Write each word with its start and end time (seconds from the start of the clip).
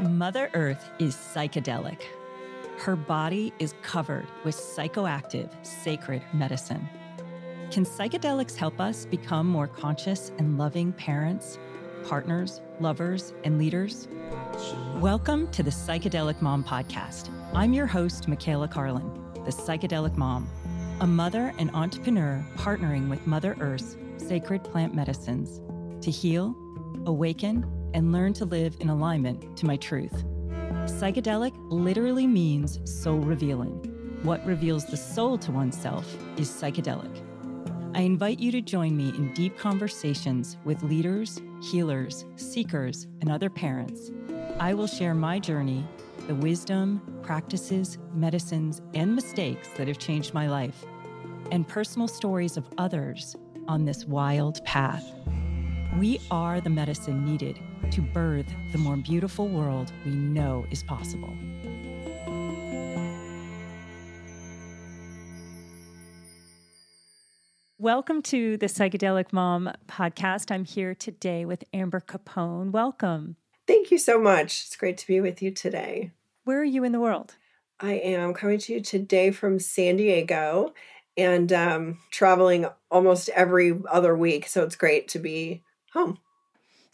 Mother 0.00 0.50
Earth 0.52 0.90
is 0.98 1.16
psychedelic. 1.16 2.02
Her 2.76 2.96
body 2.96 3.54
is 3.58 3.74
covered 3.80 4.26
with 4.44 4.54
psychoactive, 4.54 5.48
sacred 5.64 6.20
medicine. 6.34 6.86
Can 7.70 7.86
psychedelics 7.86 8.56
help 8.56 8.78
us 8.78 9.06
become 9.06 9.46
more 9.46 9.66
conscious 9.66 10.32
and 10.36 10.58
loving 10.58 10.92
parents, 10.92 11.58
partners, 12.06 12.60
lovers, 12.78 13.32
and 13.44 13.56
leaders? 13.56 14.06
Welcome 14.96 15.50
to 15.52 15.62
the 15.62 15.70
Psychedelic 15.70 16.42
Mom 16.42 16.62
Podcast. 16.62 17.30
I'm 17.54 17.72
your 17.72 17.86
host, 17.86 18.28
Michaela 18.28 18.68
Carlin, 18.68 19.10
the 19.46 19.50
Psychedelic 19.50 20.18
Mom, 20.18 20.46
a 21.00 21.06
mother 21.06 21.54
and 21.58 21.70
entrepreneur 21.70 22.44
partnering 22.56 23.08
with 23.08 23.26
Mother 23.26 23.56
Earth's 23.60 23.96
sacred 24.18 24.62
plant 24.62 24.94
medicines 24.94 25.62
to 26.04 26.10
heal, 26.10 26.54
awaken, 27.06 27.64
and 27.96 28.12
learn 28.12 28.34
to 28.34 28.44
live 28.44 28.76
in 28.80 28.90
alignment 28.90 29.56
to 29.56 29.64
my 29.64 29.74
truth. 29.76 30.22
Psychedelic 30.84 31.54
literally 31.70 32.26
means 32.26 32.78
soul 32.84 33.18
revealing. 33.18 33.72
What 34.22 34.44
reveals 34.44 34.84
the 34.84 34.98
soul 34.98 35.38
to 35.38 35.50
oneself 35.50 36.06
is 36.36 36.50
psychedelic. 36.50 37.22
I 37.94 38.02
invite 38.02 38.38
you 38.38 38.52
to 38.52 38.60
join 38.60 38.98
me 38.98 39.08
in 39.08 39.32
deep 39.32 39.56
conversations 39.56 40.58
with 40.64 40.82
leaders, 40.82 41.40
healers, 41.62 42.26
seekers, 42.36 43.06
and 43.22 43.30
other 43.30 43.48
parents. 43.48 44.10
I 44.60 44.74
will 44.74 44.86
share 44.86 45.14
my 45.14 45.38
journey, 45.38 45.82
the 46.26 46.34
wisdom, 46.34 47.00
practices, 47.22 47.96
medicines, 48.12 48.82
and 48.92 49.14
mistakes 49.14 49.68
that 49.78 49.88
have 49.88 49.98
changed 49.98 50.34
my 50.34 50.48
life, 50.48 50.84
and 51.50 51.66
personal 51.66 52.08
stories 52.08 52.58
of 52.58 52.68
others 52.76 53.36
on 53.68 53.86
this 53.86 54.04
wild 54.04 54.62
path. 54.66 55.10
We 55.98 56.20
are 56.30 56.60
the 56.60 56.68
medicine 56.68 57.24
needed 57.24 57.58
to 57.90 58.00
birth 58.00 58.46
the 58.72 58.78
more 58.78 58.96
beautiful 58.96 59.48
world 59.48 59.92
we 60.04 60.12
know 60.12 60.66
is 60.70 60.82
possible. 60.82 61.32
Welcome 67.78 68.22
to 68.22 68.56
the 68.56 68.66
Psychedelic 68.66 69.32
Mom 69.32 69.70
podcast. 69.86 70.50
I'm 70.50 70.64
here 70.64 70.94
today 70.94 71.44
with 71.44 71.62
Amber 71.74 72.00
Capone. 72.00 72.70
Welcome. 72.70 73.36
Thank 73.66 73.90
you 73.90 73.98
so 73.98 74.18
much. 74.18 74.64
It's 74.64 74.76
great 74.76 74.96
to 74.98 75.06
be 75.06 75.20
with 75.20 75.42
you 75.42 75.50
today. 75.50 76.12
Where 76.44 76.60
are 76.60 76.64
you 76.64 76.84
in 76.84 76.92
the 76.92 77.00
world? 77.00 77.36
I 77.78 77.92
am 77.94 78.32
coming 78.32 78.58
to 78.60 78.72
you 78.72 78.80
today 78.80 79.30
from 79.30 79.58
San 79.58 79.96
Diego 79.96 80.72
and 81.16 81.52
um, 81.52 81.98
traveling 82.10 82.66
almost 82.90 83.28
every 83.30 83.78
other 83.90 84.16
week. 84.16 84.48
So 84.48 84.62
it's 84.62 84.76
great 84.76 85.08
to 85.08 85.18
be 85.18 85.62
home. 85.92 86.18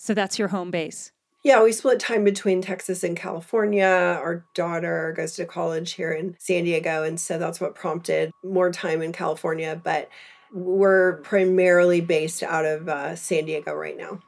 So 0.03 0.14
that's 0.14 0.36
your 0.36 0.48
home 0.48 0.72
base? 0.72 1.12
Yeah, 1.45 1.62
we 1.62 1.70
split 1.70 2.00
time 2.00 2.25
between 2.25 2.61
Texas 2.61 3.05
and 3.05 3.17
California. 3.17 3.86
Our 3.86 4.44
daughter 4.53 5.14
goes 5.17 5.36
to 5.36 5.44
college 5.44 5.92
here 5.92 6.11
in 6.11 6.34
San 6.41 6.64
Diego. 6.64 7.05
And 7.05 7.20
so 7.20 7.39
that's 7.39 7.61
what 7.61 7.77
prompted 7.77 8.33
more 8.42 8.72
time 8.72 9.00
in 9.00 9.12
California. 9.12 9.81
But 9.81 10.09
we're 10.53 11.19
primarily 11.19 12.00
based 12.00 12.42
out 12.42 12.64
of 12.64 12.89
uh, 12.89 13.14
San 13.14 13.44
Diego 13.44 13.75
right 13.75 13.97
now. 13.97 14.19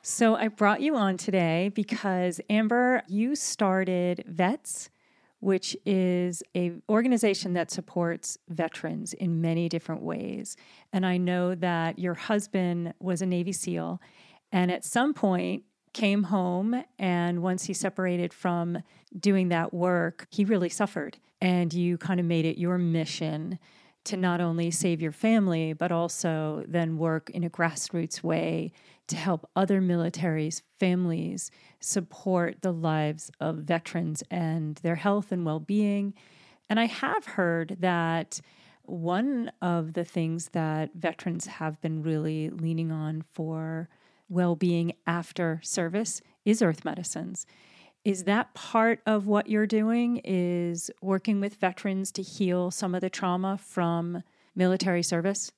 So 0.00 0.36
I 0.36 0.46
brought 0.46 0.80
you 0.80 0.94
on 0.94 1.16
today 1.16 1.72
because 1.74 2.40
Amber, 2.48 3.02
you 3.08 3.34
started 3.34 4.22
Vets, 4.28 4.90
which 5.40 5.76
is 5.84 6.44
a 6.54 6.72
organization 6.88 7.54
that 7.54 7.72
supports 7.72 8.38
veterans 8.48 9.12
in 9.12 9.40
many 9.40 9.68
different 9.68 10.02
ways. 10.02 10.56
And 10.92 11.04
I 11.04 11.16
know 11.16 11.56
that 11.56 11.98
your 11.98 12.14
husband 12.14 12.94
was 13.00 13.22
a 13.22 13.26
Navy 13.26 13.50
SEAL 13.50 14.00
and 14.52 14.70
at 14.70 14.84
some 14.84 15.14
point 15.14 15.64
came 15.92 16.24
home 16.24 16.84
and 16.98 17.42
once 17.42 17.64
he 17.64 17.74
separated 17.74 18.32
from 18.32 18.82
doing 19.18 19.48
that 19.48 19.72
work, 19.72 20.26
he 20.30 20.44
really 20.44 20.68
suffered. 20.68 21.16
And 21.40 21.72
you 21.72 21.96
kind 21.96 22.20
of 22.20 22.26
made 22.26 22.44
it 22.44 22.58
your 22.58 22.78
mission 22.78 23.58
to 24.04 24.16
not 24.16 24.40
only 24.40 24.70
save 24.70 25.02
your 25.02 25.12
family, 25.12 25.72
but 25.72 25.90
also 25.90 26.64
then 26.68 26.96
work 26.96 27.28
in 27.30 27.42
a 27.44 27.50
grassroots 27.50 28.22
way 28.22 28.72
to 29.08 29.16
help 29.16 29.48
other 29.56 29.80
militaries' 29.80 30.62
families 30.78 31.50
support 31.80 32.62
the 32.62 32.72
lives 32.72 33.30
of 33.40 33.56
veterans 33.56 34.22
and 34.30 34.76
their 34.76 34.96
health 34.96 35.32
and 35.32 35.44
well 35.44 35.60
being. 35.60 36.14
And 36.68 36.78
I 36.78 36.86
have 36.86 37.24
heard 37.24 37.76
that 37.80 38.40
one 38.84 39.50
of 39.60 39.94
the 39.94 40.04
things 40.04 40.50
that 40.50 40.90
veterans 40.94 41.46
have 41.46 41.80
been 41.80 42.02
really 42.02 42.50
leaning 42.50 42.92
on 42.92 43.22
for 43.32 43.88
well 44.28 44.56
being 44.56 44.92
after 45.06 45.60
service 45.62 46.20
is 46.44 46.62
earth 46.62 46.84
medicines. 46.84 47.46
Is 48.04 48.24
that 48.24 48.54
part 48.54 49.00
of 49.04 49.26
what 49.26 49.48
you're 49.48 49.66
doing? 49.66 50.20
Is 50.24 50.90
working 51.02 51.40
with 51.40 51.56
veterans 51.56 52.12
to 52.12 52.22
heal 52.22 52.70
some 52.70 52.94
of 52.94 53.00
the 53.00 53.10
trauma 53.10 53.58
from 53.58 54.22
military 54.54 55.02
service? 55.02 55.50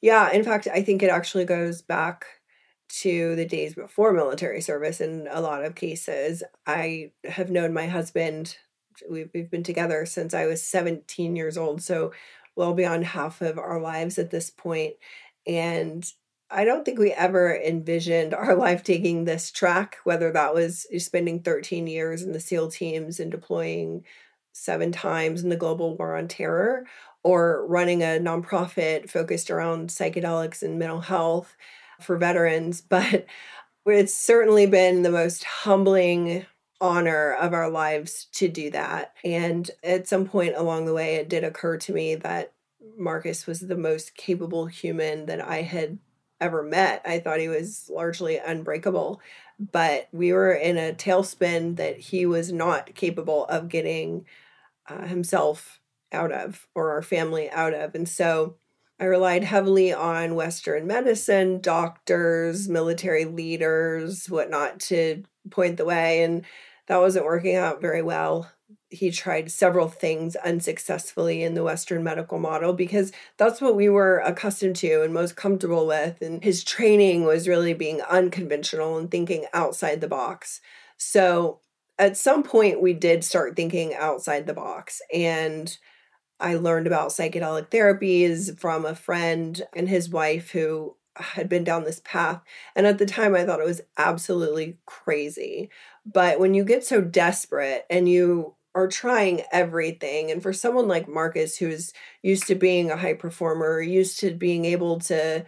Yeah, 0.00 0.30
in 0.30 0.44
fact, 0.44 0.68
I 0.72 0.82
think 0.82 1.02
it 1.02 1.10
actually 1.10 1.44
goes 1.44 1.82
back 1.82 2.24
to 2.88 3.34
the 3.36 3.44
days 3.44 3.74
before 3.74 4.12
military 4.12 4.60
service 4.60 5.00
in 5.00 5.28
a 5.30 5.40
lot 5.40 5.64
of 5.64 5.74
cases. 5.74 6.42
I 6.66 7.12
have 7.24 7.50
known 7.50 7.72
my 7.72 7.86
husband, 7.86 8.56
we've, 9.10 9.28
we've 9.34 9.50
been 9.50 9.64
together 9.64 10.06
since 10.06 10.34
I 10.34 10.46
was 10.46 10.62
17 10.62 11.36
years 11.36 11.58
old, 11.58 11.82
so 11.82 12.12
well 12.56 12.74
beyond 12.74 13.06
half 13.06 13.40
of 13.42 13.58
our 13.58 13.80
lives 13.80 14.18
at 14.18 14.30
this 14.30 14.50
point. 14.50 14.94
And 15.46 16.04
I 16.50 16.64
don't 16.64 16.84
think 16.84 16.98
we 16.98 17.12
ever 17.12 17.54
envisioned 17.54 18.32
our 18.34 18.54
life 18.54 18.82
taking 18.82 19.24
this 19.24 19.50
track, 19.50 19.98
whether 20.04 20.32
that 20.32 20.54
was 20.54 20.86
spending 20.98 21.40
13 21.40 21.86
years 21.86 22.22
in 22.22 22.32
the 22.32 22.40
SEAL 22.40 22.70
teams 22.70 23.20
and 23.20 23.30
deploying 23.30 24.04
seven 24.52 24.90
times 24.90 25.42
in 25.42 25.50
the 25.50 25.56
global 25.56 25.96
war 25.96 26.16
on 26.16 26.26
terror, 26.26 26.86
or 27.22 27.66
running 27.66 28.02
a 28.02 28.18
nonprofit 28.18 29.10
focused 29.10 29.50
around 29.50 29.90
psychedelics 29.90 30.62
and 30.62 30.78
mental 30.78 31.00
health 31.00 31.56
for 32.00 32.16
veterans. 32.16 32.82
But 33.84 33.94
it's 33.94 34.14
certainly 34.14 34.66
been 34.66 35.02
the 35.02 35.10
most 35.10 35.44
humbling 35.44 36.44
honor 36.78 37.32
of 37.32 37.54
our 37.54 37.70
lives 37.70 38.26
to 38.32 38.48
do 38.48 38.70
that. 38.70 39.14
And 39.24 39.70
at 39.82 40.06
some 40.06 40.26
point 40.26 40.56
along 40.56 40.84
the 40.84 40.92
way, 40.92 41.14
it 41.14 41.30
did 41.30 41.42
occur 41.42 41.78
to 41.78 41.92
me 41.94 42.14
that 42.16 42.52
Marcus 42.98 43.46
was 43.46 43.60
the 43.60 43.76
most 43.76 44.14
capable 44.14 44.66
human 44.66 45.24
that 45.26 45.40
I 45.40 45.62
had 45.62 45.98
ever 46.40 46.62
met. 46.62 47.02
I 47.04 47.18
thought 47.18 47.40
he 47.40 47.48
was 47.48 47.90
largely 47.92 48.38
unbreakable, 48.38 49.20
but 49.58 50.08
we 50.12 50.32
were 50.32 50.52
in 50.52 50.76
a 50.76 50.92
tailspin 50.92 51.76
that 51.76 51.98
he 51.98 52.26
was 52.26 52.52
not 52.52 52.94
capable 52.94 53.44
of 53.46 53.68
getting 53.68 54.26
uh, 54.88 55.06
himself 55.06 55.80
out 56.12 56.32
of 56.32 56.66
or 56.74 56.90
our 56.92 57.02
family 57.02 57.50
out 57.50 57.74
of. 57.74 57.94
And 57.94 58.08
so 58.08 58.56
I 59.00 59.04
relied 59.04 59.44
heavily 59.44 59.92
on 59.92 60.34
Western 60.34 60.86
medicine, 60.86 61.60
doctors, 61.60 62.68
military 62.68 63.24
leaders, 63.24 64.28
whatnot 64.28 64.80
to 64.80 65.22
point 65.50 65.76
the 65.76 65.84
way. 65.84 66.22
And 66.22 66.44
that 66.86 66.98
wasn't 66.98 67.26
working 67.26 67.54
out 67.54 67.80
very 67.80 68.02
well 68.02 68.50
he 68.90 69.10
tried 69.10 69.50
several 69.50 69.88
things 69.88 70.34
unsuccessfully 70.36 71.42
in 71.42 71.54
the 71.54 71.62
Western 71.62 72.02
medical 72.02 72.38
model 72.38 72.72
because 72.72 73.12
that's 73.36 73.60
what 73.60 73.76
we 73.76 73.88
were 73.88 74.18
accustomed 74.18 74.76
to 74.76 75.02
and 75.02 75.12
most 75.12 75.36
comfortable 75.36 75.86
with. 75.86 76.22
And 76.22 76.42
his 76.42 76.64
training 76.64 77.24
was 77.24 77.48
really 77.48 77.74
being 77.74 78.00
unconventional 78.02 78.96
and 78.96 79.10
thinking 79.10 79.46
outside 79.52 80.00
the 80.00 80.08
box. 80.08 80.60
So 80.96 81.60
at 81.98 82.16
some 82.16 82.42
point, 82.42 82.80
we 82.80 82.94
did 82.94 83.24
start 83.24 83.56
thinking 83.56 83.94
outside 83.94 84.46
the 84.46 84.54
box. 84.54 85.02
And 85.12 85.76
I 86.40 86.54
learned 86.54 86.86
about 86.86 87.10
psychedelic 87.10 87.68
therapies 87.70 88.58
from 88.58 88.86
a 88.86 88.94
friend 88.94 89.60
and 89.74 89.88
his 89.88 90.08
wife 90.08 90.50
who 90.50 90.96
had 91.16 91.48
been 91.48 91.64
down 91.64 91.84
this 91.84 92.00
path. 92.04 92.40
And 92.76 92.86
at 92.86 92.98
the 92.98 93.06
time, 93.06 93.34
I 93.34 93.44
thought 93.44 93.60
it 93.60 93.66
was 93.66 93.80
absolutely 93.96 94.78
crazy. 94.86 95.68
But 96.06 96.38
when 96.38 96.54
you 96.54 96.64
get 96.64 96.84
so 96.84 97.00
desperate 97.00 97.84
and 97.90 98.08
you 98.08 98.54
are 98.78 98.88
trying 98.88 99.42
everything. 99.52 100.30
And 100.30 100.42
for 100.42 100.52
someone 100.52 100.88
like 100.88 101.08
Marcus, 101.08 101.56
who's 101.56 101.92
used 102.22 102.46
to 102.46 102.54
being 102.54 102.90
a 102.90 102.96
high 102.96 103.14
performer, 103.14 103.80
used 103.80 104.20
to 104.20 104.32
being 104.34 104.64
able 104.64 105.00
to 105.00 105.44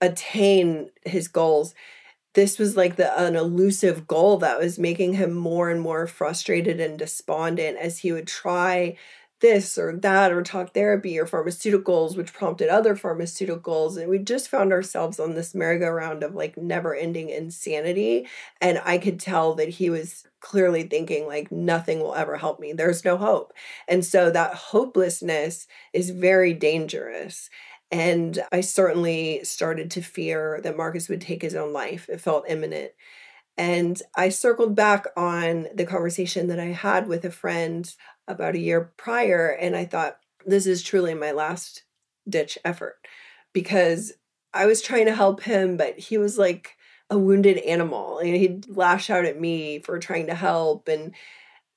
attain 0.00 0.90
his 1.04 1.28
goals, 1.28 1.74
this 2.34 2.58
was 2.58 2.76
like 2.76 2.96
the 2.96 3.18
an 3.20 3.36
elusive 3.36 4.06
goal 4.06 4.38
that 4.38 4.58
was 4.58 4.78
making 4.78 5.14
him 5.14 5.34
more 5.34 5.70
and 5.70 5.80
more 5.80 6.06
frustrated 6.06 6.80
and 6.80 6.98
despondent 6.98 7.78
as 7.78 7.98
he 7.98 8.12
would 8.12 8.26
try 8.26 8.96
this 9.42 9.76
or 9.76 9.94
that 9.98 10.32
or 10.32 10.42
talk 10.42 10.72
therapy 10.72 11.18
or 11.18 11.26
pharmaceuticals 11.26 12.16
which 12.16 12.32
prompted 12.32 12.70
other 12.70 12.96
pharmaceuticals. 12.96 13.98
And 13.98 14.08
we 14.08 14.18
just 14.18 14.48
found 14.48 14.72
ourselves 14.72 15.20
on 15.20 15.34
this 15.34 15.54
merry-go-round 15.54 16.22
of 16.22 16.34
like 16.34 16.56
never 16.56 16.94
ending 16.94 17.28
insanity. 17.28 18.26
And 18.60 18.80
i 18.86 18.96
could 18.96 19.20
tell 19.20 19.54
that 19.56 19.68
he 19.68 19.90
was 19.90 20.24
clearly 20.40 20.84
thinking 20.84 21.26
like 21.26 21.52
nothing 21.52 22.00
will 22.00 22.14
ever 22.14 22.38
help 22.38 22.58
me. 22.58 22.72
There's 22.72 23.04
no 23.04 23.18
hope. 23.18 23.52
And 23.86 24.04
so 24.04 24.30
that 24.30 24.54
hopelessness 24.54 25.66
is 25.92 26.10
very 26.10 26.54
dangerous. 26.54 27.50
And 27.90 28.42
i 28.50 28.62
certainly 28.62 29.44
started 29.44 29.90
to 29.92 30.02
fear 30.02 30.60
that 30.62 30.76
marcus 30.76 31.10
would 31.10 31.20
take 31.20 31.42
his 31.42 31.54
own 31.54 31.74
life. 31.74 32.08
It 32.08 32.22
felt 32.22 32.48
imminent. 32.48 32.92
And 33.58 34.00
I 34.16 34.30
circled 34.30 34.74
back 34.74 35.06
on 35.16 35.68
the 35.74 35.84
conversation 35.84 36.48
that 36.48 36.58
I 36.58 36.66
had 36.66 37.06
with 37.06 37.24
a 37.24 37.30
friend 37.30 37.92
about 38.28 38.54
a 38.54 38.60
year 38.60 38.92
prior, 38.96 39.48
and 39.48 39.76
I 39.76 39.84
thought, 39.84 40.18
this 40.46 40.66
is 40.66 40.82
truly 40.82 41.14
my 41.14 41.32
last 41.32 41.84
ditch 42.28 42.58
effort 42.64 42.96
because 43.52 44.12
I 44.54 44.66
was 44.66 44.82
trying 44.82 45.06
to 45.06 45.14
help 45.14 45.42
him, 45.42 45.76
but 45.76 45.98
he 45.98 46.18
was 46.18 46.38
like 46.38 46.76
a 47.10 47.18
wounded 47.18 47.58
animal. 47.58 48.18
And 48.18 48.34
he'd 48.34 48.68
lash 48.68 49.10
out 49.10 49.24
at 49.24 49.40
me 49.40 49.78
for 49.80 49.98
trying 49.98 50.26
to 50.26 50.34
help. 50.34 50.88
And 50.88 51.14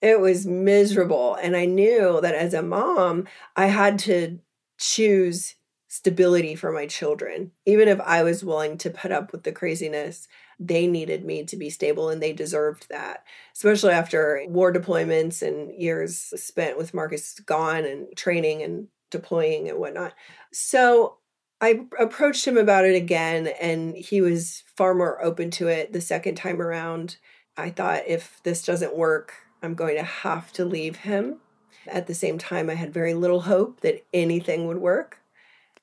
it 0.01 0.19
was 0.19 0.45
miserable. 0.45 1.35
And 1.35 1.55
I 1.55 1.65
knew 1.65 2.19
that 2.21 2.35
as 2.35 2.53
a 2.53 2.61
mom, 2.61 3.27
I 3.55 3.67
had 3.67 3.99
to 3.99 4.39
choose 4.77 5.55
stability 5.87 6.55
for 6.55 6.71
my 6.71 6.85
children. 6.85 7.51
Even 7.65 7.87
if 7.87 7.99
I 8.01 8.23
was 8.23 8.43
willing 8.43 8.77
to 8.79 8.89
put 8.89 9.11
up 9.11 9.31
with 9.31 9.43
the 9.43 9.51
craziness, 9.51 10.27
they 10.59 10.87
needed 10.87 11.25
me 11.25 11.43
to 11.43 11.57
be 11.57 11.69
stable 11.69 12.09
and 12.09 12.21
they 12.21 12.33
deserved 12.33 12.87
that, 12.89 13.23
especially 13.55 13.91
after 13.91 14.43
war 14.47 14.71
deployments 14.71 15.41
and 15.41 15.73
years 15.73 16.17
spent 16.17 16.77
with 16.77 16.93
Marcus 16.93 17.39
gone 17.39 17.85
and 17.85 18.07
training 18.15 18.61
and 18.61 18.87
deploying 19.11 19.69
and 19.69 19.79
whatnot. 19.79 20.13
So 20.51 21.17
I 21.61 21.85
approached 21.99 22.45
him 22.45 22.57
about 22.57 22.85
it 22.85 22.95
again, 22.95 23.47
and 23.61 23.95
he 23.95 24.21
was 24.21 24.63
far 24.75 24.93
more 24.93 25.23
open 25.23 25.51
to 25.51 25.67
it 25.67 25.93
the 25.93 26.01
second 26.01 26.35
time 26.35 26.61
around. 26.61 27.17
I 27.57 27.69
thought 27.69 28.03
if 28.07 28.41
this 28.43 28.65
doesn't 28.65 28.95
work, 28.95 29.33
I'm 29.63 29.73
going 29.73 29.95
to 29.95 30.03
have 30.03 30.51
to 30.53 30.65
leave 30.65 30.97
him. 30.97 31.37
At 31.87 32.07
the 32.07 32.13
same 32.13 32.37
time, 32.37 32.69
I 32.69 32.73
had 32.73 32.93
very 32.93 33.13
little 33.13 33.41
hope 33.41 33.81
that 33.81 34.05
anything 34.13 34.67
would 34.67 34.77
work. 34.77 35.19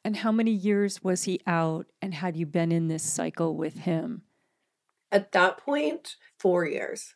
And 0.05 0.17
how 0.17 0.33
many 0.33 0.51
years 0.51 1.03
was 1.03 1.25
he 1.25 1.41
out, 1.47 1.87
and 2.03 2.13
had 2.13 2.37
you 2.37 2.45
been 2.45 2.73
in 2.73 2.89
this 2.89 3.05
cycle 3.05 3.57
with 3.57 3.79
him? 3.79 4.23
At 5.13 5.33
that 5.33 5.59
point, 5.59 6.17
four 6.39 6.65
years. 6.65 7.15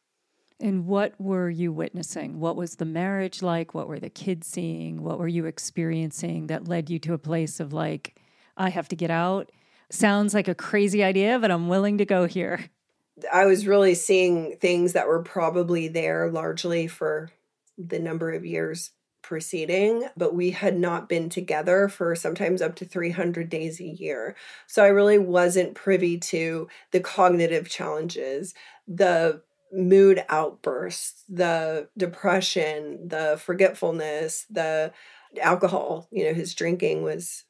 And 0.60 0.86
what 0.86 1.14
were 1.18 1.50
you 1.50 1.72
witnessing? 1.72 2.38
What 2.38 2.56
was 2.56 2.76
the 2.76 2.84
marriage 2.84 3.42
like? 3.42 3.74
What 3.74 3.88
were 3.88 3.98
the 3.98 4.10
kids 4.10 4.46
seeing? 4.46 5.02
What 5.02 5.18
were 5.18 5.28
you 5.28 5.46
experiencing 5.46 6.46
that 6.46 6.68
led 6.68 6.88
you 6.88 6.98
to 7.00 7.14
a 7.14 7.18
place 7.18 7.58
of 7.58 7.72
like, 7.72 8.16
I 8.56 8.68
have 8.68 8.88
to 8.88 8.96
get 8.96 9.10
out? 9.10 9.50
Sounds 9.90 10.34
like 10.34 10.48
a 10.48 10.54
crazy 10.54 11.02
idea, 11.02 11.38
but 11.38 11.50
I'm 11.50 11.68
willing 11.68 11.98
to 11.98 12.04
go 12.04 12.26
here. 12.26 12.70
I 13.32 13.46
was 13.46 13.66
really 13.66 13.94
seeing 13.94 14.56
things 14.56 14.92
that 14.92 15.08
were 15.08 15.22
probably 15.22 15.88
there 15.88 16.30
largely 16.30 16.86
for 16.86 17.30
the 17.78 17.98
number 17.98 18.32
of 18.32 18.44
years 18.44 18.90
preceding, 19.26 20.08
but 20.16 20.34
we 20.34 20.52
had 20.52 20.78
not 20.78 21.08
been 21.08 21.28
together 21.28 21.88
for 21.88 22.14
sometimes 22.14 22.62
up 22.62 22.76
to 22.76 22.84
300 22.84 23.48
days 23.48 23.80
a 23.80 23.84
year. 23.84 24.36
So 24.68 24.84
I 24.84 24.88
really 24.88 25.18
wasn't 25.18 25.74
privy 25.74 26.16
to 26.18 26.68
the 26.92 27.00
cognitive 27.00 27.68
challenges, 27.68 28.54
the 28.86 29.42
mood 29.72 30.24
outbursts, 30.28 31.24
the 31.28 31.88
depression, 31.98 33.08
the 33.08 33.40
forgetfulness, 33.44 34.46
the 34.48 34.92
alcohol, 35.42 36.06
you 36.12 36.24
know, 36.24 36.32
his 36.32 36.54
drinking 36.54 37.02
was 37.02 37.44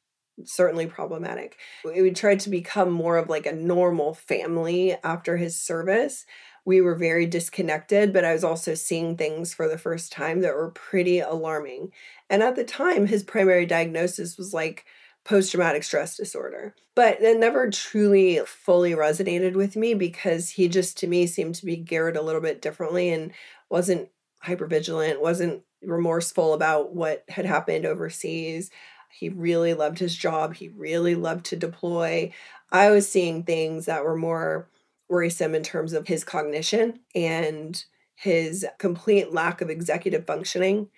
certainly 0.45 0.87
problematic. 0.87 1.59
We 1.85 2.11
tried 2.11 2.41
to 2.41 2.51
become 2.51 2.91
more 2.91 3.19
of 3.19 3.29
like 3.29 3.45
a 3.45 3.53
normal 3.53 4.15
family 4.15 4.97
after 5.05 5.37
his 5.37 5.57
service. 5.57 6.25
We 6.67 6.81
were 6.83 6.97
very 6.97 7.27
disconnected, 7.27 8.13
but 8.13 8.25
I 8.25 8.33
was 8.33 8.45
also 8.45 8.75
seeing 8.75 9.17
things 9.17 9.55
for 9.55 9.69
the 9.69 9.79
first 9.79 10.13
time 10.13 10.41
that 10.41 10.55
were 10.55 10.73
pretty 10.73 11.21
alarming. 11.21 11.93
And 12.29 12.43
at 12.43 12.57
the 12.57 12.65
time, 12.65 13.07
his 13.07 13.23
primary 13.23 13.67
diagnosis 13.67 14.37
was 14.37 14.53
like 14.53 14.85
post 15.25 15.53
traumatic 15.53 15.85
stress 15.85 16.17
disorder. 16.17 16.75
But 16.97 17.23
it 17.23 17.39
never 17.39 17.71
truly 17.71 18.41
fully 18.45 18.93
resonated 18.93 19.55
with 19.55 19.77
me 19.77 19.95
because 19.95 20.51
he 20.51 20.69
just 20.69 20.99
to 20.99 21.07
me 21.07 21.27
seemed 21.27 21.55
to 21.57 21.67
be 21.67 21.77
geared 21.77 22.17
a 22.17 22.23
little 22.23 22.41
bit 22.41 22.61
differently 22.61 23.11
and 23.11 23.33
wasn't 23.71 24.09
hypervigilant, 24.45 25.21
wasn't 25.21 25.63
remorseful 25.83 26.53
about 26.53 26.95
what 26.95 27.25
had 27.29 27.47
happened 27.47 27.87
overseas. 27.87 28.71
He 29.11 29.29
really 29.29 29.75
loved 29.75 29.99
his 29.99 30.17
job. 30.17 30.55
He 30.55 30.69
really 30.69 31.15
loved 31.15 31.47
to 31.47 31.57
deploy. 31.57 32.33
I 32.73 32.91
was 32.91 33.09
seeing 33.09 33.45
things 33.45 33.87
that 33.87 34.05
were 34.05 34.17
more 34.17 34.69
worrisome 35.09 35.55
in 35.55 35.63
terms 35.63 35.93
of 35.93 36.09
his 36.09 36.25
cognition 36.25 37.01
and 37.15 37.85
his 38.15 38.67
complete 38.79 39.33
lack 39.33 39.61
of 39.61 39.71
executive 39.71 40.27
functioning, 40.27 40.89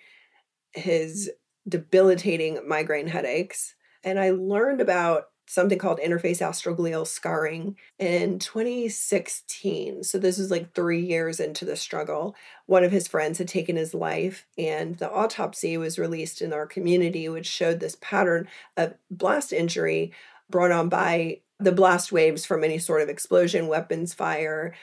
his 0.71 1.29
debilitating 1.67 2.59
migraine 2.67 3.07
headaches, 3.07 3.75
and 4.03 4.19
I 4.19 4.31
learned 4.31 4.81
about 4.81 5.25
something 5.49 5.79
called 5.79 5.99
interface 5.99 6.41
astroglial 6.41 7.07
scarring 7.07 7.75
in 7.97 8.37
2016. 8.37 10.03
So 10.03 10.19
this 10.19 10.37
was 10.37 10.51
like 10.51 10.75
three 10.75 11.01
years 11.01 11.39
into 11.39 11.65
the 11.65 11.75
struggle. 11.75 12.35
One 12.67 12.83
of 12.83 12.91
his 12.91 13.07
friends 13.07 13.39
had 13.39 13.47
taken 13.47 13.75
his 13.75 13.95
life, 13.95 14.45
and 14.59 14.97
the 14.97 15.11
autopsy 15.11 15.75
was 15.75 15.97
released 15.97 16.43
in 16.43 16.53
our 16.53 16.67
community, 16.67 17.27
which 17.27 17.47
showed 17.47 17.79
this 17.79 17.97
pattern 17.99 18.47
of 18.77 18.93
blast 19.09 19.51
injury 19.51 20.13
brought 20.49 20.71
on 20.71 20.89
by 20.89 21.39
the 21.59 21.71
blast 21.71 22.11
waves 22.11 22.45
from 22.45 22.63
any 22.63 22.77
sort 22.77 23.01
of 23.01 23.09
explosion, 23.09 23.67
weapons 23.67 24.13
fire, 24.13 24.73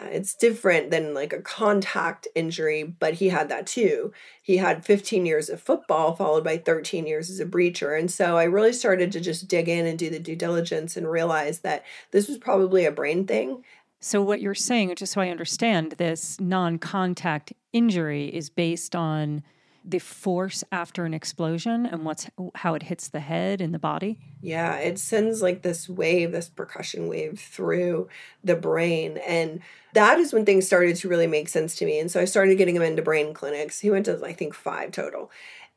uh, 0.00 0.06
it's 0.06 0.34
different 0.34 0.90
than 0.90 1.12
like 1.14 1.32
a 1.32 1.42
contact 1.42 2.26
injury, 2.34 2.82
but 2.84 3.14
he 3.14 3.28
had 3.28 3.48
that 3.48 3.66
too. 3.66 4.12
He 4.40 4.56
had 4.56 4.84
15 4.84 5.26
years 5.26 5.48
of 5.48 5.60
football 5.60 6.14
followed 6.14 6.44
by 6.44 6.58
13 6.58 7.06
years 7.06 7.28
as 7.28 7.40
a 7.40 7.46
breacher. 7.46 7.98
And 7.98 8.10
so 8.10 8.38
I 8.38 8.44
really 8.44 8.72
started 8.72 9.12
to 9.12 9.20
just 9.20 9.48
dig 9.48 9.68
in 9.68 9.86
and 9.86 9.98
do 9.98 10.08
the 10.08 10.18
due 10.18 10.36
diligence 10.36 10.96
and 10.96 11.10
realize 11.10 11.60
that 11.60 11.84
this 12.12 12.28
was 12.28 12.38
probably 12.38 12.84
a 12.84 12.92
brain 12.92 13.26
thing. 13.26 13.64
So, 14.02 14.22
what 14.22 14.40
you're 14.40 14.54
saying, 14.54 14.94
just 14.96 15.12
so 15.12 15.20
I 15.20 15.28
understand, 15.28 15.92
this 15.92 16.40
non 16.40 16.78
contact 16.78 17.52
injury 17.74 18.28
is 18.28 18.48
based 18.48 18.96
on 18.96 19.42
the 19.84 19.98
force 19.98 20.62
after 20.70 21.04
an 21.04 21.14
explosion 21.14 21.86
and 21.86 22.04
what's 22.04 22.28
how 22.56 22.74
it 22.74 22.84
hits 22.84 23.08
the 23.08 23.20
head 23.20 23.60
and 23.60 23.72
the 23.74 23.78
body? 23.78 24.18
Yeah 24.42 24.76
it 24.76 24.98
sends 24.98 25.42
like 25.42 25.62
this 25.62 25.88
wave 25.88 26.32
this 26.32 26.48
percussion 26.48 27.08
wave 27.08 27.38
through 27.38 28.08
the 28.44 28.56
brain 28.56 29.18
and 29.26 29.60
that 29.92 30.18
is 30.18 30.32
when 30.32 30.44
things 30.44 30.66
started 30.66 30.96
to 30.96 31.08
really 31.08 31.26
make 31.26 31.48
sense 31.48 31.76
to 31.76 31.84
me 31.84 31.98
and 31.98 32.10
so 32.10 32.20
i 32.20 32.24
started 32.24 32.58
getting 32.58 32.76
him 32.76 32.82
into 32.82 33.02
brain 33.02 33.34
clinics. 33.34 33.80
He 33.80 33.90
went 33.90 34.06
to 34.06 34.22
i 34.24 34.32
think 34.32 34.54
five 34.54 34.92
total 34.92 35.30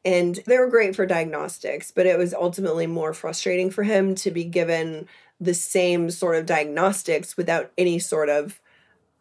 and 0.05 0.39
they 0.45 0.57
were 0.57 0.69
great 0.69 0.95
for 0.95 1.05
diagnostics 1.05 1.91
but 1.91 2.05
it 2.05 2.17
was 2.17 2.33
ultimately 2.33 2.87
more 2.87 3.13
frustrating 3.13 3.71
for 3.71 3.83
him 3.83 4.15
to 4.15 4.31
be 4.31 4.43
given 4.43 5.07
the 5.39 5.53
same 5.53 6.09
sort 6.09 6.35
of 6.35 6.45
diagnostics 6.45 7.35
without 7.35 7.71
any 7.77 7.99
sort 7.99 8.29
of 8.29 8.61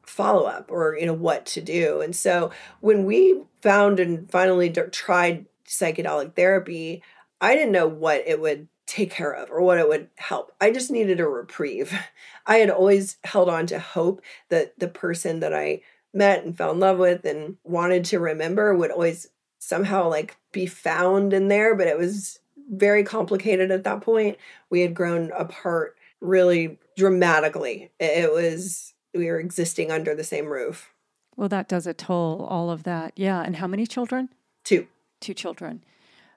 follow 0.03 0.45
up 0.45 0.71
or 0.71 0.97
you 0.99 1.07
know 1.07 1.15
what 1.15 1.47
to 1.47 1.61
do. 1.61 2.01
And 2.01 2.15
so 2.15 2.51
when 2.81 3.05
we 3.05 3.43
found 3.63 4.01
and 4.01 4.31
finally 4.31 4.71
tried 4.71 5.47
psychedelic 5.67 6.35
therapy 6.35 7.03
i 7.41 7.55
didn't 7.55 7.73
know 7.73 7.87
what 7.87 8.23
it 8.27 8.41
would 8.41 8.69
take 8.87 9.11
care 9.11 9.33
of 9.33 9.51
or 9.51 9.63
what 9.63 9.79
it 9.79 9.89
would 9.89 10.09
help. 10.17 10.53
I 10.61 10.71
just 10.71 10.91
needed 10.91 11.19
a 11.19 11.27
reprieve. 11.27 11.99
I 12.47 12.57
had 12.57 12.69
always 12.69 13.17
held 13.25 13.49
on 13.49 13.67
to 13.69 13.79
hope 13.79 14.21
that 14.51 14.79
the 14.79 14.89
person 14.89 15.41
that 15.41 15.55
i 15.55 15.81
met 16.13 16.45
and 16.45 16.57
fell 16.57 16.73
in 16.73 16.81
love 16.81 16.99
with 16.99 17.25
and 17.25 17.57
wanted 17.65 18.05
to 18.05 18.19
remember 18.19 18.75
would 18.75 18.91
always 18.91 19.29
somehow 19.59 20.11
like 20.11 20.37
be 20.51 20.67
found 20.67 21.33
in 21.33 21.49
there 21.49 21.75
but 21.75 21.87
it 21.87 21.97
was 21.97 22.41
very 22.71 23.03
complicated 23.03 23.71
at 23.71 23.85
that 23.85 24.01
point. 24.01 24.37
We 24.71 24.81
had 24.81 24.95
grown 24.95 25.31
apart 25.33 25.97
really 26.21 26.79
dramatically. 26.97 27.91
It 27.99 28.33
was 28.33 28.92
we 29.15 29.29
are 29.29 29.39
existing 29.39 29.91
under 29.91 30.15
the 30.15 30.25
same 30.25 30.47
roof. 30.47 30.93
Well, 31.37 31.49
that 31.49 31.69
does 31.69 31.87
a 31.87 31.95
toll, 31.95 32.47
all 32.49 32.71
of 32.71 32.83
that. 32.83 33.13
Yeah. 33.17 33.41
And 33.43 33.57
how 33.57 33.67
many 33.67 33.87
children? 33.87 34.29
Two. 34.65 34.87
Two 35.21 35.35
children. 35.35 35.83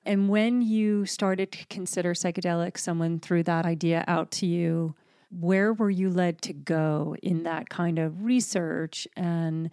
And 0.06 0.30
when 0.30 0.62
you 0.62 1.06
started 1.06 1.52
to 1.52 1.66
consider 1.68 2.14
psychedelics, 2.14 2.80
someone 2.80 3.20
threw 3.20 3.44
that 3.44 3.66
idea 3.66 4.06
out 4.08 4.32
to 4.32 4.46
you. 4.46 4.96
Where 5.32 5.74
were 5.74 5.90
you 5.90 6.10
led 6.10 6.42
to 6.44 6.54
go 6.54 7.16
in 7.24 7.44
that 7.44 7.70
kind 7.70 7.98
of 7.98 8.24
research? 8.24 9.08
And 9.18 9.72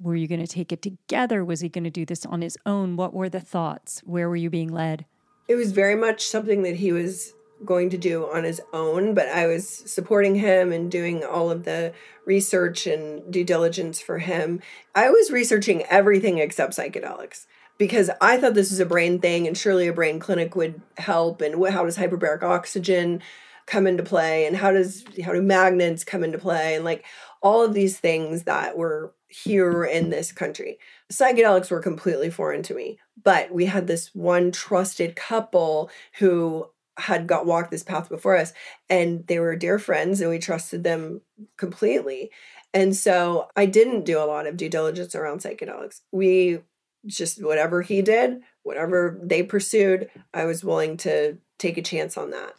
were 0.00 0.14
you 0.14 0.28
going 0.28 0.44
to 0.44 0.46
take 0.46 0.70
it 0.70 0.82
together? 0.82 1.44
Was 1.44 1.60
he 1.60 1.68
going 1.68 1.84
to 1.84 1.90
do 1.90 2.04
this 2.04 2.26
on 2.26 2.42
his 2.42 2.58
own? 2.66 2.96
What 2.96 3.14
were 3.14 3.28
the 3.28 3.40
thoughts? 3.40 4.02
Where 4.04 4.28
were 4.28 4.36
you 4.36 4.50
being 4.50 4.68
led? 4.68 5.06
It 5.48 5.54
was 5.54 5.72
very 5.72 5.96
much 5.96 6.26
something 6.26 6.62
that 6.62 6.76
he 6.76 6.92
was 6.92 7.32
going 7.64 7.90
to 7.90 7.98
do 7.98 8.28
on 8.30 8.44
his 8.44 8.60
own, 8.72 9.14
but 9.14 9.28
I 9.28 9.46
was 9.46 9.68
supporting 9.68 10.36
him 10.36 10.72
and 10.72 10.90
doing 10.90 11.24
all 11.24 11.50
of 11.50 11.64
the 11.64 11.92
research 12.24 12.86
and 12.86 13.30
due 13.32 13.44
diligence 13.44 14.00
for 14.00 14.18
him. 14.18 14.60
I 14.94 15.10
was 15.10 15.30
researching 15.30 15.82
everything 15.84 16.38
except 16.38 16.76
psychedelics 16.76 17.46
because 17.78 18.10
I 18.20 18.36
thought 18.38 18.54
this 18.54 18.70
was 18.70 18.80
a 18.80 18.86
brain 18.86 19.18
thing 19.18 19.46
and 19.46 19.56
surely 19.56 19.88
a 19.88 19.92
brain 19.92 20.18
clinic 20.18 20.54
would 20.56 20.80
help 20.98 21.40
and 21.40 21.54
how 21.68 21.84
does 21.84 21.98
hyperbaric 21.98 22.42
oxygen 22.42 23.22
come 23.66 23.86
into 23.86 24.02
play 24.02 24.46
and 24.46 24.56
how 24.56 24.70
does 24.70 25.04
how 25.24 25.32
do 25.32 25.40
magnets 25.40 26.04
come 26.04 26.22
into 26.22 26.38
play 26.38 26.74
and 26.74 26.84
like 26.84 27.04
all 27.42 27.64
of 27.64 27.74
these 27.74 27.98
things 27.98 28.44
that 28.44 28.76
were 28.76 29.12
here 29.28 29.84
in 29.84 30.10
this 30.10 30.30
country. 30.30 30.78
Psychedelics 31.12 31.70
were 31.70 31.80
completely 31.80 32.30
foreign 32.30 32.62
to 32.62 32.74
me, 32.74 32.98
but 33.22 33.52
we 33.52 33.66
had 33.66 33.86
this 33.86 34.14
one 34.14 34.52
trusted 34.52 35.16
couple 35.16 35.90
who 36.18 36.70
had 36.98 37.26
got 37.26 37.46
walked 37.46 37.70
this 37.70 37.82
path 37.82 38.08
before 38.08 38.36
us 38.36 38.52
and 38.88 39.26
they 39.26 39.38
were 39.38 39.56
dear 39.56 39.78
friends 39.78 40.20
and 40.20 40.30
we 40.30 40.38
trusted 40.38 40.84
them 40.84 41.20
completely. 41.56 42.30
And 42.72 42.94
so 42.94 43.48
i 43.56 43.66
didn't 43.66 44.04
do 44.04 44.18
a 44.18 44.26
lot 44.26 44.46
of 44.46 44.56
due 44.56 44.68
diligence 44.68 45.14
around 45.14 45.40
psychedelics. 45.40 46.00
We 46.12 46.60
just 47.06 47.44
whatever 47.44 47.82
he 47.82 48.00
did 48.00 48.40
whatever 48.62 49.20
they 49.22 49.42
pursued 49.42 50.08
i 50.32 50.46
was 50.46 50.64
willing 50.64 50.96
to 50.96 51.36
take 51.58 51.78
a 51.78 51.82
chance 51.82 52.16
on 52.16 52.30
that. 52.30 52.54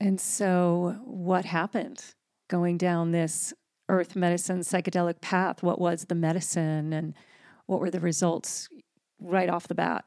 And 0.00 0.20
so 0.20 0.98
what 1.04 1.44
happened 1.44 2.04
going 2.48 2.76
down 2.76 3.12
this 3.12 3.54
earth 3.88 4.16
medicine 4.16 4.60
psychedelic 4.60 5.20
path? 5.20 5.62
What 5.62 5.80
was 5.80 6.06
the 6.06 6.14
medicine 6.14 6.92
and 6.92 7.14
what 7.66 7.80
were 7.80 7.90
the 7.90 8.00
results 8.00 8.68
right 9.20 9.48
off 9.48 9.68
the 9.68 9.74
bat 9.74 10.04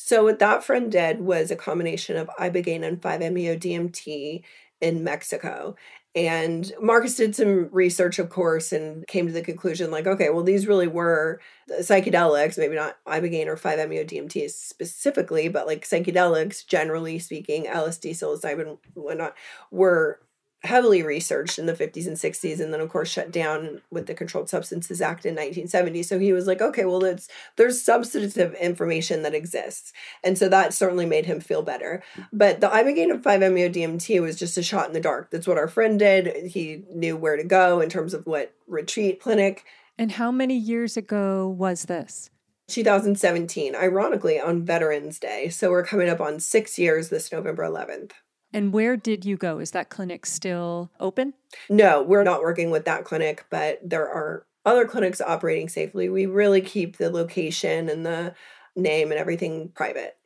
so 0.00 0.22
what 0.22 0.38
that 0.38 0.62
friend 0.62 0.92
did 0.92 1.20
was 1.20 1.50
a 1.50 1.56
combination 1.56 2.16
of 2.16 2.30
ibogaine 2.38 2.86
and 2.86 3.02
5-MeO 3.02 3.56
DMT 3.56 4.44
in 4.80 5.02
Mexico. 5.02 5.74
And 6.14 6.72
Marcus 6.80 7.16
did 7.16 7.34
some 7.34 7.68
research, 7.72 8.20
of 8.20 8.30
course, 8.30 8.72
and 8.72 9.04
came 9.08 9.26
to 9.26 9.32
the 9.32 9.42
conclusion 9.42 9.90
like, 9.90 10.06
okay, 10.06 10.30
well, 10.30 10.44
these 10.44 10.68
really 10.68 10.86
were 10.86 11.40
psychedelics, 11.80 12.56
maybe 12.56 12.76
not 12.76 12.96
ibogaine 13.08 13.48
or 13.48 13.56
5-MeO 13.56 14.04
DMT 14.04 14.48
specifically, 14.50 15.48
but 15.48 15.66
like 15.66 15.84
psychedelics, 15.84 16.64
generally 16.64 17.18
speaking, 17.18 17.64
LSD, 17.64 18.12
psilocybin, 18.12 18.78
whatnot, 18.94 19.34
were 19.72 20.20
heavily 20.64 21.02
researched 21.02 21.58
in 21.58 21.66
the 21.66 21.72
50s 21.72 22.06
and 22.06 22.16
60s 22.16 22.60
and 22.60 22.72
then 22.72 22.80
of 22.80 22.88
course 22.88 23.08
shut 23.08 23.30
down 23.30 23.80
with 23.90 24.06
the 24.06 24.14
controlled 24.14 24.48
substances 24.48 25.00
act 25.00 25.24
in 25.24 25.34
1970 25.34 26.02
so 26.02 26.18
he 26.18 26.32
was 26.32 26.48
like 26.48 26.60
okay 26.60 26.84
well 26.84 27.04
it's 27.04 27.28
there's 27.56 27.82
substantive 27.82 28.54
information 28.54 29.22
that 29.22 29.34
exists. 29.34 29.92
And 30.22 30.38
so 30.38 30.48
that 30.48 30.74
certainly 30.74 31.06
made 31.06 31.26
him 31.26 31.40
feel 31.40 31.62
better. 31.62 32.02
But 32.32 32.60
the 32.60 32.68
ibogaine 32.68 33.12
of 33.12 33.22
5-meo 33.22 33.68
dmt 33.68 34.20
was 34.20 34.38
just 34.38 34.58
a 34.58 34.62
shot 34.62 34.86
in 34.86 34.92
the 34.92 35.00
dark. 35.00 35.30
That's 35.30 35.46
what 35.46 35.58
our 35.58 35.68
friend 35.68 35.98
did. 35.98 36.46
He 36.46 36.84
knew 36.94 37.16
where 37.16 37.36
to 37.36 37.44
go 37.44 37.80
in 37.80 37.88
terms 37.88 38.14
of 38.14 38.26
what 38.26 38.54
retreat 38.66 39.20
clinic. 39.20 39.64
And 39.98 40.12
how 40.12 40.30
many 40.30 40.56
years 40.56 40.96
ago 40.96 41.48
was 41.48 41.84
this? 41.84 42.30
2017 42.68 43.74
ironically 43.74 44.38
on 44.38 44.64
veterans 44.64 45.18
day. 45.18 45.48
So 45.48 45.70
we're 45.70 45.84
coming 45.84 46.08
up 46.08 46.20
on 46.20 46.38
six 46.38 46.78
years 46.78 47.08
this 47.08 47.32
november 47.32 47.64
11th 47.64 48.12
and 48.52 48.72
where 48.72 48.96
did 48.96 49.24
you 49.24 49.36
go? 49.36 49.58
Is 49.58 49.72
that 49.72 49.90
clinic 49.90 50.26
still 50.26 50.90
open? 51.00 51.34
No, 51.68 52.02
we're 52.02 52.24
not 52.24 52.40
working 52.40 52.70
with 52.70 52.84
that 52.86 53.04
clinic, 53.04 53.44
but 53.50 53.80
there 53.82 54.08
are 54.08 54.46
other 54.64 54.86
clinics 54.86 55.20
operating 55.20 55.68
safely. 55.68 56.08
We 56.08 56.26
really 56.26 56.60
keep 56.60 56.96
the 56.96 57.10
location 57.10 57.88
and 57.88 58.04
the 58.04 58.34
name 58.76 59.10
and 59.10 59.18
everything 59.18 59.70
private. 59.74 60.16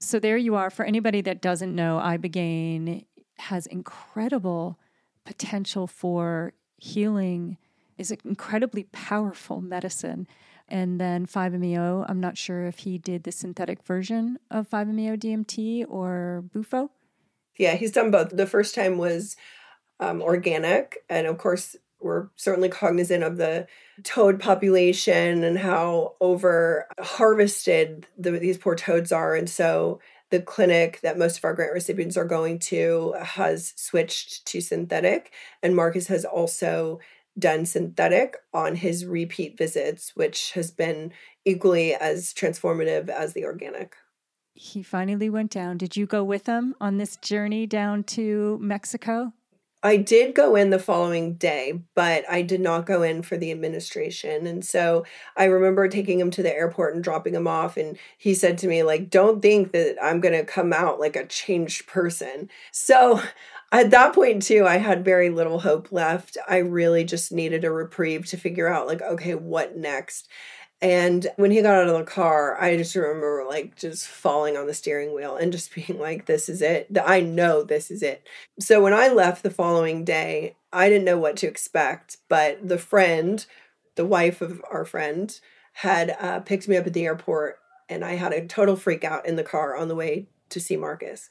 So 0.00 0.18
there 0.18 0.36
you 0.36 0.54
are. 0.54 0.70
For 0.70 0.84
anybody 0.84 1.20
that 1.22 1.40
doesn't 1.40 1.74
know, 1.74 2.00
Ibogaine 2.02 3.06
has 3.38 3.66
incredible 3.66 4.78
potential 5.24 5.86
for 5.86 6.52
healing, 6.76 7.56
is 7.96 8.10
an 8.10 8.18
incredibly 8.24 8.84
powerful 8.84 9.60
medicine. 9.60 10.26
And 10.68 11.00
then 11.00 11.26
5-MeO, 11.26 12.06
I'm 12.08 12.20
not 12.20 12.36
sure 12.36 12.66
if 12.66 12.80
he 12.80 12.98
did 12.98 13.24
the 13.24 13.32
synthetic 13.32 13.82
version 13.84 14.38
of 14.50 14.68
5-MeO 14.68 15.16
DMT 15.16 15.86
or 15.88 16.44
Bufo. 16.52 16.90
Yeah, 17.58 17.74
he's 17.74 17.92
done 17.92 18.10
both. 18.10 18.30
The 18.30 18.46
first 18.46 18.74
time 18.74 18.98
was 18.98 19.36
um, 20.00 20.20
organic, 20.22 20.98
and 21.08 21.26
of 21.26 21.38
course, 21.38 21.76
we're 22.00 22.28
certainly 22.36 22.68
cognizant 22.68 23.24
of 23.24 23.38
the 23.38 23.66
toad 24.02 24.38
population 24.38 25.42
and 25.42 25.58
how 25.58 26.14
over 26.20 26.86
harvested 27.00 28.06
the, 28.18 28.32
these 28.32 28.58
poor 28.58 28.74
toads 28.74 29.10
are. 29.10 29.34
And 29.34 29.48
so 29.48 30.00
the 30.30 30.40
clinic 30.40 31.00
that 31.00 31.16
most 31.16 31.38
of 31.38 31.44
our 31.44 31.54
grant 31.54 31.72
recipients 31.72 32.16
are 32.16 32.26
going 32.26 32.58
to 32.58 33.14
has 33.22 33.72
switched 33.76 34.44
to 34.46 34.60
synthetic. 34.60 35.32
And 35.62 35.74
Marcus 35.74 36.08
has 36.08 36.24
also 36.24 37.00
done 37.38 37.66
synthetic 37.66 38.36
on 38.52 38.76
his 38.76 39.06
repeat 39.06 39.56
visits, 39.56 40.12
which 40.14 40.52
has 40.52 40.70
been 40.70 41.12
equally 41.44 41.94
as 41.94 42.34
transformative 42.34 43.08
as 43.08 43.32
the 43.32 43.44
organic 43.44 43.94
he 44.54 44.82
finally 44.82 45.28
went 45.28 45.50
down. 45.50 45.76
Did 45.76 45.96
you 45.96 46.06
go 46.06 46.22
with 46.22 46.46
him 46.46 46.74
on 46.80 46.96
this 46.96 47.16
journey 47.16 47.66
down 47.66 48.04
to 48.04 48.58
Mexico? 48.60 49.32
I 49.84 49.98
did 49.98 50.34
go 50.34 50.56
in 50.56 50.70
the 50.70 50.78
following 50.78 51.34
day, 51.34 51.82
but 51.94 52.24
I 52.30 52.40
did 52.40 52.62
not 52.62 52.86
go 52.86 53.02
in 53.02 53.20
for 53.20 53.36
the 53.36 53.50
administration. 53.50 54.46
And 54.46 54.64
so 54.64 55.04
I 55.36 55.44
remember 55.44 55.88
taking 55.88 56.18
him 56.18 56.30
to 56.30 56.42
the 56.42 56.54
airport 56.54 56.94
and 56.94 57.04
dropping 57.04 57.34
him 57.34 57.46
off. 57.46 57.76
And 57.76 57.98
he 58.16 58.32
said 58.32 58.56
to 58.58 58.66
me, 58.66 58.82
like, 58.82 59.10
don't 59.10 59.42
think 59.42 59.72
that 59.72 59.96
I'm 60.02 60.20
going 60.20 60.32
to 60.32 60.42
come 60.42 60.72
out 60.72 61.00
like 61.00 61.16
a 61.16 61.26
changed 61.26 61.86
person. 61.86 62.48
So 62.72 63.20
at 63.72 63.90
that 63.90 64.14
point, 64.14 64.42
too, 64.42 64.66
I 64.66 64.78
had 64.78 65.04
very 65.04 65.28
little 65.28 65.60
hope 65.60 65.92
left. 65.92 66.38
I 66.48 66.58
really 66.58 67.04
just 67.04 67.30
needed 67.30 67.62
a 67.62 67.70
reprieve 67.70 68.24
to 68.28 68.38
figure 68.38 68.68
out, 68.68 68.86
like, 68.86 69.02
okay, 69.02 69.34
what 69.34 69.76
next? 69.76 70.28
And 70.84 71.28
when 71.36 71.50
he 71.50 71.62
got 71.62 71.76
out 71.76 71.88
of 71.88 71.96
the 71.96 72.04
car, 72.04 72.60
I 72.60 72.76
just 72.76 72.94
remember 72.94 73.46
like 73.48 73.74
just 73.74 74.06
falling 74.06 74.58
on 74.58 74.66
the 74.66 74.74
steering 74.74 75.14
wheel 75.14 75.34
and 75.34 75.50
just 75.50 75.74
being 75.74 75.98
like, 75.98 76.26
this 76.26 76.46
is 76.46 76.60
it. 76.60 76.88
I 77.02 77.20
know 77.20 77.62
this 77.62 77.90
is 77.90 78.02
it. 78.02 78.28
So 78.60 78.82
when 78.82 78.92
I 78.92 79.08
left 79.08 79.42
the 79.42 79.50
following 79.50 80.04
day, 80.04 80.56
I 80.74 80.90
didn't 80.90 81.06
know 81.06 81.16
what 81.16 81.38
to 81.38 81.46
expect, 81.46 82.18
but 82.28 82.68
the 82.68 82.76
friend, 82.76 83.46
the 83.94 84.04
wife 84.04 84.42
of 84.42 84.62
our 84.70 84.84
friend, 84.84 85.40
had 85.72 86.16
uh, 86.20 86.40
picked 86.40 86.68
me 86.68 86.76
up 86.76 86.86
at 86.86 86.92
the 86.92 87.06
airport 87.06 87.60
and 87.88 88.04
I 88.04 88.16
had 88.16 88.34
a 88.34 88.46
total 88.46 88.76
freak 88.76 89.04
out 89.04 89.24
in 89.24 89.36
the 89.36 89.42
car 89.42 89.74
on 89.74 89.88
the 89.88 89.94
way 89.94 90.26
to 90.50 90.60
see 90.60 90.76
Marcus 90.76 91.30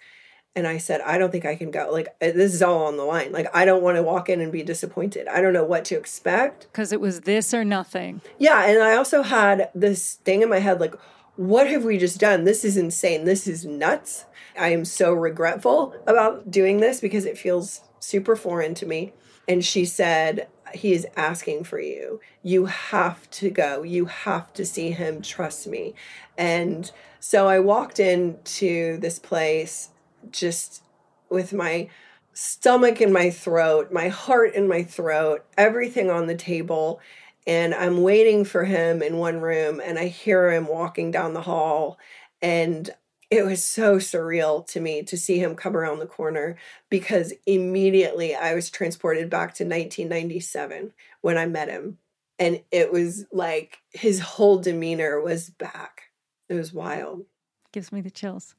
and 0.55 0.67
I 0.67 0.77
said, 0.77 1.01
I 1.01 1.17
don't 1.17 1.31
think 1.31 1.45
I 1.45 1.55
can 1.55 1.71
go. 1.71 1.89
Like, 1.91 2.09
uh, 2.21 2.31
this 2.31 2.53
is 2.53 2.61
all 2.61 2.85
on 2.85 2.97
the 2.97 3.03
line. 3.03 3.31
Like, 3.31 3.47
I 3.55 3.65
don't 3.65 3.81
want 3.81 3.97
to 3.97 4.03
walk 4.03 4.29
in 4.29 4.39
and 4.39 4.51
be 4.51 4.61
disappointed. 4.61 5.27
I 5.27 5.41
don't 5.41 5.53
know 5.53 5.63
what 5.63 5.85
to 5.85 5.95
expect. 5.95 6.67
Because 6.71 6.91
it 6.91 7.01
was 7.01 7.21
this 7.21 7.53
or 7.53 7.65
nothing. 7.65 8.21
Yeah. 8.37 8.63
And 8.65 8.83
I 8.83 8.95
also 8.95 9.23
had 9.23 9.69
this 9.73 10.15
thing 10.25 10.43
in 10.43 10.49
my 10.49 10.59
head 10.59 10.79
like, 10.79 10.93
what 11.35 11.67
have 11.67 11.83
we 11.83 11.97
just 11.97 12.19
done? 12.19 12.43
This 12.43 12.63
is 12.63 12.77
insane. 12.77 13.25
This 13.25 13.47
is 13.47 13.65
nuts. 13.65 14.25
I 14.57 14.69
am 14.69 14.85
so 14.85 15.13
regretful 15.13 15.95
about 16.05 16.51
doing 16.51 16.79
this 16.79 16.99
because 16.99 17.25
it 17.25 17.37
feels 17.37 17.81
super 17.99 18.35
foreign 18.35 18.75
to 18.75 18.85
me. 18.85 19.13
And 19.47 19.65
she 19.65 19.85
said, 19.85 20.47
He 20.75 20.93
is 20.93 21.07
asking 21.17 21.63
for 21.63 21.79
you. 21.79 22.21
You 22.43 22.65
have 22.65 23.27
to 23.31 23.49
go. 23.49 23.81
You 23.81 24.05
have 24.05 24.53
to 24.53 24.63
see 24.63 24.91
him. 24.91 25.23
Trust 25.23 25.65
me. 25.65 25.95
And 26.37 26.91
so 27.19 27.47
I 27.47 27.59
walked 27.59 27.99
into 27.99 28.97
this 28.97 29.17
place 29.17 29.89
just 30.31 30.83
with 31.29 31.53
my 31.53 31.89
stomach 32.33 33.01
in 33.01 33.11
my 33.13 33.29
throat, 33.29 33.91
my 33.91 34.09
heart 34.09 34.53
in 34.53 34.67
my 34.67 34.83
throat, 34.83 35.45
everything 35.57 36.09
on 36.09 36.27
the 36.27 36.35
table. 36.35 36.99
And 37.45 37.73
I'm 37.73 38.01
waiting 38.01 38.45
for 38.45 38.63
him 38.63 39.01
in 39.01 39.17
one 39.17 39.41
room, 39.41 39.81
and 39.83 39.99
I 39.99 40.07
hear 40.07 40.51
him 40.51 40.67
walking 40.67 41.11
down 41.11 41.33
the 41.33 41.41
hall. 41.41 41.99
And 42.41 42.89
it 43.29 43.45
was 43.45 43.63
so 43.63 43.97
surreal 43.97 44.65
to 44.67 44.79
me 44.79 45.01
to 45.03 45.17
see 45.17 45.39
him 45.39 45.55
come 45.55 45.75
around 45.75 45.99
the 45.99 46.05
corner 46.05 46.55
because 46.89 47.33
immediately 47.47 48.35
I 48.35 48.53
was 48.53 48.69
transported 48.69 49.29
back 49.29 49.55
to 49.55 49.63
1997 49.63 50.93
when 51.21 51.37
I 51.37 51.47
met 51.47 51.67
him. 51.67 51.97
And 52.37 52.61
it 52.71 52.91
was 52.91 53.25
like 53.31 53.79
his 53.91 54.19
whole 54.19 54.59
demeanor 54.59 55.19
was 55.19 55.49
back. 55.49 56.11
It 56.47 56.53
was 56.53 56.73
wild. 56.73 57.25
Gives 57.71 57.91
me 57.91 58.01
the 58.01 58.11
chills. 58.11 58.55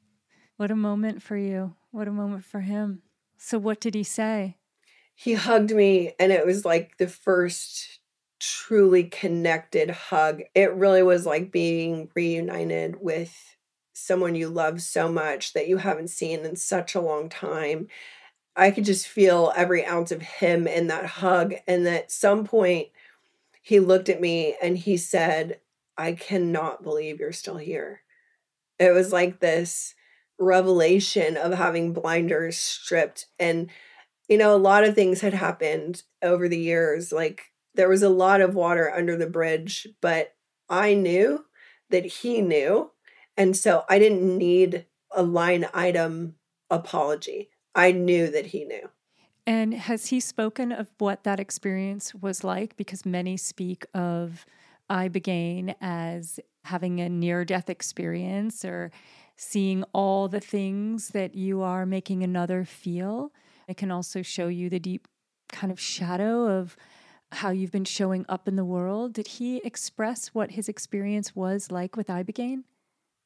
What 0.57 0.71
a 0.71 0.75
moment 0.75 1.21
for 1.21 1.35
you. 1.35 1.75
What 1.91 2.07
a 2.07 2.11
moment 2.11 2.45
for 2.45 2.61
him. 2.61 3.01
So, 3.37 3.57
what 3.57 3.81
did 3.81 3.93
he 3.93 4.03
say? 4.03 4.57
He 5.13 5.33
hugged 5.33 5.71
me, 5.71 6.13
and 6.19 6.31
it 6.31 6.45
was 6.45 6.65
like 6.65 6.97
the 6.97 7.07
first 7.07 7.99
truly 8.39 9.03
connected 9.03 9.89
hug. 9.89 10.43
It 10.53 10.73
really 10.73 11.03
was 11.03 11.25
like 11.25 11.51
being 11.51 12.09
reunited 12.15 12.97
with 13.01 13.57
someone 13.93 14.35
you 14.35 14.49
love 14.49 14.81
so 14.81 15.11
much 15.11 15.53
that 15.53 15.67
you 15.67 15.77
haven't 15.77 16.09
seen 16.09 16.45
in 16.45 16.55
such 16.55 16.95
a 16.95 17.01
long 17.01 17.29
time. 17.29 17.87
I 18.55 18.71
could 18.71 18.85
just 18.85 19.07
feel 19.07 19.51
every 19.55 19.85
ounce 19.85 20.11
of 20.11 20.21
him 20.21 20.67
in 20.67 20.87
that 20.87 21.05
hug. 21.05 21.55
And 21.67 21.87
at 21.87 22.11
some 22.11 22.45
point, 22.45 22.89
he 23.61 23.79
looked 23.79 24.09
at 24.09 24.21
me 24.21 24.55
and 24.61 24.77
he 24.77 24.97
said, 24.97 25.59
I 25.97 26.13
cannot 26.13 26.83
believe 26.83 27.19
you're 27.19 27.31
still 27.31 27.57
here. 27.57 28.01
It 28.79 28.93
was 28.93 29.11
like 29.11 29.39
this 29.39 29.95
revelation 30.39 31.37
of 31.37 31.53
having 31.53 31.93
blinders 31.93 32.57
stripped 32.57 33.27
and 33.39 33.69
you 34.27 34.37
know 34.37 34.53
a 34.53 34.57
lot 34.57 34.83
of 34.83 34.93
things 34.93 35.21
had 35.21 35.33
happened 35.33 36.03
over 36.21 36.49
the 36.49 36.59
years 36.59 37.11
like 37.11 37.53
there 37.75 37.87
was 37.87 38.03
a 38.03 38.09
lot 38.09 38.41
of 38.41 38.55
water 38.55 38.91
under 38.93 39.15
the 39.15 39.29
bridge 39.29 39.87
but 40.01 40.33
i 40.69 40.93
knew 40.93 41.45
that 41.89 42.05
he 42.05 42.41
knew 42.41 42.91
and 43.37 43.55
so 43.55 43.85
i 43.87 43.97
didn't 43.97 44.37
need 44.37 44.85
a 45.15 45.23
line 45.23 45.65
item 45.73 46.35
apology. 46.69 47.49
I 47.73 47.91
knew 47.91 48.29
that 48.29 48.47
he 48.47 48.65
knew. 48.65 48.89
And 49.47 49.73
has 49.73 50.07
he 50.07 50.19
spoken 50.19 50.71
of 50.71 50.87
what 50.97 51.23
that 51.23 51.39
experience 51.39 52.15
was 52.15 52.43
like? 52.43 52.75
Because 52.77 53.05
many 53.05 53.37
speak 53.37 53.85
of 53.93 54.45
ibogaine 54.89 55.75
as 55.81 56.39
having 56.63 56.99
a 56.99 57.09
near 57.09 57.45
death 57.45 57.69
experience 57.69 58.65
or 58.65 58.91
seeing 59.35 59.83
all 59.93 60.27
the 60.27 60.39
things 60.39 61.09
that 61.09 61.35
you 61.35 61.61
are 61.61 61.85
making 61.85 62.23
another 62.23 62.65
feel. 62.65 63.31
It 63.67 63.77
can 63.77 63.91
also 63.91 64.21
show 64.21 64.47
you 64.47 64.69
the 64.69 64.79
deep 64.79 65.07
kind 65.49 65.71
of 65.71 65.79
shadow 65.79 66.47
of 66.47 66.75
how 67.31 67.49
you've 67.49 67.71
been 67.71 67.85
showing 67.85 68.25
up 68.29 68.47
in 68.47 68.55
the 68.55 68.65
world. 68.65 69.13
Did 69.13 69.27
he 69.27 69.57
express 69.57 70.29
what 70.29 70.51
his 70.51 70.69
experience 70.69 71.35
was 71.35 71.71
like 71.71 71.95
with 71.95 72.07
Ibogaine? 72.07 72.63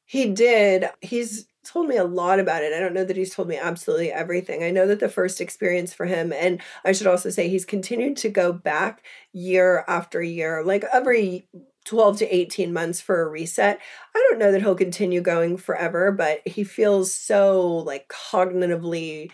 He 0.04 0.28
did. 0.32 0.86
He's 1.00 1.46
told 1.64 1.86
me 1.86 1.96
a 1.96 2.04
lot 2.04 2.40
about 2.40 2.64
it. 2.64 2.72
I 2.72 2.80
don't 2.80 2.94
know 2.94 3.04
that 3.04 3.16
he's 3.16 3.32
told 3.32 3.46
me 3.46 3.56
absolutely 3.56 4.10
everything. 4.10 4.64
I 4.64 4.70
know 4.70 4.86
that 4.88 4.98
the 4.98 5.08
first 5.08 5.40
experience 5.40 5.92
for 5.92 6.06
him, 6.06 6.32
and 6.32 6.60
I 6.84 6.92
should 6.92 7.06
also 7.06 7.30
say 7.30 7.48
he's 7.48 7.64
continued 7.64 8.16
to 8.18 8.28
go 8.28 8.52
back 8.52 9.04
year 9.32 9.84
after 9.86 10.20
year, 10.20 10.64
like 10.64 10.84
every 10.92 11.46
12 11.84 12.18
to 12.18 12.34
18 12.34 12.72
months 12.72 13.00
for 13.00 13.22
a 13.22 13.28
reset. 13.28 13.80
I 14.14 14.26
don't 14.28 14.38
know 14.38 14.52
that 14.52 14.60
he'll 14.60 14.74
continue 14.74 15.20
going 15.20 15.56
forever, 15.56 16.12
but 16.12 16.46
he 16.46 16.64
feels 16.64 17.12
so 17.12 17.78
like 17.78 18.08
cognitively 18.08 19.30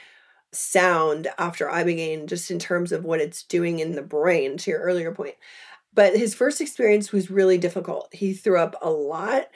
sound 0.53 1.29
after 1.39 1.67
Ibogaine, 1.67 2.27
just 2.27 2.51
in 2.51 2.59
terms 2.59 2.93
of 2.93 3.05
what 3.05 3.21
it's 3.21 3.43
doing 3.43 3.79
in 3.81 3.93
the 3.93 4.03
brain, 4.03 4.57
to 4.59 4.71
your 4.71 4.81
earlier 4.81 5.13
point. 5.13 5.35
But 5.93 6.17
his 6.17 6.35
first 6.35 6.61
experience 6.61 7.13
was 7.13 7.31
really 7.31 7.59
difficult. 7.59 8.15
He 8.15 8.33
threw 8.33 8.59
up 8.59 8.77
a 8.83 8.91
lot. 8.91 9.47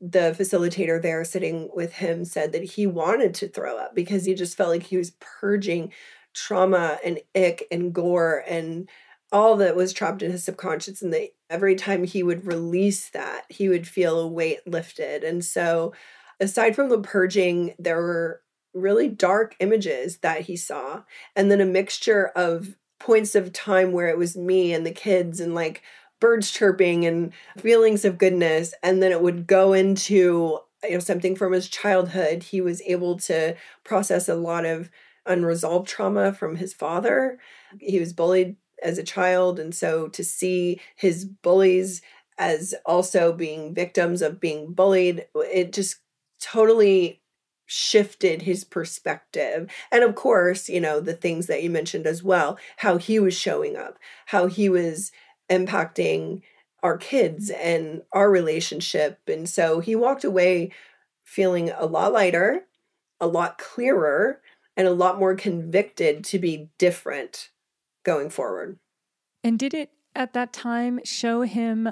The 0.00 0.36
facilitator 0.38 1.00
there 1.00 1.24
sitting 1.24 1.70
with 1.74 1.94
him 1.94 2.24
said 2.24 2.52
that 2.52 2.64
he 2.64 2.86
wanted 2.86 3.34
to 3.34 3.48
throw 3.48 3.78
up 3.78 3.94
because 3.94 4.24
he 4.24 4.34
just 4.34 4.56
felt 4.56 4.70
like 4.70 4.82
he 4.82 4.98
was 4.98 5.12
purging 5.20 5.92
trauma 6.34 6.98
and 7.02 7.18
ick 7.34 7.66
and 7.70 7.94
gore 7.94 8.44
and 8.46 8.90
all 9.32 9.56
that 9.56 9.74
was 9.74 9.92
trapped 9.94 10.22
in 10.22 10.30
his 10.30 10.44
subconscious 10.44 11.00
and 11.00 11.14
that 11.14 11.30
every 11.50 11.74
time 11.74 12.04
he 12.04 12.22
would 12.22 12.46
release 12.46 13.10
that 13.10 13.44
he 13.48 13.68
would 13.68 13.86
feel 13.86 14.20
a 14.20 14.26
weight 14.26 14.60
lifted 14.66 15.24
and 15.24 15.44
so 15.44 15.92
aside 16.40 16.74
from 16.74 16.88
the 16.88 16.98
purging 16.98 17.74
there 17.78 18.00
were 18.00 18.40
really 18.74 19.08
dark 19.08 19.56
images 19.60 20.18
that 20.18 20.42
he 20.42 20.56
saw 20.56 21.02
and 21.34 21.50
then 21.50 21.60
a 21.60 21.66
mixture 21.66 22.26
of 22.36 22.76
points 22.98 23.34
of 23.34 23.52
time 23.52 23.92
where 23.92 24.08
it 24.08 24.18
was 24.18 24.36
me 24.36 24.72
and 24.72 24.84
the 24.84 24.90
kids 24.90 25.40
and 25.40 25.54
like 25.54 25.82
birds 26.20 26.50
chirping 26.50 27.04
and 27.04 27.32
feelings 27.58 28.04
of 28.04 28.18
goodness 28.18 28.74
and 28.82 29.02
then 29.02 29.12
it 29.12 29.22
would 29.22 29.46
go 29.46 29.72
into 29.72 30.60
you 30.84 30.94
know 30.94 30.98
something 30.98 31.36
from 31.36 31.52
his 31.52 31.68
childhood. 31.68 32.42
He 32.42 32.60
was 32.60 32.82
able 32.82 33.18
to 33.20 33.56
process 33.84 34.28
a 34.28 34.34
lot 34.34 34.64
of 34.64 34.90
unresolved 35.24 35.88
trauma 35.88 36.32
from 36.32 36.56
his 36.56 36.72
father. 36.72 37.38
He 37.80 37.98
was 37.98 38.12
bullied 38.12 38.56
as 38.82 38.98
a 38.98 39.02
child 39.02 39.58
and 39.58 39.74
so 39.74 40.08
to 40.08 40.22
see 40.22 40.80
his 40.96 41.24
bullies 41.24 42.02
as 42.38 42.74
also 42.84 43.32
being 43.32 43.74
victims 43.74 44.20
of 44.22 44.40
being 44.40 44.72
bullied 44.72 45.26
it 45.34 45.72
just 45.72 45.96
totally 46.40 47.22
shifted 47.66 48.42
his 48.42 48.64
perspective. 48.64 49.70
And 49.90 50.04
of 50.04 50.14
course, 50.14 50.68
you 50.68 50.80
know, 50.80 51.00
the 51.00 51.14
things 51.14 51.46
that 51.46 51.62
you 51.62 51.70
mentioned 51.70 52.06
as 52.06 52.22
well, 52.22 52.58
how 52.78 52.96
he 52.96 53.18
was 53.18 53.34
showing 53.34 53.76
up, 53.76 53.98
how 54.26 54.46
he 54.46 54.68
was 54.68 55.10
impacting 55.50 56.42
our 56.82 56.96
kids 56.96 57.50
and 57.50 58.02
our 58.12 58.30
relationship. 58.30 59.20
And 59.26 59.48
so 59.48 59.80
he 59.80 59.96
walked 59.96 60.24
away 60.24 60.70
feeling 61.24 61.70
a 61.70 61.86
lot 61.86 62.12
lighter, 62.12 62.66
a 63.20 63.26
lot 63.26 63.58
clearer, 63.58 64.40
and 64.76 64.86
a 64.86 64.92
lot 64.92 65.18
more 65.18 65.34
convicted 65.34 66.22
to 66.24 66.38
be 66.38 66.70
different 66.78 67.50
going 68.06 68.30
forward. 68.30 68.78
And 69.44 69.58
did 69.58 69.74
it 69.74 69.90
at 70.14 70.32
that 70.32 70.52
time 70.52 71.00
show 71.04 71.42
him 71.42 71.88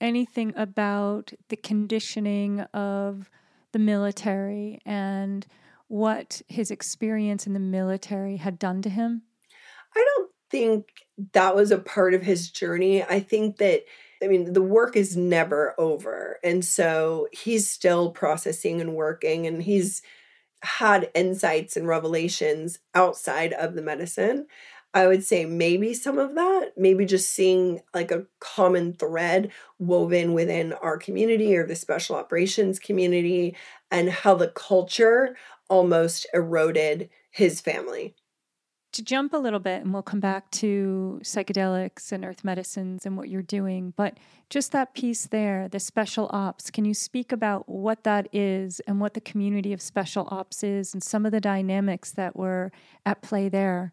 anything 0.00 0.54
about 0.56 1.32
the 1.50 1.56
conditioning 1.56 2.60
of 2.72 3.30
the 3.72 3.78
military 3.78 4.80
and 4.86 5.46
what 5.88 6.40
his 6.48 6.70
experience 6.70 7.46
in 7.46 7.52
the 7.52 7.60
military 7.60 8.38
had 8.38 8.58
done 8.58 8.80
to 8.82 8.88
him? 8.88 9.22
I 9.94 10.04
don't 10.16 10.30
think 10.50 10.86
that 11.32 11.54
was 11.54 11.70
a 11.70 11.78
part 11.78 12.14
of 12.14 12.22
his 12.22 12.50
journey. 12.50 13.04
I 13.04 13.20
think 13.20 13.58
that 13.58 13.84
I 14.22 14.26
mean, 14.26 14.52
the 14.52 14.62
work 14.62 14.96
is 14.96 15.16
never 15.16 15.74
over. 15.78 16.38
And 16.44 16.62
so 16.64 17.28
he's 17.32 17.70
still 17.70 18.10
processing 18.10 18.80
and 18.80 18.94
working, 18.94 19.46
and 19.46 19.62
he's 19.62 20.02
had 20.62 21.10
insights 21.14 21.76
and 21.76 21.88
revelations 21.88 22.78
outside 22.94 23.54
of 23.54 23.74
the 23.74 23.82
medicine. 23.82 24.46
I 24.92 25.06
would 25.06 25.22
say 25.22 25.44
maybe 25.44 25.94
some 25.94 26.18
of 26.18 26.34
that, 26.34 26.72
maybe 26.76 27.04
just 27.04 27.30
seeing 27.30 27.80
like 27.94 28.10
a 28.10 28.26
common 28.40 28.92
thread 28.92 29.52
woven 29.78 30.32
within 30.32 30.72
our 30.72 30.98
community 30.98 31.56
or 31.56 31.64
the 31.64 31.76
special 31.76 32.16
operations 32.16 32.80
community 32.80 33.56
and 33.90 34.10
how 34.10 34.34
the 34.34 34.48
culture 34.48 35.36
almost 35.68 36.26
eroded 36.34 37.08
his 37.30 37.60
family. 37.60 38.16
To 38.94 39.04
jump 39.04 39.32
a 39.32 39.36
little 39.36 39.60
bit, 39.60 39.82
and 39.82 39.92
we'll 39.92 40.02
come 40.02 40.18
back 40.18 40.50
to 40.52 41.20
psychedelics 41.22 42.10
and 42.10 42.24
earth 42.24 42.42
medicines 42.42 43.06
and 43.06 43.16
what 43.16 43.28
you're 43.28 43.40
doing, 43.40 43.94
but 43.96 44.18
just 44.48 44.72
that 44.72 44.94
piece 44.94 45.28
there, 45.28 45.68
the 45.68 45.78
special 45.78 46.28
ops, 46.32 46.72
can 46.72 46.84
you 46.84 46.92
speak 46.92 47.30
about 47.30 47.68
what 47.68 48.02
that 48.02 48.26
is 48.32 48.80
and 48.88 49.00
what 49.00 49.14
the 49.14 49.20
community 49.20 49.72
of 49.72 49.80
special 49.80 50.26
ops 50.32 50.64
is 50.64 50.92
and 50.92 51.04
some 51.04 51.24
of 51.24 51.30
the 51.30 51.40
dynamics 51.40 52.10
that 52.10 52.34
were 52.34 52.72
at 53.06 53.22
play 53.22 53.48
there? 53.48 53.92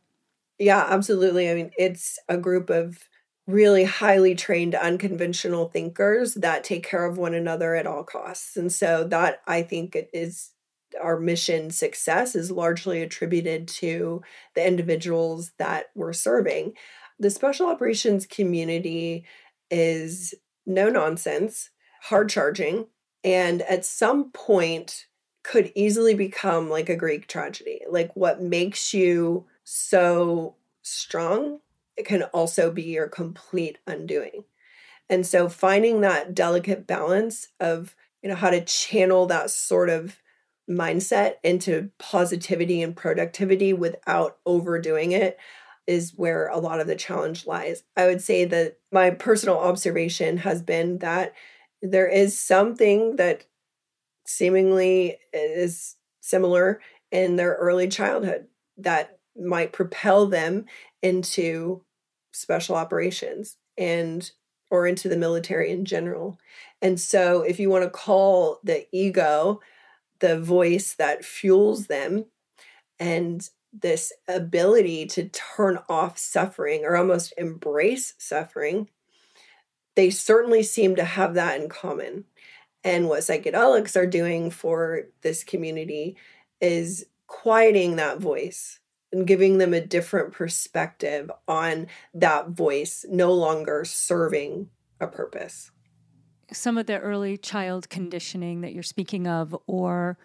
Yeah, 0.60 0.86
absolutely. 0.90 1.50
I 1.50 1.54
mean, 1.54 1.72
it's 1.78 2.18
a 2.28 2.38
group 2.38 2.70
of 2.70 2.98
really 3.46 3.84
highly 3.86 4.36
trained 4.36 4.76
unconventional 4.76 5.70
thinkers 5.70 6.34
that 6.36 6.64
take 6.64 6.86
care 6.86 7.06
of 7.06 7.18
one 7.18 7.34
another 7.34 7.76
at 7.76 7.88
all 7.88 8.04
costs. 8.04 8.58
And 8.58 8.72
so 8.72 9.04
that 9.06 9.42
I 9.48 9.62
think 9.62 9.96
is 10.14 10.52
our 11.02 11.20
mission 11.20 11.70
success 11.70 12.36
is 12.36 12.50
largely 12.52 13.02
attributed 13.02 13.68
to 13.68 14.22
the 14.56 14.66
individuals 14.66 15.52
that 15.60 15.86
we're 15.96 16.14
serving. 16.14 16.74
The 17.20 17.30
special 17.30 17.68
operations 17.68 18.26
community 18.26 19.26
is 19.70 20.34
no 20.66 20.90
nonsense, 20.90 21.70
hard 22.02 22.30
charging, 22.30 22.88
and 23.24 23.62
at 23.64 23.86
some 23.86 24.32
point 24.32 25.06
could 25.44 25.72
easily 25.76 26.14
become 26.14 26.70
like 26.70 26.90
a 26.90 26.96
Greek 26.96 27.28
tragedy. 27.28 27.82
Like 27.90 28.12
what 28.16 28.42
makes 28.42 28.94
you 28.94 29.46
so 29.70 30.56
strong, 30.82 31.60
it 31.98 32.06
can 32.06 32.24
also 32.24 32.72
be 32.72 32.84
your 32.84 33.10
complete 33.10 33.80
undoing. 33.86 34.46
And 35.10 35.28
so 35.28 35.50
finding 35.50 36.00
that 36.02 36.34
delicate 36.34 36.88
balance 36.88 37.50
of, 37.60 37.94
you 38.24 38.30
know, 38.30 38.36
how 38.36 38.50
to 38.50 38.64
channel 38.64 39.26
that 39.26 39.50
sort 39.50 39.90
of 39.90 40.22
mindset 40.70 41.34
into 41.44 41.92
positivity 41.98 42.82
and 42.82 42.96
productivity 42.96 43.74
without 43.74 44.38
overdoing 44.46 45.12
it 45.12 45.38
is 45.86 46.14
where 46.16 46.48
a 46.48 46.60
lot 46.60 46.80
of 46.80 46.88
the 46.88 46.96
challenge 46.96 47.46
lies. 47.46 47.84
I 47.98 48.08
would 48.08 48.22
say 48.22 48.46
that 48.46 48.78
my 48.94 49.10
personal 49.10 49.58
observation 49.58 50.38
has 50.38 50.62
been 50.62 51.00
that 51.00 51.34
there 51.82 52.08
is 52.08 52.40
something 52.40 53.18
that 53.18 53.46
seemingly 54.26 55.18
is 55.34 55.98
similar 56.22 56.80
in 57.12 57.36
their 57.36 57.56
early 57.56 57.90
childhood 57.90 58.48
that 58.78 59.17
might 59.40 59.74
propel 59.74 60.28
them 60.28 60.66
into 61.02 61.84
special 62.32 62.76
operations 62.76 63.58
and 63.78 64.32
or 64.70 64.86
into 64.86 65.08
the 65.08 65.18
military 65.18 65.72
in 65.72 65.86
general. 65.86 66.38
And 66.82 67.00
so 67.00 67.42
if 67.42 67.60
you 67.60 67.70
want 67.70 67.84
to 67.84 67.90
call 67.90 68.60
the 68.64 68.86
ego 68.92 69.62
the 70.20 70.40
voice 70.40 70.96
that 70.96 71.24
fuels 71.24 71.88
them 71.88 72.26
and 73.00 73.48
this 73.72 74.12
ability 74.28 75.06
to 75.06 75.30
turn 75.30 75.80
off 75.88 76.18
suffering 76.18 76.84
or 76.84 76.98
almost 76.98 77.34
embrace 77.38 78.14
suffering, 78.18 78.90
they 79.96 80.10
certainly 80.10 80.64
seem 80.64 80.96
to 80.96 81.04
have 81.04 81.36
that 81.36 81.62
in 81.62 81.70
common. 81.70 82.26
And 82.84 83.08
what 83.08 83.20
psychedelics 83.20 83.96
are 83.96 84.08
doing 84.08 84.50
for 84.50 85.04
this 85.22 85.44
community 85.44 86.16
is 86.62 87.06
quieting 87.28 87.98
that 87.98 88.20
voice 88.20 88.80
and 89.12 89.28
giving 89.28 89.58
them 89.58 89.74
a 89.74 89.82
different 89.82 90.34
perspective 90.34 91.32
on 91.48 91.88
that 92.14 92.50
voice 92.50 93.06
no 93.10 93.32
longer 93.32 93.86
serving 93.86 94.70
a 95.00 95.08
purpose. 95.08 95.72
Some 96.52 96.78
of 96.78 96.86
the 96.86 97.00
early 97.00 97.38
child 97.38 97.90
conditioning 97.90 98.62
that 98.62 98.74
you're 98.74 98.84
speaking 98.84 99.28
of, 99.28 99.56
or 99.68 100.18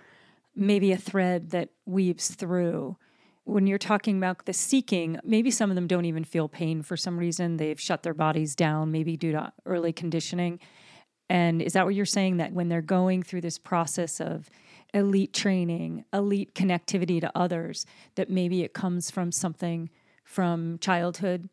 maybe 0.54 0.92
a 0.92 0.96
thread 0.96 1.50
that 1.50 1.70
weaves 1.86 2.34
through. 2.34 2.96
When 3.44 3.66
you're 3.66 3.78
talking 3.78 4.18
about 4.18 4.46
the 4.46 4.52
seeking, 4.52 5.18
maybe 5.24 5.50
some 5.50 5.70
of 5.70 5.74
them 5.74 5.88
don't 5.88 6.04
even 6.04 6.22
feel 6.22 6.48
pain 6.48 6.82
for 6.82 6.96
some 6.96 7.18
reason. 7.18 7.56
They've 7.56 7.80
shut 7.80 8.04
their 8.04 8.14
bodies 8.14 8.54
down, 8.54 8.92
maybe 8.92 9.16
due 9.16 9.32
to 9.32 9.52
early 9.66 9.92
conditioning. 9.92 10.60
And 11.32 11.62
is 11.62 11.72
that 11.72 11.86
what 11.86 11.94
you're 11.94 12.04
saying? 12.04 12.36
That 12.36 12.52
when 12.52 12.68
they're 12.68 12.82
going 12.82 13.22
through 13.22 13.40
this 13.40 13.56
process 13.56 14.20
of 14.20 14.50
elite 14.92 15.32
training, 15.32 16.04
elite 16.12 16.54
connectivity 16.54 17.22
to 17.22 17.32
others, 17.34 17.86
that 18.16 18.28
maybe 18.28 18.62
it 18.62 18.74
comes 18.74 19.10
from 19.10 19.32
something 19.32 19.88
from 20.24 20.78
childhood? 20.80 21.48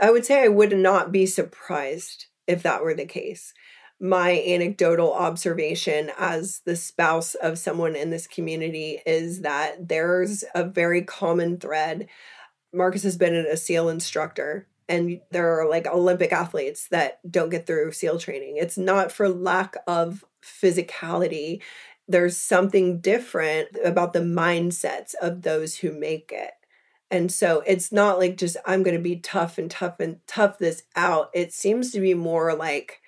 I 0.00 0.10
would 0.10 0.26
say 0.26 0.42
I 0.42 0.48
would 0.48 0.76
not 0.76 1.12
be 1.12 1.24
surprised 1.24 2.26
if 2.48 2.64
that 2.64 2.82
were 2.82 2.94
the 2.94 3.06
case. 3.06 3.54
my 3.98 4.42
anecdotal 4.46 5.12
observation 5.12 6.10
as 6.18 6.60
the 6.64 6.76
spouse 6.76 7.34
of 7.34 7.58
someone 7.58 7.96
in 7.96 8.10
this 8.10 8.26
community 8.26 9.00
is 9.06 9.40
that 9.40 9.88
there's 9.88 10.44
a 10.54 10.64
very 10.64 11.02
common 11.02 11.58
thread. 11.58 12.06
Marcus 12.74 13.04
has 13.04 13.16
been 13.16 13.34
a 13.34 13.56
SEAL 13.56 13.88
instructor, 13.88 14.66
and 14.88 15.20
there 15.30 15.60
are 15.60 15.68
like 15.68 15.86
Olympic 15.86 16.32
athletes 16.32 16.88
that 16.88 17.18
don't 17.30 17.50
get 17.50 17.66
through 17.66 17.92
SEAL 17.92 18.18
training. 18.18 18.56
It's 18.56 18.78
not 18.78 19.10
for 19.10 19.28
lack 19.28 19.76
of 19.86 20.24
physicality. 20.42 21.60
There's 22.06 22.36
something 22.36 23.00
different 23.00 23.68
about 23.84 24.12
the 24.12 24.20
mindsets 24.20 25.14
of 25.20 25.42
those 25.42 25.76
who 25.76 25.92
make 25.92 26.30
it. 26.32 26.52
And 27.10 27.30
so 27.30 27.62
it's 27.66 27.92
not 27.92 28.18
like 28.18 28.36
just 28.36 28.56
I'm 28.64 28.82
going 28.82 28.96
to 28.96 29.02
be 29.02 29.16
tough 29.16 29.58
and 29.58 29.70
tough 29.70 30.00
and 30.00 30.18
tough 30.26 30.58
this 30.58 30.82
out. 30.94 31.30
It 31.34 31.52
seems 31.52 31.92
to 31.92 32.00
be 32.00 32.14
more 32.14 32.54
like 32.54 33.00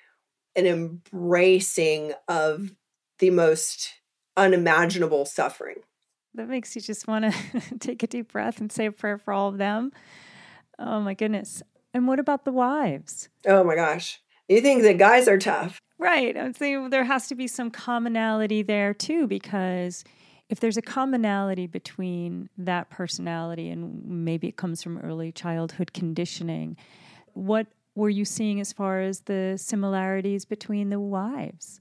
an 0.57 0.67
embracing 0.67 2.13
of 2.27 2.73
the 3.19 3.31
most 3.31 3.95
unimaginable 4.37 5.25
suffering. 5.25 5.77
That 6.35 6.49
makes 6.49 6.77
you 6.77 6.83
just 6.83 7.09
want 7.09 7.33
to 7.33 7.61
take 7.81 8.03
a 8.03 8.07
deep 8.07 8.33
breath 8.33 8.61
and 8.61 8.71
say 8.71 8.87
a 8.87 8.93
prayer 8.93 9.19
for 9.19 9.33
all 9.33 9.49
of 9.49 9.59
them. 9.59 9.93
Oh 10.79 11.01
my 11.01 11.15
goodness. 11.15 11.63
And 11.93 12.07
what 12.07 12.19
about 12.19 12.45
the 12.45 12.53
wives? 12.53 13.29
Oh 13.47 13.65
my 13.65 13.75
gosh. 13.75 14.21
You 14.49 14.61
think 14.61 14.83
the 14.83 14.95
guys 14.95 15.29
are 15.29 15.39
tough. 15.39 15.81
Right. 15.99 16.37
I'm 16.37 16.55
saying 16.55 16.91
there 16.91 17.05
has 17.05 17.29
to 17.29 17.35
be 17.35 17.47
some 17.47 17.71
commonality 17.71 18.63
there 18.63 18.95
too, 18.95 19.27
because 19.27 20.05
if 20.49 20.61
there's 20.61 20.77
a 20.77 20.83
commonality 20.83 21.67
between 21.67 22.49
that 22.57 22.89
personality 22.89 23.69
and 23.69 24.05
maybe 24.05 24.49
it 24.49 24.57
comes 24.57 24.83
from 24.83 24.99
early 24.99 25.33
childhood 25.33 25.93
conditioning, 25.93 26.77
what 27.35 27.67
were 27.95 28.09
you 28.09 28.25
seeing 28.25 28.61
as 28.61 28.73
far 28.73 29.01
as 29.01 29.21
the 29.21 29.59
similarities 29.59 30.45
between 30.45 30.91
the 30.91 31.01
wives? 31.01 31.81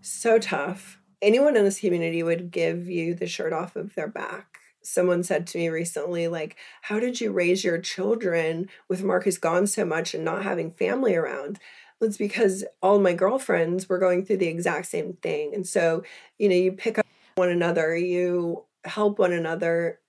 So 0.00 0.38
tough. 0.38 1.00
Anyone 1.20 1.56
in 1.56 1.64
this 1.64 1.80
community 1.80 2.22
would 2.22 2.52
give 2.52 2.88
you 2.88 3.12
the 3.12 3.26
shirt 3.26 3.52
off 3.52 3.74
of 3.74 3.94
their 3.96 4.06
back. 4.06 4.57
Someone 4.82 5.22
said 5.22 5.46
to 5.48 5.58
me 5.58 5.68
recently, 5.68 6.28
like, 6.28 6.56
how 6.82 7.00
did 7.00 7.20
you 7.20 7.32
raise 7.32 7.64
your 7.64 7.78
children 7.78 8.68
with 8.88 9.02
Marcus 9.02 9.38
gone 9.38 9.66
so 9.66 9.84
much 9.84 10.14
and 10.14 10.24
not 10.24 10.42
having 10.42 10.70
family 10.70 11.14
around? 11.14 11.58
It's 12.00 12.16
because 12.16 12.64
all 12.80 13.00
my 13.00 13.12
girlfriends 13.12 13.88
were 13.88 13.98
going 13.98 14.24
through 14.24 14.36
the 14.38 14.46
exact 14.46 14.86
same 14.86 15.14
thing. 15.14 15.52
And 15.54 15.66
so, 15.66 16.04
you 16.38 16.48
know, 16.48 16.54
you 16.54 16.72
pick 16.72 16.98
up 16.98 17.06
one 17.34 17.48
another, 17.48 17.96
you 17.96 18.64
help 18.84 19.18
one 19.18 19.32
another. 19.32 20.00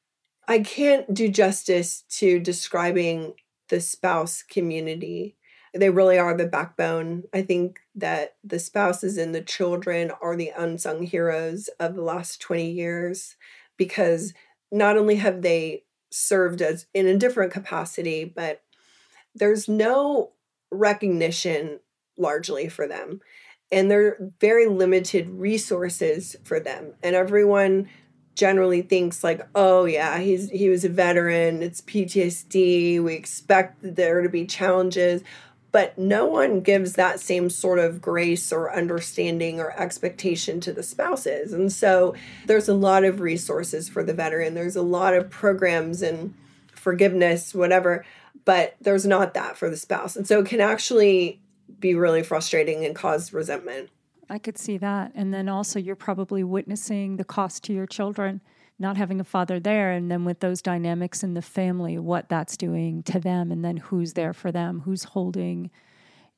I 0.47 0.60
can't 0.60 1.12
do 1.13 1.29
justice 1.29 2.03
to 2.10 2.39
describing 2.39 3.34
the 3.69 3.82
spouse 3.82 4.43
community. 4.43 5.36
They 5.73 5.89
really 5.89 6.17
are 6.17 6.36
the 6.36 6.47
backbone. 6.47 7.23
I 7.34 7.43
think 7.43 7.79
that 7.95 8.36
the 8.43 8.60
spouses 8.60 9.17
and 9.17 9.34
the 9.34 9.41
children 9.41 10.12
are 10.21 10.36
the 10.36 10.51
unsung 10.58 11.03
heroes 11.03 11.69
of 11.79 11.95
the 11.95 12.01
last 12.01 12.41
20 12.41 12.69
years 12.69 13.36
because 13.77 14.34
not 14.71 14.97
only 14.97 15.15
have 15.15 15.41
they 15.41 15.84
served 16.12 16.62
as 16.62 16.88
in 16.93 17.08
a 17.08 17.17
different 17.17 17.51
capacity, 17.51 18.25
but 18.25 18.62
there's 19.36 19.67
no 19.67 20.32
recognition 20.71 21.79
largely 22.17 22.67
for 22.67 22.88
them 22.88 23.21
and 23.71 23.89
there 23.89 24.08
are 24.08 24.32
very 24.39 24.67
limited 24.67 25.29
resources 25.29 26.36
for 26.43 26.60
them 26.60 26.93
and 27.01 27.15
everyone 27.15 27.88
generally 28.36 28.82
thinks 28.82 29.23
like 29.23 29.47
oh 29.55 29.86
yeah 29.86 30.17
he's 30.19 30.49
he 30.49 30.69
was 30.69 30.86
a 30.86 30.89
veteran 30.89 31.62
it's 31.63 31.82
ptsd 31.82 33.01
we 33.01 33.13
expect 33.13 33.77
there 33.82 34.21
to 34.21 34.29
be 34.29 34.45
challenges 34.45 35.23
but 35.71 35.97
no 35.97 36.25
one 36.25 36.62
gives 36.62 36.93
that 36.93 37.19
same 37.19 37.49
sort 37.49 37.79
of 37.79 38.01
grace 38.01 38.51
or 38.51 38.73
understanding 38.73 39.60
or 39.60 39.71
expectation 39.79 40.60
to 40.60 40.73
the 40.73 40.84
spouses 40.84 41.53
and 41.53 41.71
so 41.71 42.13
there's 42.45 42.69
a 42.69 42.73
lot 42.73 43.03
of 43.03 43.19
resources 43.19 43.89
for 43.89 44.03
the 44.03 44.13
veteran 44.13 44.53
there's 44.53 44.75
a 44.75 44.82
lot 44.82 45.13
of 45.13 45.29
programs 45.29 46.01
and 46.01 46.34
forgiveness 46.73 47.53
whatever 47.53 48.05
but 48.45 48.75
there's 48.82 49.05
not 49.05 49.34
that 49.34 49.58
for 49.58 49.69
the 49.69 49.77
spouse 49.77 50.15
and 50.15 50.27
so 50.27 50.39
it 50.39 50.45
can 50.45 50.62
actually 50.62 51.39
be 51.79 51.95
really 51.95 52.23
frustrating 52.23 52.86
and 52.86 52.95
cause 52.95 53.34
resentment. 53.34 53.89
I 54.29 54.38
could 54.38 54.58
see 54.58 54.77
that. 54.77 55.12
And 55.15 55.34
then 55.34 55.49
also, 55.49 55.79
you're 55.79 55.95
probably 55.95 56.43
witnessing 56.43 57.17
the 57.17 57.23
cost 57.23 57.63
to 57.65 57.73
your 57.73 57.88
children 57.88 58.41
not 58.79 58.97
having 58.97 59.19
a 59.19 59.25
father 59.25 59.59
there. 59.59 59.91
And 59.91 60.09
then 60.09 60.25
with 60.25 60.39
those 60.39 60.61
dynamics 60.61 61.21
in 61.21 61.33
the 61.33 61.41
family, 61.41 61.99
what 61.99 62.29
that's 62.29 62.57
doing 62.57 63.03
to 63.03 63.19
them, 63.19 63.51
and 63.51 63.63
then 63.63 63.77
who's 63.77 64.13
there 64.13 64.33
for 64.33 64.51
them, 64.51 64.81
who's 64.81 65.03
holding 65.03 65.69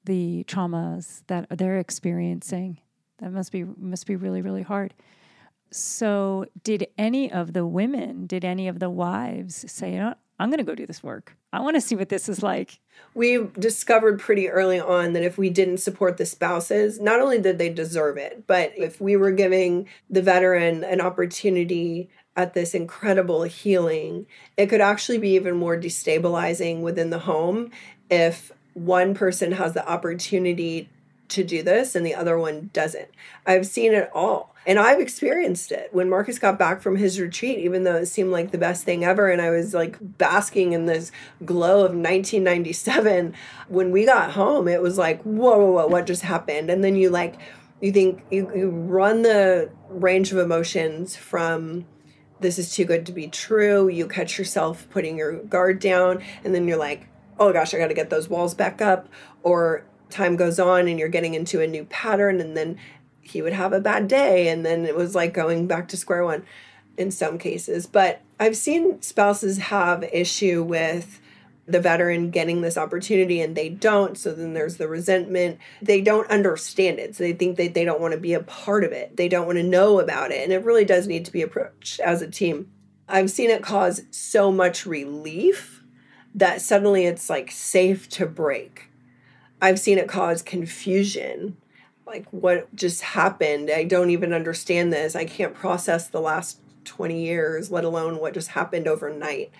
the 0.05 0.43
traumas 0.45 1.21
that 1.27 1.47
they're 1.51 1.79
experiencing. 1.79 2.79
That 3.19 3.31
must 3.31 3.51
be 3.51 3.63
must 3.63 4.07
be 4.07 4.15
really 4.15 4.41
really 4.41 4.63
hard. 4.63 4.95
So, 5.73 6.47
did 6.63 6.87
any 6.97 7.31
of 7.31 7.53
the 7.53 7.65
women, 7.65 8.27
did 8.27 8.43
any 8.43 8.67
of 8.67 8.79
the 8.79 8.89
wives 8.89 9.63
say, 9.71 9.93
you 9.93 9.99
know, 9.99 10.15
I'm 10.37 10.49
going 10.49 10.57
to 10.57 10.65
go 10.65 10.75
do 10.75 10.85
this 10.85 11.03
work. 11.03 11.37
I 11.53 11.61
want 11.61 11.75
to 11.75 11.81
see 11.81 11.95
what 11.95 12.09
this 12.09 12.27
is 12.27 12.43
like. 12.43 12.79
We 13.13 13.47
discovered 13.57 14.19
pretty 14.19 14.49
early 14.49 14.79
on 14.79 15.13
that 15.13 15.23
if 15.23 15.37
we 15.37 15.49
didn't 15.49 15.77
support 15.77 16.17
the 16.17 16.25
spouses, 16.25 16.99
not 16.99 17.21
only 17.21 17.39
did 17.39 17.57
they 17.57 17.69
deserve 17.69 18.17
it, 18.17 18.47
but 18.47 18.73
if 18.75 18.99
we 18.99 19.15
were 19.15 19.31
giving 19.31 19.87
the 20.09 20.21
veteran 20.21 20.83
an 20.83 20.99
opportunity 20.99 22.09
at 22.35 22.53
this 22.53 22.73
incredible 22.73 23.43
healing, 23.43 24.25
it 24.57 24.67
could 24.67 24.81
actually 24.81 25.17
be 25.17 25.29
even 25.35 25.55
more 25.57 25.77
destabilizing 25.77 26.81
within 26.81 27.09
the 27.09 27.19
home 27.19 27.71
if 28.09 28.51
one 28.73 29.13
person 29.13 29.53
has 29.53 29.73
the 29.73 29.87
opportunity 29.87 30.89
to 31.27 31.43
do 31.43 31.63
this 31.63 31.95
and 31.95 32.05
the 32.05 32.15
other 32.15 32.37
one 32.37 32.69
doesn't. 32.73 33.09
I've 33.45 33.65
seen 33.65 33.93
it 33.93 34.09
all 34.13 34.53
and 34.65 34.77
I've 34.77 34.99
experienced 34.99 35.71
it. 35.71 35.89
When 35.91 36.09
Marcus 36.09 36.37
got 36.37 36.59
back 36.59 36.81
from 36.81 36.97
his 36.97 37.19
retreat, 37.19 37.59
even 37.59 37.83
though 37.83 37.95
it 37.95 38.05
seemed 38.07 38.31
like 38.31 38.51
the 38.51 38.57
best 38.57 38.83
thing 38.83 39.03
ever, 39.03 39.29
and 39.29 39.41
I 39.41 39.49
was 39.49 39.73
like 39.73 39.97
basking 40.01 40.73
in 40.73 40.85
this 40.85 41.11
glow 41.43 41.77
of 41.77 41.93
1997, 41.93 43.33
when 43.69 43.91
we 43.91 44.05
got 44.05 44.31
home, 44.31 44.67
it 44.67 44.81
was 44.81 44.97
like, 44.97 45.21
whoa, 45.23 45.57
whoa, 45.57 45.71
whoa, 45.71 45.87
what 45.87 46.05
just 46.05 46.21
happened? 46.21 46.69
And 46.69 46.83
then 46.83 46.95
you 46.95 47.09
like, 47.09 47.35
you 47.79 47.91
think 47.91 48.23
you, 48.29 48.51
you 48.53 48.69
run 48.69 49.23
the 49.23 49.71
range 49.89 50.31
of 50.31 50.37
emotions 50.37 51.15
from 51.15 51.85
this 52.41 52.59
is 52.59 52.73
too 52.73 52.85
good 52.85 53.05
to 53.05 53.11
be 53.11 53.27
true. 53.27 53.87
You 53.87 54.07
catch 54.07 54.37
yourself 54.37 54.87
putting 54.89 55.17
your 55.17 55.41
guard 55.43 55.79
down, 55.79 56.21
and 56.43 56.53
then 56.53 56.67
you're 56.67 56.77
like, 56.77 57.07
oh 57.39 57.53
gosh, 57.53 57.73
I 57.73 57.77
got 57.77 57.87
to 57.87 57.93
get 57.93 58.09
those 58.09 58.29
walls 58.29 58.53
back 58.53 58.81
up. 58.81 59.07
Or 59.43 59.85
time 60.09 60.35
goes 60.35 60.59
on 60.59 60.87
and 60.87 60.99
you're 60.99 61.07
getting 61.07 61.33
into 61.33 61.61
a 61.61 61.67
new 61.67 61.85
pattern, 61.85 62.41
and 62.41 62.57
then 62.57 62.77
he 63.21 63.41
would 63.41 63.53
have 63.53 63.71
a 63.71 63.79
bad 63.79 64.07
day 64.07 64.49
and 64.49 64.65
then 64.65 64.85
it 64.85 64.95
was 64.95 65.15
like 65.15 65.33
going 65.33 65.67
back 65.67 65.87
to 65.87 65.97
square 65.97 66.25
one 66.25 66.43
in 66.97 67.09
some 67.09 67.37
cases 67.37 67.87
but 67.87 68.21
i've 68.39 68.57
seen 68.57 69.01
spouses 69.01 69.57
have 69.57 70.03
issue 70.11 70.61
with 70.61 71.20
the 71.71 71.79
veteran 71.79 72.29
getting 72.29 72.61
this 72.61 72.77
opportunity 72.77 73.41
and 73.41 73.55
they 73.55 73.69
don't 73.69 74.17
so 74.17 74.33
then 74.33 74.53
there's 74.53 74.77
the 74.77 74.87
resentment. 74.87 75.59
They 75.81 76.01
don't 76.01 76.29
understand 76.29 76.99
it 76.99 77.15
so 77.15 77.23
they 77.23 77.33
think 77.33 77.57
that 77.57 77.73
they 77.73 77.85
don't 77.85 78.01
want 78.01 78.13
to 78.13 78.19
be 78.19 78.33
a 78.33 78.41
part 78.41 78.83
of 78.83 78.91
it. 78.91 79.17
They 79.17 79.27
don't 79.27 79.45
want 79.45 79.57
to 79.57 79.63
know 79.63 79.99
about 79.99 80.31
it 80.31 80.43
and 80.43 80.51
it 80.51 80.63
really 80.63 80.85
does 80.85 81.07
need 81.07 81.25
to 81.25 81.31
be 81.31 81.41
approached 81.41 81.99
as 81.99 82.21
a 82.21 82.29
team. 82.29 82.71
I've 83.07 83.31
seen 83.31 83.49
it 83.49 83.63
cause 83.63 84.03
so 84.11 84.51
much 84.51 84.85
relief 84.85 85.83
that 86.33 86.61
suddenly 86.61 87.05
it's 87.05 87.29
like 87.29 87.51
safe 87.51 88.07
to 88.09 88.25
break. 88.25 88.89
I've 89.61 89.79
seen 89.79 89.97
it 89.97 90.07
cause 90.07 90.41
confusion 90.41 91.57
like 92.05 92.27
what 92.31 92.73
just 92.75 93.01
happened? 93.01 93.71
I 93.71 93.85
don't 93.85 94.09
even 94.09 94.33
understand 94.33 94.91
this. 94.91 95.15
I 95.15 95.23
can't 95.23 95.53
process 95.53 96.07
the 96.07 96.19
last 96.19 96.59
20 96.85 97.23
years 97.23 97.71
let 97.71 97.83
alone 97.83 98.19
what 98.19 98.33
just 98.33 98.49
happened 98.49 98.87
overnight 98.87 99.51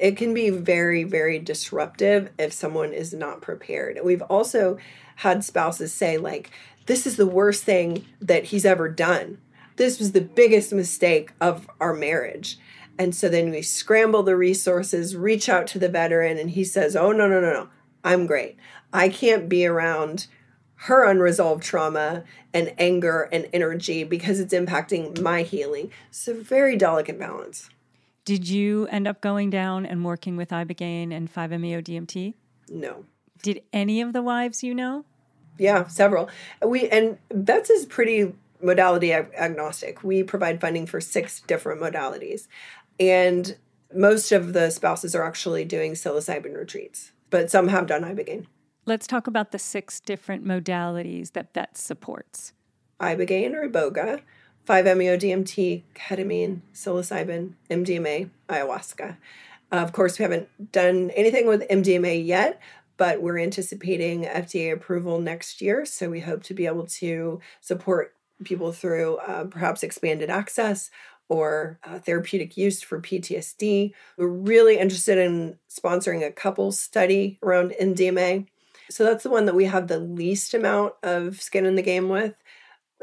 it 0.00 0.16
can 0.16 0.34
be 0.34 0.50
very 0.50 1.04
very 1.04 1.38
disruptive 1.38 2.30
if 2.38 2.52
someone 2.52 2.92
is 2.92 3.12
not 3.12 3.40
prepared. 3.40 3.98
We've 4.02 4.22
also 4.22 4.78
had 5.16 5.44
spouses 5.44 5.92
say 5.92 6.16
like 6.16 6.50
this 6.86 7.06
is 7.06 7.16
the 7.16 7.26
worst 7.26 7.64
thing 7.64 8.06
that 8.20 8.46
he's 8.46 8.64
ever 8.64 8.88
done. 8.88 9.38
This 9.76 9.98
was 9.98 10.12
the 10.12 10.20
biggest 10.20 10.72
mistake 10.72 11.32
of 11.40 11.68
our 11.80 11.94
marriage. 11.94 12.58
And 12.98 13.14
so 13.14 13.28
then 13.28 13.50
we 13.50 13.62
scramble 13.62 14.22
the 14.22 14.36
resources 14.36 15.16
reach 15.16 15.48
out 15.48 15.66
to 15.68 15.78
the 15.78 15.88
veteran 15.88 16.38
and 16.38 16.50
he 16.50 16.64
says 16.64 16.96
oh 16.96 17.12
no 17.12 17.28
no 17.28 17.40
no 17.40 17.52
no. 17.52 17.68
I'm 18.02 18.26
great. 18.26 18.56
I 18.92 19.08
can't 19.08 19.48
be 19.48 19.66
around 19.66 20.26
her 20.84 21.04
unresolved 21.04 21.62
trauma 21.62 22.24
and 22.54 22.72
anger 22.78 23.28
and 23.30 23.46
energy 23.52 24.02
because 24.02 24.40
it's 24.40 24.54
impacting 24.54 25.20
my 25.20 25.42
healing. 25.42 25.92
So, 26.10 26.34
very 26.34 26.76
delicate 26.76 27.18
balance. 27.18 27.68
Did 28.30 28.48
you 28.48 28.86
end 28.92 29.08
up 29.08 29.20
going 29.20 29.50
down 29.50 29.84
and 29.84 30.04
working 30.04 30.36
with 30.36 30.50
Ibogaine 30.50 31.12
and 31.12 31.28
5-MeO 31.28 31.80
DMT? 31.80 32.34
No. 32.68 33.04
Did 33.42 33.62
any 33.72 34.00
of 34.00 34.12
the 34.12 34.22
wives 34.22 34.62
you 34.62 34.72
know? 34.72 35.04
Yeah, 35.58 35.88
several. 35.88 36.30
We 36.64 36.88
and 36.90 37.18
VETS 37.32 37.70
is 37.70 37.86
pretty 37.86 38.32
modality 38.62 39.12
ag- 39.12 39.32
agnostic. 39.36 40.04
We 40.04 40.22
provide 40.22 40.60
funding 40.60 40.86
for 40.86 41.00
six 41.00 41.40
different 41.40 41.80
modalities, 41.80 42.46
and 43.00 43.56
most 43.92 44.30
of 44.30 44.52
the 44.52 44.70
spouses 44.70 45.16
are 45.16 45.24
actually 45.24 45.64
doing 45.64 45.94
psilocybin 45.94 46.56
retreats, 46.56 47.10
but 47.30 47.50
some 47.50 47.66
have 47.66 47.88
done 47.88 48.04
ibogaine. 48.04 48.46
Let's 48.86 49.08
talk 49.08 49.26
about 49.26 49.50
the 49.50 49.58
six 49.58 49.98
different 49.98 50.44
modalities 50.44 51.32
that 51.32 51.52
VET 51.52 51.76
supports. 51.76 52.52
Ibogaine 53.00 53.54
or 53.54 53.68
Iboga, 53.68 54.20
5-MeO-DMT, 54.70 55.82
ketamine, 55.96 56.60
psilocybin, 56.72 57.54
MDMA, 57.68 58.30
ayahuasca. 58.48 59.16
Uh, 59.72 59.76
of 59.76 59.92
course, 59.92 60.16
we 60.16 60.22
haven't 60.22 60.70
done 60.70 61.10
anything 61.16 61.48
with 61.48 61.66
MDMA 61.68 62.24
yet, 62.24 62.60
but 62.96 63.20
we're 63.20 63.38
anticipating 63.38 64.22
FDA 64.22 64.72
approval 64.72 65.20
next 65.20 65.60
year. 65.60 65.84
So 65.84 66.08
we 66.08 66.20
hope 66.20 66.44
to 66.44 66.54
be 66.54 66.66
able 66.66 66.86
to 66.86 67.40
support 67.60 68.14
people 68.44 68.70
through 68.70 69.16
uh, 69.16 69.44
perhaps 69.46 69.82
expanded 69.82 70.30
access 70.30 70.88
or 71.28 71.80
uh, 71.82 71.98
therapeutic 71.98 72.56
use 72.56 72.80
for 72.80 73.00
PTSD. 73.00 73.92
We're 74.16 74.28
really 74.28 74.78
interested 74.78 75.18
in 75.18 75.58
sponsoring 75.68 76.24
a 76.24 76.30
couple 76.30 76.70
study 76.70 77.40
around 77.42 77.74
MDMA. 77.82 78.46
So 78.88 79.02
that's 79.02 79.24
the 79.24 79.30
one 79.30 79.46
that 79.46 79.56
we 79.56 79.64
have 79.64 79.88
the 79.88 79.98
least 79.98 80.54
amount 80.54 80.94
of 81.02 81.42
skin 81.42 81.66
in 81.66 81.74
the 81.74 81.82
game 81.82 82.08
with. 82.08 82.34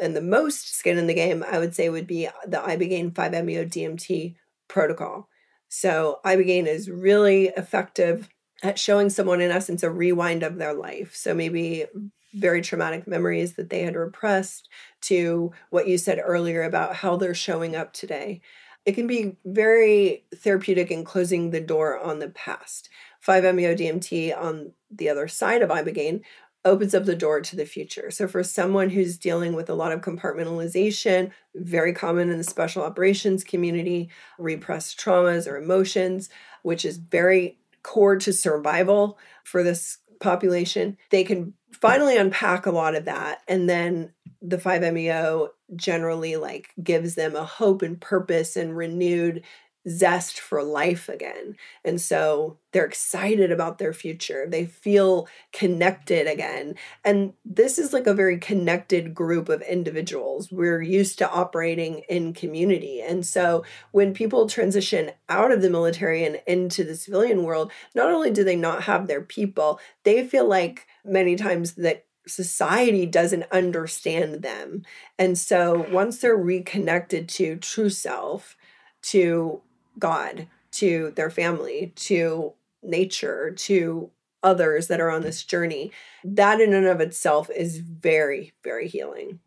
And 0.01 0.15
the 0.15 0.21
most 0.21 0.75
skin 0.75 0.97
in 0.97 1.07
the 1.07 1.13
game, 1.13 1.43
I 1.49 1.60
would 1.60 1.73
say, 1.75 1.89
would 1.89 2.07
be 2.07 2.29
the 2.45 2.57
Ibogaine 2.57 3.12
5-MeO 3.13 3.65
DMT 3.65 4.36
protocol. 4.67 5.27
So 5.69 6.19
Ibogaine 6.23 6.67
is 6.67 6.89
really 6.89 7.47
effective 7.47 8.29
at 8.63 8.79
showing 8.79 9.10
someone, 9.10 9.41
in 9.41 9.51
essence, 9.51 9.83
a 9.83 9.89
rewind 9.89 10.43
of 10.43 10.57
their 10.57 10.73
life. 10.73 11.15
So 11.15 11.33
maybe 11.33 11.86
very 12.33 12.62
traumatic 12.62 13.07
memories 13.07 13.53
that 13.53 13.69
they 13.69 13.83
had 13.83 13.95
repressed 13.95 14.69
to 15.01 15.51
what 15.69 15.88
you 15.88 15.97
said 15.97 16.21
earlier 16.23 16.63
about 16.63 16.95
how 16.95 17.15
they're 17.15 17.33
showing 17.33 17.75
up 17.75 17.93
today. 17.93 18.41
It 18.86 18.93
can 18.93 19.07
be 19.07 19.36
very 19.43 20.25
therapeutic 20.36 20.91
in 20.91 21.03
closing 21.03 21.49
the 21.49 21.60
door 21.60 21.99
on 21.99 22.19
the 22.19 22.29
past. 22.29 22.89
5-MeO 23.25 23.75
DMT 23.75 24.38
on 24.38 24.73
the 24.89 25.10
other 25.10 25.27
side 25.27 25.62
of 25.62 25.69
Ibogaine 25.69 26.21
opens 26.67 26.93
up 26.93 27.06
the 27.06 27.15
door 27.15 27.41
to 27.41 27.56
the 27.56 27.65
future. 27.65 28.12
So, 28.12 28.27
for 28.27 28.43
someone 28.43 28.89
who's 28.89 29.17
dealing 29.17 29.53
with 29.53 29.69
a 29.69 29.75
lot 29.75 29.91
of 29.91 30.01
compartmentalization, 30.01 31.32
very 31.56 31.93
common 31.93 32.30
in 32.30 32.38
the 32.38 32.43
special 32.43 32.84
operations 32.84 33.43
community, 33.43 34.10
repressed 34.38 34.99
traumas 34.99 35.47
or 35.47 35.58
emotions, 35.58 36.30
which 36.63 36.86
is 36.86 36.97
very 36.97 37.58
core 37.84 38.17
to 38.17 38.34
survival 38.34 39.17
for 39.43 39.63
this 39.63 39.99
population, 40.19 40.97
they 41.10 41.23
can 41.23 41.53
finally 41.71 42.17
unpack 42.17 42.65
a 42.65 42.71
lot 42.71 42.95
of 42.95 43.06
that. 43.06 43.39
And 43.47 43.69
then 43.69 44.13
the 44.41 44.58
5MEO 44.58 45.49
generally 45.75 46.38
like 46.38 46.69
gives 46.82 47.15
them 47.15 47.36
a 47.36 47.43
hope 47.43 47.82
and 47.82 47.99
purpose 47.99 48.56
and 48.56 48.75
renewed 48.75 49.43
zest 49.88 50.39
for 50.39 50.63
life 50.63 51.08
again. 51.08 51.56
And 51.86 52.00
so 52.02 52.58
they're 52.71 52.86
excited 52.86 53.52
about 53.52 53.78
their 53.78 53.93
future. 53.93 54.45
They 54.47 54.65
feel 54.65 55.28
connected 55.54 56.28
again. 56.28 56.76
And 57.06 57.34
this 57.45 57.80
is 57.80 57.93
like 57.93 58.08
a 58.08 58.13
very 58.13 58.38
connected 58.38 59.15
group 59.15 59.50
of 59.50 59.62
individuals. 59.62 60.52
We're 60.52 60.82
used 60.82 61.17
to 61.19 61.32
operating 61.32 62.00
in 62.10 62.34
community. 62.34 63.02
And 63.02 63.26
so 63.26 63.63
when 63.91 64.13
people 64.13 64.47
transition 64.47 65.12
out 65.30 65.52
of 65.52 65.62
the 65.62 65.69
military 65.69 66.26
and 66.26 66.41
into 66.45 66.84
the 66.84 66.95
civilian 66.95 67.43
world, 67.43 67.71
not 67.95 68.12
only 68.12 68.32
do 68.32 68.43
they 68.43 68.56
not 68.56 68.84
have 68.84 69.08
their 69.08 69.21
people, 69.21 69.80
they 70.04 70.28
feel 70.28 70.47
like 70.47 70.88
many 71.06 71.36
times 71.36 71.73
that 71.76 72.06
society 72.28 73.06
doesn't 73.06 73.45
understand 73.54 74.41
them. 74.41 74.84
And 75.17 75.38
so 75.38 75.88
once 75.91 76.19
they're 76.19 76.36
reconnected 76.36 77.30
to 77.30 77.56
true 77.56 77.89
self, 77.89 78.58
to 79.02 79.62
God, 79.99 80.47
to 80.71 81.12
their 81.15 81.29
family, 81.29 81.93
to 81.95 82.53
nature, 82.83 83.51
to 83.51 84.12
others 84.43 84.88
that 84.88 85.01
are 85.01 85.10
on 85.10 85.21
this 85.21 85.43
journey, 85.43 85.91
that 86.23 86.62
in 86.62 86.73
and 86.73 86.86
of 86.86 87.01
itself 87.01 87.49
is 87.49 87.77
very, 87.79 88.53
very 88.63 88.88
healing. 88.88 89.39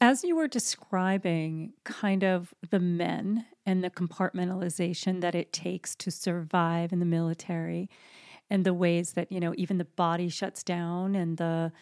As 0.00 0.22
you 0.22 0.36
were 0.36 0.48
describing 0.48 1.72
kind 1.84 2.24
of 2.24 2.52
the 2.70 2.80
men 2.80 3.46
and 3.64 3.82
the 3.82 3.90
compartmentalization 3.90 5.20
that 5.22 5.34
it 5.34 5.52
takes 5.52 5.94
to 5.96 6.10
survive 6.10 6.92
in 6.92 6.98
the 6.98 7.06
military 7.06 7.88
and 8.50 8.64
the 8.64 8.74
ways 8.74 9.12
that, 9.12 9.32
you 9.32 9.40
know, 9.40 9.54
even 9.56 9.78
the 9.78 9.84
body 9.84 10.28
shuts 10.28 10.62
down 10.62 11.14
and 11.14 11.38
the 11.38 11.72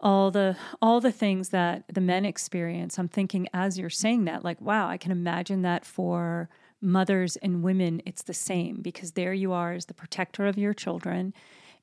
all 0.00 0.30
the 0.30 0.56
all 0.80 1.00
the 1.00 1.10
things 1.10 1.48
that 1.48 1.82
the 1.92 2.00
men 2.00 2.24
experience 2.24 2.98
i'm 2.98 3.08
thinking 3.08 3.48
as 3.52 3.76
you're 3.76 3.90
saying 3.90 4.26
that 4.26 4.44
like 4.44 4.60
wow 4.60 4.88
i 4.88 4.96
can 4.96 5.10
imagine 5.10 5.62
that 5.62 5.84
for 5.84 6.48
mothers 6.80 7.36
and 7.36 7.62
women, 7.62 8.02
it's 8.06 8.22
the 8.22 8.34
same 8.34 8.80
because 8.82 9.12
there 9.12 9.32
you 9.32 9.52
are 9.52 9.72
as 9.72 9.86
the 9.86 9.94
protector 9.94 10.46
of 10.46 10.58
your 10.58 10.74
children. 10.74 11.34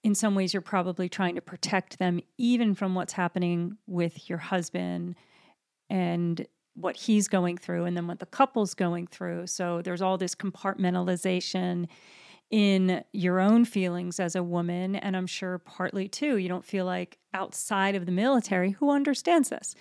In 0.03 0.15
some 0.15 0.35
ways, 0.35 0.53
you're 0.53 0.61
probably 0.61 1.09
trying 1.09 1.35
to 1.35 1.41
protect 1.41 1.99
them 1.99 2.19
even 2.37 2.75
from 2.75 2.95
what's 2.95 3.13
happening 3.13 3.77
with 3.87 4.29
your 4.29 4.37
husband 4.37 5.15
and 5.89 6.45
what 6.75 6.97
he's 6.97 7.27
going 7.27 7.57
through, 7.57 7.85
and 7.85 7.95
then 7.95 8.05
what 8.05 8.19
the 8.19 8.25
couple's 8.25 8.73
going 8.73 9.07
through. 9.07 9.47
So 9.47 9.81
there's 9.81 10.01
all 10.01 10.17
this 10.17 10.35
compartmentalization 10.35 11.87
in 12.51 13.03
your 13.13 13.39
own 13.39 13.65
feelings 13.65 14.19
as 14.19 14.35
a 14.35 14.43
woman. 14.43 14.95
And 14.95 15.15
I'm 15.15 15.27
sure 15.27 15.57
partly 15.57 16.07
too, 16.07 16.37
you 16.37 16.49
don't 16.49 16.65
feel 16.65 16.85
like 16.85 17.17
outside 17.33 17.95
of 17.95 18.05
the 18.05 18.11
military, 18.11 18.71
who 18.71 18.91
understands 18.91 19.49
this? 19.49 19.73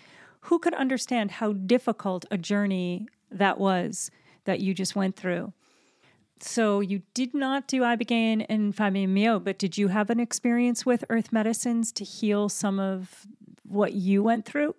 Who 0.43 0.59
could 0.59 0.75
understand 0.75 1.33
how 1.33 1.53
difficult 1.53 2.25
a 2.31 2.39
journey 2.39 3.09
that 3.31 3.59
was 3.59 4.11
that 4.45 4.61
you 4.61 4.75
just 4.75 4.95
went 4.97 5.17
through. 5.17 5.53
So 6.41 6.81
you 6.81 7.03
did 7.15 7.35
not 7.35 7.69
do 7.69 7.83
ibogaine 7.83 8.45
and 8.49 8.75
5-MeO, 8.75 9.41
but 9.41 9.59
did 9.59 9.79
you 9.79 9.89
have 9.89 10.11
an 10.11 10.21
experience 10.21 10.85
with 10.85 11.05
earth 11.09 11.33
medicines 11.33 11.93
to 11.93 12.05
heal 12.05 12.49
some 12.49 12.79
of 12.79 13.27
what 13.63 13.95
you 13.95 14.23
went 14.23 14.45
through? 14.45 14.75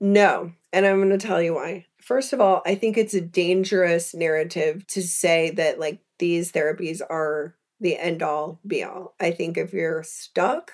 No, 0.00 0.52
and 0.72 0.84
I'm 0.84 0.98
going 0.98 1.16
to 1.16 1.26
tell 1.26 1.40
you 1.40 1.54
why. 1.54 1.86
First 2.00 2.32
of 2.32 2.40
all, 2.40 2.62
I 2.66 2.74
think 2.74 2.96
it's 2.96 3.14
a 3.14 3.20
dangerous 3.20 4.14
narrative 4.14 4.86
to 4.88 5.02
say 5.02 5.50
that 5.50 5.78
like 5.78 6.00
these 6.18 6.52
therapies 6.52 7.00
are 7.00 7.54
the 7.80 7.96
end 7.96 8.22
all 8.22 8.60
be 8.66 8.82
all. 8.82 9.14
I 9.20 9.30
think 9.30 9.56
if 9.56 9.72
you're 9.72 10.02
stuck 10.02 10.72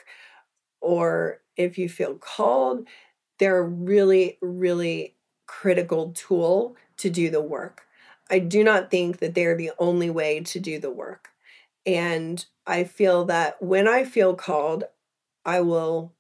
or 0.81 1.40
if 1.57 1.79
you 1.79 1.88
feel 1.88 2.14
called, 2.14 2.87
they're 3.38 3.64
really, 3.64 4.38
really 4.40 5.14
critical 5.48 6.12
tool 6.12 6.76
to 6.98 7.11
do 7.11 7.30
the 7.30 7.42
work. 7.42 7.82
I 8.30 8.38
do 8.38 8.62
not 8.62 8.90
think 8.90 9.18
that 9.18 9.34
they're 9.34 9.56
the 9.56 9.72
only 9.78 10.11
way 10.11 10.40
to 10.40 10.61
do 10.61 10.78
the 10.78 10.90
work. 10.90 11.30
And 11.84 12.44
I 12.66 12.84
feel 12.84 13.24
that 13.24 13.61
when 13.61 13.88
I 13.88 14.04
feel 14.04 14.34
called, 14.34 14.84
I 15.44 15.62
will 15.62 16.12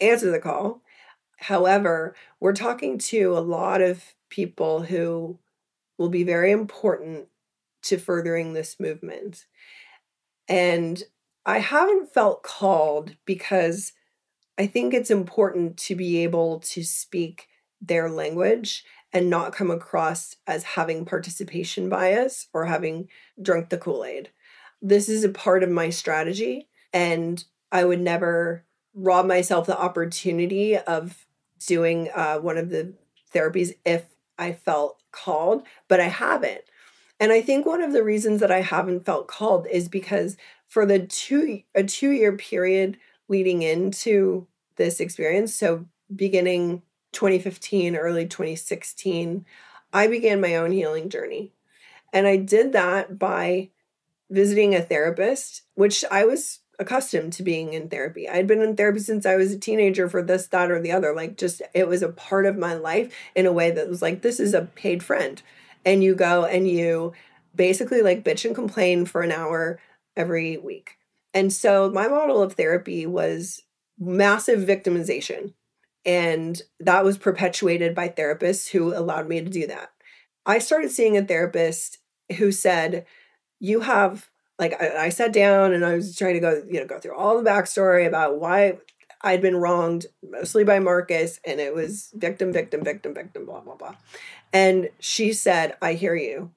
answer 0.00 0.30
the 0.30 0.38
call. 0.38 0.82
However, 1.38 2.14
we're 2.38 2.52
talking 2.52 2.98
to 2.98 3.36
a 3.36 3.40
lot 3.40 3.80
of 3.80 4.14
people 4.28 4.82
who 4.82 5.38
will 5.98 6.10
be 6.10 6.24
very 6.24 6.52
important 6.52 7.28
to 7.82 7.96
furthering 7.98 8.52
this 8.52 8.78
movement. 8.78 9.46
And 10.48 11.02
I 11.46 11.58
haven't 11.58 12.12
felt 12.12 12.42
called 12.42 13.16
because 13.24 13.92
I 14.58 14.66
think 14.66 14.92
it's 14.92 15.10
important 15.10 15.76
to 15.78 15.94
be 15.94 16.18
able 16.18 16.60
to 16.60 16.84
speak 16.84 17.48
their 17.86 18.10
language 18.10 18.84
and 19.12 19.30
not 19.30 19.54
come 19.54 19.70
across 19.70 20.36
as 20.46 20.64
having 20.64 21.04
participation 21.04 21.88
bias 21.88 22.48
or 22.52 22.66
having 22.66 23.08
drunk 23.40 23.68
the 23.68 23.78
Kool 23.78 24.04
Aid. 24.04 24.30
This 24.82 25.08
is 25.08 25.24
a 25.24 25.28
part 25.28 25.62
of 25.62 25.70
my 25.70 25.90
strategy, 25.90 26.68
and 26.92 27.42
I 27.70 27.84
would 27.84 28.00
never 28.00 28.64
rob 28.94 29.26
myself 29.26 29.66
the 29.66 29.78
opportunity 29.78 30.76
of 30.76 31.26
doing 31.66 32.10
uh, 32.14 32.38
one 32.38 32.58
of 32.58 32.70
the 32.70 32.94
therapies 33.32 33.74
if 33.84 34.04
I 34.38 34.52
felt 34.52 35.02
called, 35.12 35.64
but 35.88 36.00
I 36.00 36.08
haven't. 36.08 36.62
And 37.20 37.32
I 37.32 37.40
think 37.40 37.64
one 37.64 37.82
of 37.82 37.92
the 37.92 38.02
reasons 38.02 38.40
that 38.40 38.50
I 38.50 38.60
haven't 38.60 39.06
felt 39.06 39.28
called 39.28 39.66
is 39.70 39.88
because 39.88 40.36
for 40.66 40.84
the 40.84 40.98
two 40.98 41.62
a 41.74 41.84
two 41.84 42.10
year 42.10 42.36
period 42.36 42.98
leading 43.28 43.62
into 43.62 44.46
this 44.76 45.00
experience, 45.00 45.54
so 45.54 45.86
beginning 46.14 46.82
2015, 47.14 47.96
early 47.96 48.26
2016, 48.26 49.46
I 49.92 50.06
began 50.06 50.40
my 50.40 50.56
own 50.56 50.72
healing 50.72 51.08
journey. 51.08 51.52
And 52.12 52.26
I 52.26 52.36
did 52.36 52.72
that 52.72 53.18
by 53.18 53.70
visiting 54.30 54.74
a 54.74 54.82
therapist, 54.82 55.62
which 55.74 56.04
I 56.10 56.24
was 56.24 56.60
accustomed 56.78 57.32
to 57.34 57.42
being 57.42 57.72
in 57.72 57.88
therapy. 57.88 58.28
I'd 58.28 58.46
been 58.46 58.60
in 58.60 58.76
therapy 58.76 58.98
since 58.98 59.26
I 59.26 59.36
was 59.36 59.52
a 59.52 59.58
teenager 59.58 60.08
for 60.08 60.22
this, 60.22 60.48
that, 60.48 60.70
or 60.70 60.80
the 60.80 60.92
other. 60.92 61.14
Like, 61.14 61.36
just 61.36 61.62
it 61.72 61.88
was 61.88 62.02
a 62.02 62.08
part 62.08 62.46
of 62.46 62.58
my 62.58 62.74
life 62.74 63.14
in 63.34 63.46
a 63.46 63.52
way 63.52 63.70
that 63.70 63.88
was 63.88 64.02
like, 64.02 64.22
this 64.22 64.40
is 64.40 64.54
a 64.54 64.62
paid 64.62 65.02
friend. 65.02 65.40
And 65.84 66.02
you 66.02 66.14
go 66.14 66.44
and 66.44 66.68
you 66.68 67.12
basically 67.54 68.02
like 68.02 68.24
bitch 68.24 68.44
and 68.44 68.54
complain 68.54 69.06
for 69.06 69.22
an 69.22 69.32
hour 69.32 69.78
every 70.16 70.56
week. 70.56 70.98
And 71.32 71.52
so 71.52 71.90
my 71.90 72.08
model 72.08 72.42
of 72.42 72.54
therapy 72.54 73.06
was 73.06 73.62
massive 73.98 74.60
victimization. 74.60 75.52
And 76.06 76.60
that 76.80 77.04
was 77.04 77.16
perpetuated 77.16 77.94
by 77.94 78.08
therapists 78.08 78.70
who 78.70 78.94
allowed 78.94 79.28
me 79.28 79.40
to 79.40 79.48
do 79.48 79.66
that. 79.66 79.90
I 80.44 80.58
started 80.58 80.90
seeing 80.90 81.16
a 81.16 81.24
therapist 81.24 81.98
who 82.38 82.52
said, 82.52 83.06
You 83.58 83.80
have 83.80 84.28
like 84.58 84.80
I, 84.80 85.06
I 85.06 85.08
sat 85.08 85.32
down 85.32 85.72
and 85.72 85.84
I 85.84 85.94
was 85.94 86.16
trying 86.16 86.34
to 86.34 86.40
go, 86.40 86.62
you 86.68 86.80
know, 86.80 86.86
go 86.86 86.98
through 86.98 87.16
all 87.16 87.40
the 87.40 87.48
backstory 87.48 88.06
about 88.06 88.38
why 88.38 88.78
I'd 89.22 89.40
been 89.40 89.56
wronged 89.56 90.06
mostly 90.22 90.64
by 90.64 90.78
Marcus 90.78 91.40
and 91.44 91.60
it 91.60 91.74
was 91.74 92.10
victim, 92.14 92.52
victim, 92.52 92.84
victim, 92.84 93.14
victim, 93.14 93.46
blah, 93.46 93.60
blah, 93.60 93.76
blah. 93.76 93.94
And 94.52 94.90
she 95.00 95.32
said, 95.32 95.76
I 95.80 95.94
hear 95.94 96.14
you. 96.14 96.52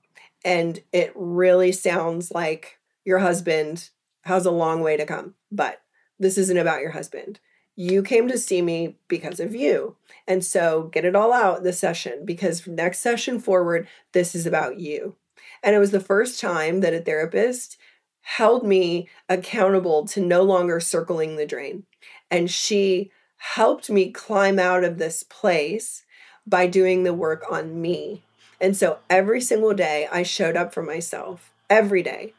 And 0.46 0.80
it 0.92 1.12
really 1.16 1.72
sounds 1.72 2.32
like 2.32 2.78
your 3.06 3.20
husband 3.20 3.90
has 4.24 4.46
a 4.46 4.52
long 4.52 4.82
way 4.82 4.98
to 4.98 5.06
come, 5.06 5.34
but 5.52 5.82
this 6.20 6.38
isn't 6.38 6.58
about 6.58 6.82
your 6.82 6.92
husband. 6.92 7.40
You 7.78 8.02
came 8.02 8.28
to 8.28 8.40
see 8.40 8.62
me 8.62 8.96
because 9.08 9.40
of 9.40 9.56
you. 9.56 9.96
And 10.28 10.44
so 10.44 10.90
get 10.92 11.06
it 11.06 11.16
all 11.16 11.32
out 11.32 11.64
this 11.64 11.80
session 11.80 12.26
because 12.26 12.68
next 12.68 13.00
session 13.00 13.40
forward, 13.40 13.88
this 14.14 14.34
is 14.34 14.46
about 14.46 14.80
you. 14.80 15.16
And 15.64 15.76
it 15.76 15.80
was 15.80 15.92
the 15.92 16.00
first 16.00 16.42
time 16.42 16.82
that 16.82 16.94
a 16.94 17.00
therapist 17.00 17.78
held 18.22 18.66
me 18.66 19.08
accountable 19.30 20.06
to 20.08 20.20
no 20.20 20.42
longer 20.42 20.80
circling 20.80 21.36
the 21.36 21.46
drain. 21.46 21.84
And 22.30 22.50
she 22.50 23.12
helped 23.38 23.90
me 23.90 24.12
climb 24.12 24.58
out 24.58 24.84
of 24.84 24.98
this 24.98 25.24
place 25.24 26.04
by 26.46 26.66
doing 26.66 27.04
the 27.04 27.14
work 27.14 27.46
on 27.50 27.80
me. 27.80 28.24
And 28.60 28.76
so 28.76 29.00
every 29.10 29.40
single 29.40 29.74
day 29.74 30.08
I 30.12 30.24
showed 30.24 30.58
up 30.58 30.74
for 30.74 30.82
myself, 30.82 31.54
every 31.70 32.02
day 32.02 32.34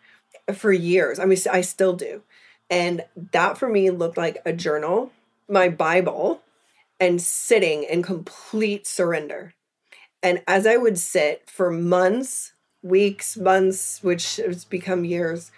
for 0.53 0.73
years. 0.73 1.19
I 1.19 1.27
mean, 1.27 1.39
I 1.51 1.61
still 1.61 1.95
do. 1.95 2.23
And 2.69 3.05
that 3.33 3.57
for 3.57 3.69
me 3.69 3.91
looked 3.91 4.17
like 4.17 4.43
a 4.45 4.53
journal, 4.53 5.13
my 5.49 5.69
Bible, 5.69 6.43
and 7.01 7.23
sitting 7.23 7.85
in 7.85 8.03
complete 8.03 8.87
surrender. 8.87 9.55
And 10.23 10.43
as 10.47 10.67
I 10.67 10.77
would 10.77 10.99
sit 10.99 11.49
for 11.49 11.71
months, 11.71 12.53
weeks, 12.83 13.37
months, 13.37 14.03
which 14.03 14.37
has 14.37 14.65
become 14.65 15.05
years, 15.05 15.51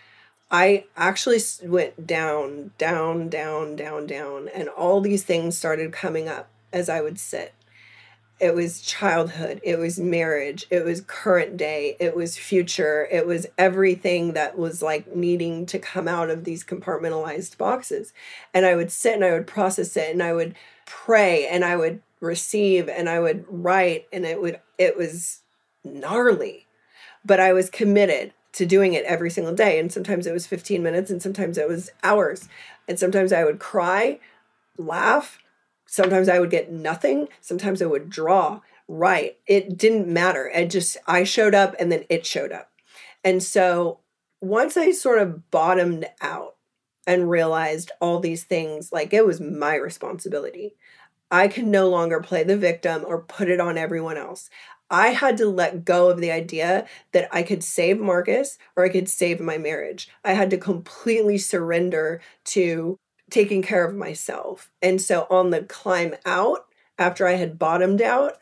I 0.51 0.85
actually 0.97 1.41
went 1.63 2.07
down, 2.07 2.73
down, 2.77 3.29
down, 3.29 3.77
down, 3.77 4.07
down, 4.07 4.49
and 4.49 4.69
all 4.69 5.01
these 5.01 5.23
things 5.23 5.57
started 5.57 5.93
coming 5.93 6.29
up 6.29 6.51
as 6.73 6.89
I 6.89 7.01
would 7.01 7.19
sit. 7.19 7.55
It 8.41 8.55
was 8.55 8.81
childhood, 8.81 9.61
it 9.63 9.79
was 9.79 9.99
marriage, 9.99 10.67
it 10.71 10.85
was 10.85 11.03
current 11.03 11.57
day, 11.57 11.97
it 12.01 12.17
was 12.17 12.39
future, 12.39 13.07
it 13.11 13.27
was 13.27 13.47
everything 13.59 14.33
that 14.33 14.57
was 14.57 14.81
like 14.81 15.15
needing 15.15 15.67
to 15.67 15.79
come 15.79 16.09
out 16.09 16.31
of 16.31 16.45
these 16.45 16.65
compartmentalized 16.65 17.59
boxes. 17.59 18.13
And 18.55 18.65
I 18.65 18.75
would 18.75 18.91
sit 18.91 19.15
and 19.15 19.25
I 19.25 19.33
would 19.33 19.47
process 19.47 19.97
it 19.97 20.11
and 20.11 20.23
I 20.23 20.33
would 20.33 20.55
pray 20.87 21.47
and 21.47 21.65
I 21.65 21.77
would 21.77 22.01
receive 22.21 22.89
and 22.89 23.09
I 23.09 23.21
would 23.21 23.45
write 23.49 24.07
and 24.13 24.25
it 24.25 24.41
would 24.41 24.61
it 24.79 24.97
was 24.97 25.43
gnarly. 25.85 26.67
But 27.25 27.41
I 27.41 27.53
was 27.53 27.69
committed 27.69 28.33
to 28.53 28.67
doing 28.67 28.95
it 28.95 29.05
every 29.05 29.31
single 29.31 29.55
day. 29.55 29.79
And 29.79 29.93
sometimes 29.93 30.27
it 30.27 30.33
was 30.33 30.47
15 30.47 30.83
minutes 30.83 31.11
and 31.11 31.23
sometimes 31.23 31.59
it 31.59 31.69
was 31.69 31.91
hours. 32.03 32.49
And 32.89 32.99
sometimes 32.99 33.33
I 33.33 33.45
would 33.45 33.59
cry, 33.59 34.19
laugh. 34.77 35.39
Sometimes 35.93 36.29
I 36.29 36.39
would 36.39 36.51
get 36.51 36.71
nothing. 36.71 37.27
Sometimes 37.41 37.83
I 37.83 37.87
would 37.87 38.09
draw, 38.11 38.61
write. 38.87 39.39
It 39.49 39.77
didn't 39.77 40.07
matter. 40.07 40.49
It 40.49 40.71
just, 40.71 40.97
I 41.09 41.25
showed 41.25 41.53
up 41.53 41.75
and 41.81 41.91
then 41.91 42.05
it 42.09 42.25
showed 42.25 42.53
up. 42.53 42.71
And 43.25 43.43
so 43.43 43.99
once 44.41 44.77
I 44.77 44.93
sort 44.93 45.19
of 45.19 45.51
bottomed 45.51 46.07
out 46.21 46.55
and 47.09 47.29
realized 47.29 47.91
all 48.01 48.21
these 48.21 48.45
things, 48.45 48.93
like 48.93 49.13
it 49.13 49.27
was 49.27 49.41
my 49.41 49.75
responsibility. 49.75 50.77
I 51.31 51.49
could 51.49 51.67
no 51.67 51.89
longer 51.89 52.21
play 52.21 52.45
the 52.45 52.57
victim 52.57 53.05
or 53.07 53.23
put 53.23 53.49
it 53.51 53.61
on 53.61 53.77
everyone 53.77 54.17
else. 54.17 54.51
I 54.91 55.09
had 55.09 55.37
to 55.39 55.47
let 55.49 55.85
go 55.85 56.11
of 56.11 56.21
the 56.21 56.31
idea 56.33 56.87
that 57.13 57.29
I 57.33 57.43
could 57.43 57.65
save 57.65 57.99
Marcus 58.01 58.59
or 58.77 58.85
I 58.85 58.91
could 58.91 59.09
save 59.09 59.41
my 59.41 59.59
marriage. 59.59 60.09
I 60.25 60.35
had 60.35 60.51
to 60.51 60.59
completely 60.59 61.39
surrender 61.39 62.21
to 62.47 62.99
taking 63.31 63.63
care 63.63 63.85
of 63.85 63.95
myself. 63.95 64.71
And 64.83 65.01
so 65.01 65.27
on 65.31 65.51
the 65.51 65.63
climb 65.63 66.15
out, 66.25 66.67
after 66.99 67.27
I 67.27 67.33
had 67.33 67.59
bottomed 67.59 68.03
out, 68.03 68.35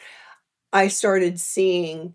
I 0.73 0.89
started 0.89 1.39
seeing 1.41 2.15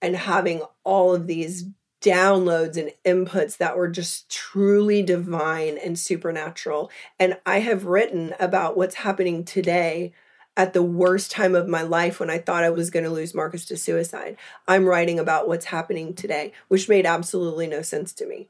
and 0.00 0.16
having 0.16 0.62
all 0.84 1.14
of 1.14 1.26
these 1.26 1.66
downloads 2.02 2.76
and 2.76 2.92
inputs 3.04 3.56
that 3.58 3.76
were 3.76 3.88
just 3.88 4.28
truly 4.28 5.02
divine 5.02 5.78
and 5.78 5.96
supernatural. 5.98 6.90
And 7.18 7.38
I 7.46 7.60
have 7.60 7.84
written 7.84 8.34
about 8.40 8.76
what's 8.76 8.96
happening 8.96 9.44
today 9.44 10.12
at 10.56 10.72
the 10.72 10.82
worst 10.82 11.30
time 11.30 11.54
of 11.54 11.68
my 11.68 11.82
life 11.82 12.20
when 12.20 12.28
I 12.28 12.38
thought 12.38 12.64
I 12.64 12.70
was 12.70 12.90
going 12.90 13.04
to 13.04 13.10
lose 13.10 13.34
Marcus 13.34 13.64
to 13.66 13.76
suicide. 13.76 14.36
I'm 14.66 14.84
writing 14.84 15.18
about 15.18 15.48
what's 15.48 15.66
happening 15.66 16.12
today, 16.12 16.52
which 16.68 16.88
made 16.88 17.06
absolutely 17.06 17.66
no 17.66 17.82
sense 17.82 18.12
to 18.14 18.26
me. 18.26 18.48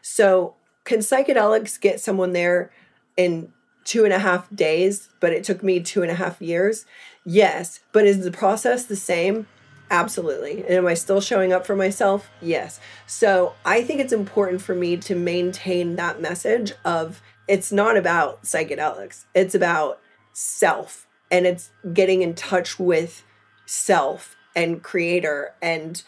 So, 0.00 0.56
can 0.84 0.98
psychedelics 0.98 1.80
get 1.80 2.00
someone 2.00 2.32
there 2.32 2.70
in 3.16 3.52
two 3.84 4.04
and 4.04 4.12
a 4.12 4.18
half 4.18 4.48
days, 4.54 5.08
but 5.20 5.32
it 5.32 5.44
took 5.44 5.62
me 5.62 5.80
two 5.80 6.02
and 6.02 6.10
a 6.10 6.14
half 6.14 6.40
years? 6.40 6.86
Yes. 7.24 7.80
But 7.92 8.06
is 8.06 8.24
the 8.24 8.30
process 8.30 8.84
the 8.84 8.96
same? 8.96 9.46
Absolutely. 9.90 10.62
And 10.62 10.72
am 10.72 10.86
I 10.86 10.94
still 10.94 11.20
showing 11.20 11.52
up 11.52 11.66
for 11.66 11.76
myself? 11.76 12.30
Yes. 12.40 12.80
So, 13.06 13.54
I 13.64 13.82
think 13.82 14.00
it's 14.00 14.12
important 14.12 14.62
for 14.62 14.74
me 14.74 14.96
to 14.96 15.14
maintain 15.14 15.96
that 15.96 16.20
message 16.20 16.72
of 16.84 17.20
it's 17.46 17.70
not 17.70 17.96
about 17.96 18.44
psychedelics, 18.44 19.24
it's 19.34 19.54
about 19.54 20.00
self 20.32 21.06
and 21.30 21.46
it's 21.46 21.70
getting 21.92 22.22
in 22.22 22.34
touch 22.34 22.78
with 22.78 23.22
self 23.66 24.36
and 24.56 24.82
creator 24.82 25.54
and 25.60 26.02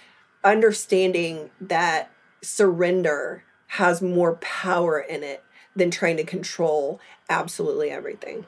understanding 0.45 1.51
that 1.61 2.11
surrender 2.43 3.43
has 3.69 4.01
more 4.01 4.37
power 4.37 4.99
in 4.99 5.23
it 5.23 5.43
than 5.77 5.91
trying 5.91 6.17
to 6.17 6.25
control 6.25 6.99
absolutely 7.29 7.91
everything. 7.91 8.47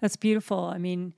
That's 0.00 0.16
beautiful. 0.16 0.64
I 0.64 0.78
mean, 0.78 1.14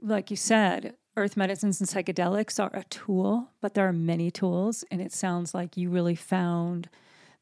like 0.00 0.30
you 0.30 0.36
said, 0.36 0.94
earth 1.16 1.36
medicines 1.36 1.80
and 1.80 1.88
psychedelics 1.88 2.58
are 2.62 2.74
a 2.74 2.84
tool, 2.84 3.50
but 3.60 3.74
there 3.74 3.86
are 3.86 3.92
many 3.92 4.30
tools. 4.30 4.84
And 4.90 5.00
it 5.00 5.12
sounds 5.12 5.54
like 5.54 5.76
you 5.76 5.90
really 5.90 6.14
found 6.14 6.88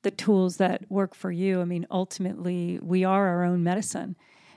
the 0.02 0.10
tools 0.10 0.56
that 0.56 0.90
work 0.90 1.14
for 1.14 1.30
you. 1.30 1.60
I 1.60 1.64
mean, 1.64 1.86
ultimately, 1.90 2.78
we 2.82 3.04
are 3.04 3.28
our 3.28 3.44
own 3.44 3.62
medicine. 3.62 4.16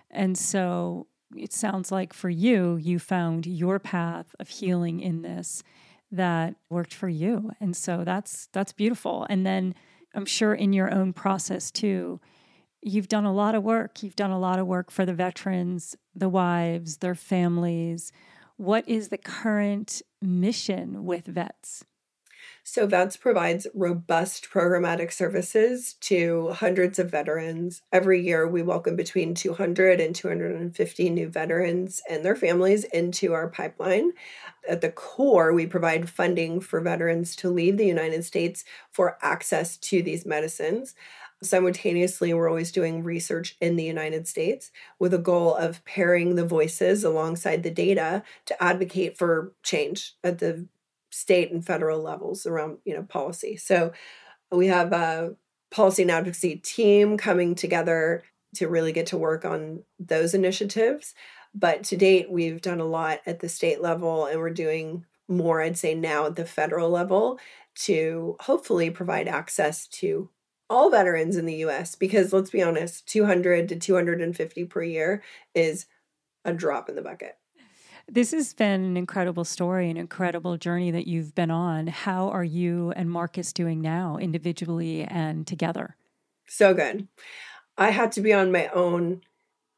And 0.10 0.38
so 0.38 1.08
it 1.36 1.54
sounds 1.54 1.92
like 1.92 2.14
for 2.14 2.30
you, 2.30 2.78
you 2.78 3.00
found 3.00 3.46
your 3.46 3.80
path 3.80 4.36
of 4.40 4.50
healing 4.50 5.00
in 5.00 5.22
this 5.22 5.64
that 6.12 6.56
worked 6.70 6.94
for 6.94 7.10
you. 7.10 7.52
And 7.60 7.76
so 7.76 8.04
that's 8.04 8.48
that's 8.54 8.72
beautiful. 8.72 9.28
And 9.30 9.46
then 9.46 9.76
I'm 10.14 10.26
sure 10.26 10.54
in 10.54 10.74
your 10.74 10.94
own 10.94 11.14
process 11.14 11.72
too, 11.72 12.20
you've 12.86 13.10
done 13.10 13.26
a 13.26 13.34
lot 13.34 13.56
of 13.56 13.64
work. 13.64 14.04
You've 14.04 14.16
done 14.16 14.32
a 14.32 14.40
lot 14.40 14.60
of 14.60 14.68
work 14.68 14.92
for 14.92 15.06
the 15.06 15.14
veterans, 15.14 15.96
the 16.16 16.30
wives, 16.30 16.98
their 16.98 17.16
families. 17.16 18.12
What 18.58 18.88
is 18.88 19.10
the 19.10 19.18
current 19.18 20.02
mission 20.22 21.04
with 21.04 21.26
VETS? 21.26 21.84
So, 22.64 22.88
VETS 22.88 23.18
provides 23.18 23.68
robust 23.74 24.50
programmatic 24.52 25.12
services 25.12 25.96
to 26.02 26.50
hundreds 26.50 27.00
of 27.00 27.12
veterans. 27.12 27.82
Every 27.92 28.22
year, 28.22 28.48
we 28.48 28.62
welcome 28.62 28.96
between 28.96 29.36
200 29.36 30.00
and 30.00 30.16
250 30.16 31.10
new 31.10 31.30
veterans 31.30 32.02
and 32.10 32.24
their 32.24 32.36
families 32.36 32.84
into 32.86 33.34
our 33.34 33.48
pipeline. 33.48 34.12
At 34.68 34.82
the 34.82 34.90
core, 34.90 35.54
we 35.54 35.68
provide 35.68 36.10
funding 36.10 36.60
for 36.60 36.82
veterans 36.82 37.36
to 37.38 37.50
leave 37.50 37.78
the 37.78 37.86
United 37.86 38.24
States 38.26 38.64
for 38.92 39.18
access 39.22 39.78
to 39.78 40.02
these 40.02 40.26
medicines. 40.26 40.96
Simultaneously, 41.46 42.34
we're 42.34 42.50
always 42.50 42.72
doing 42.72 43.04
research 43.04 43.56
in 43.62 43.76
the 43.76 43.84
United 43.84 44.28
States 44.28 44.72
with 45.00 45.14
a 45.14 45.20
goal 45.20 45.56
of 45.56 45.84
pairing 45.86 46.36
the 46.36 46.46
voices 46.46 47.04
alongside 47.04 47.64
the 47.64 47.72
data 47.72 48.24
to 48.46 48.64
advocate 48.64 49.18
for 49.18 49.54
change 49.64 50.14
at 50.24 50.40
the 50.40 50.68
state 51.12 51.52
and 51.52 51.66
federal 51.66 52.02
levels 52.02 52.46
around 52.46 52.78
you 52.84 52.94
know 52.94 53.04
policy. 53.04 53.56
So 53.56 53.94
we 54.52 54.68
have 54.68 54.92
a 54.92 55.36
policy 55.72 56.04
and 56.04 56.12
advocacy 56.12 56.58
team 56.58 57.18
coming 57.18 57.56
together 57.56 58.24
to 58.56 58.68
really 58.68 58.92
get 58.92 59.08
to 59.08 59.18
work 59.18 59.46
on 59.46 59.84
those 60.00 60.34
initiatives. 60.34 61.14
But 61.54 61.84
to 61.86 61.98
date, 61.98 62.30
we've 62.30 62.62
done 62.62 62.80
a 62.80 62.86
lot 62.86 63.22
at 63.26 63.40
the 63.40 63.50
state 63.50 63.82
level, 63.82 64.26
and 64.26 64.40
we're 64.40 64.50
doing 64.50 65.06
more, 65.28 65.62
I'd 65.62 65.78
say, 65.78 65.96
now 65.96 66.26
at 66.26 66.36
the 66.36 66.46
federal 66.46 66.90
level 66.90 67.40
to 67.76 68.36
hopefully 68.42 68.90
provide 68.90 69.28
access 69.28 69.88
to 69.88 70.30
all 70.70 70.90
veterans 70.90 71.36
in 71.36 71.46
the 71.46 71.56
US. 71.66 71.96
Because 71.96 72.34
let's 72.34 72.50
be 72.50 72.62
honest, 72.62 73.08
200 73.08 73.70
to 73.70 73.76
250 73.76 74.66
per 74.66 74.84
year 74.84 75.24
is 75.54 75.86
a 76.44 76.54
drop 76.54 76.90
in 76.90 76.96
the 76.96 77.02
bucket. 77.02 77.38
This 78.08 78.32
has 78.32 78.54
been 78.54 78.84
an 78.84 78.98
incredible 78.98 79.46
story, 79.46 79.90
an 79.90 79.98
incredible 79.98 80.58
journey 80.58 80.92
that 80.92 81.08
you've 81.08 81.34
been 81.34 81.50
on. 81.50 81.88
How 81.88 82.30
are 82.30 82.44
you 82.44 82.92
and 82.96 83.10
Marcus 83.10 83.52
doing 83.52 83.82
now, 83.82 84.18
individually 84.18 85.04
and 85.04 85.48
together? 85.48 85.96
So 86.48 86.76
good. 86.76 87.08
I 87.78 87.90
had 87.90 88.12
to 88.14 88.22
be 88.22 88.32
on 88.32 88.52
my 88.52 88.68
own 88.68 89.22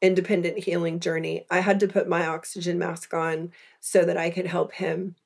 independent 0.02 0.58
healing 0.58 1.00
journey. 1.00 1.46
I 1.50 1.60
had 1.60 1.80
to 1.80 1.88
put 1.88 2.06
my 2.06 2.26
oxygen 2.26 2.78
mask 2.78 3.14
on 3.14 3.50
so 3.80 4.04
that 4.04 4.18
I 4.18 4.28
could 4.28 4.46
help 4.46 4.74
him, 4.74 5.16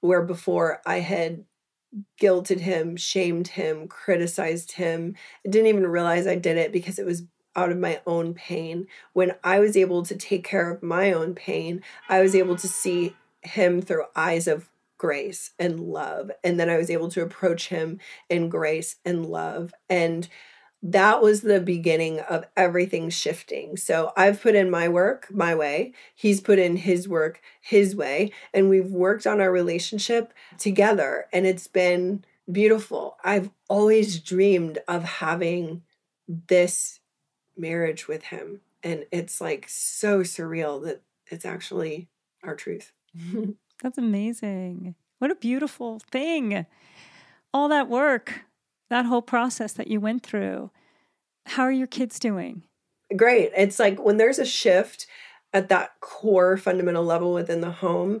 where 0.00 0.22
before 0.22 0.82
I 0.84 1.00
had 1.00 1.44
guilted 2.20 2.60
him, 2.60 2.96
shamed 2.96 3.48
him, 3.48 3.88
criticized 3.88 4.72
him. 4.72 5.14
I 5.44 5.50
didn't 5.50 5.68
even 5.68 5.86
realize 5.86 6.26
I 6.26 6.36
did 6.36 6.56
it 6.56 6.72
because 6.72 6.98
it 6.98 7.06
was 7.06 7.24
out 7.56 7.72
of 7.72 7.78
my 7.78 8.00
own 8.06 8.34
pain. 8.34 8.86
When 9.12 9.34
I 9.42 9.58
was 9.58 9.76
able 9.76 10.04
to 10.04 10.16
take 10.16 10.44
care 10.44 10.70
of 10.70 10.82
my 10.82 11.12
own 11.12 11.34
pain, 11.34 11.82
I 12.08 12.20
was 12.20 12.34
able 12.34 12.56
to 12.56 12.68
see 12.68 13.16
him 13.42 13.82
through 13.82 14.04
eyes 14.14 14.46
of 14.46 14.68
grace 14.98 15.52
and 15.58 15.80
love. 15.80 16.30
And 16.44 16.60
then 16.60 16.68
I 16.68 16.76
was 16.76 16.90
able 16.90 17.10
to 17.10 17.22
approach 17.22 17.68
him 17.68 17.98
in 18.28 18.48
grace 18.48 18.96
and 19.04 19.26
love. 19.26 19.72
And 19.88 20.28
that 20.82 21.20
was 21.20 21.42
the 21.42 21.60
beginning 21.60 22.20
of 22.20 22.46
everything 22.56 23.10
shifting. 23.10 23.76
So 23.76 24.12
I've 24.16 24.40
put 24.40 24.54
in 24.54 24.70
my 24.70 24.88
work 24.88 25.28
my 25.30 25.54
way, 25.54 25.92
he's 26.14 26.40
put 26.40 26.58
in 26.58 26.76
his 26.76 27.06
work 27.06 27.40
his 27.60 27.94
way, 27.94 28.32
and 28.54 28.68
we've 28.68 28.90
worked 28.90 29.26
on 29.26 29.40
our 29.40 29.52
relationship 29.52 30.32
together. 30.58 31.26
And 31.32 31.46
it's 31.46 31.66
been 31.66 32.24
beautiful. 32.50 33.16
I've 33.22 33.50
always 33.68 34.20
dreamed 34.20 34.78
of 34.88 35.04
having 35.04 35.82
this 36.26 37.00
marriage 37.56 38.08
with 38.08 38.24
him. 38.24 38.60
And 38.82 39.04
it's 39.12 39.40
like 39.40 39.66
so 39.68 40.20
surreal 40.20 40.82
that 40.84 41.02
it's 41.26 41.44
actually 41.44 42.08
our 42.42 42.56
truth. 42.56 42.92
That's 43.82 43.98
amazing. 43.98 44.94
What 45.18 45.30
a 45.30 45.34
beautiful 45.34 46.00
thing. 46.10 46.64
All 47.52 47.68
that 47.68 47.88
work, 47.88 48.44
that 48.90 49.06
whole 49.06 49.22
process 49.22 49.72
that 49.72 49.88
you 49.88 50.00
went 50.00 50.22
through. 50.22 50.70
How 51.46 51.62
are 51.62 51.72
your 51.72 51.86
kids 51.86 52.18
doing? 52.18 52.64
Great. 53.16 53.50
It's 53.56 53.78
like 53.78 53.98
when 53.98 54.18
there's 54.18 54.38
a 54.38 54.44
shift 54.44 55.06
at 55.52 55.68
that 55.68 55.98
core 56.00 56.56
fundamental 56.56 57.04
level 57.04 57.32
within 57.32 57.60
the 57.60 57.70
home, 57.70 58.20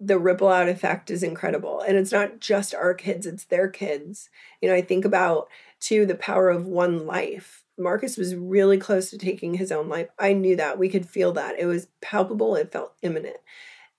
the 0.00 0.18
ripple 0.18 0.48
out 0.48 0.68
effect 0.68 1.10
is 1.10 1.22
incredible. 1.22 1.80
And 1.80 1.96
it's 1.96 2.12
not 2.12 2.38
just 2.40 2.74
our 2.74 2.94
kids, 2.94 3.26
it's 3.26 3.44
their 3.44 3.68
kids. 3.68 4.28
You 4.60 4.68
know, 4.68 4.74
I 4.74 4.82
think 4.82 5.04
about 5.04 5.48
too 5.80 6.06
the 6.06 6.14
power 6.14 6.50
of 6.50 6.66
one 6.66 7.06
life. 7.06 7.64
Marcus 7.76 8.16
was 8.16 8.34
really 8.34 8.76
close 8.76 9.10
to 9.10 9.18
taking 9.18 9.54
his 9.54 9.70
own 9.70 9.88
life. 9.88 10.08
I 10.18 10.32
knew 10.32 10.56
that. 10.56 10.78
We 10.78 10.88
could 10.88 11.08
feel 11.08 11.32
that. 11.32 11.58
It 11.58 11.66
was 11.66 11.88
palpable, 12.00 12.56
it 12.56 12.72
felt 12.72 12.94
imminent. 13.02 13.38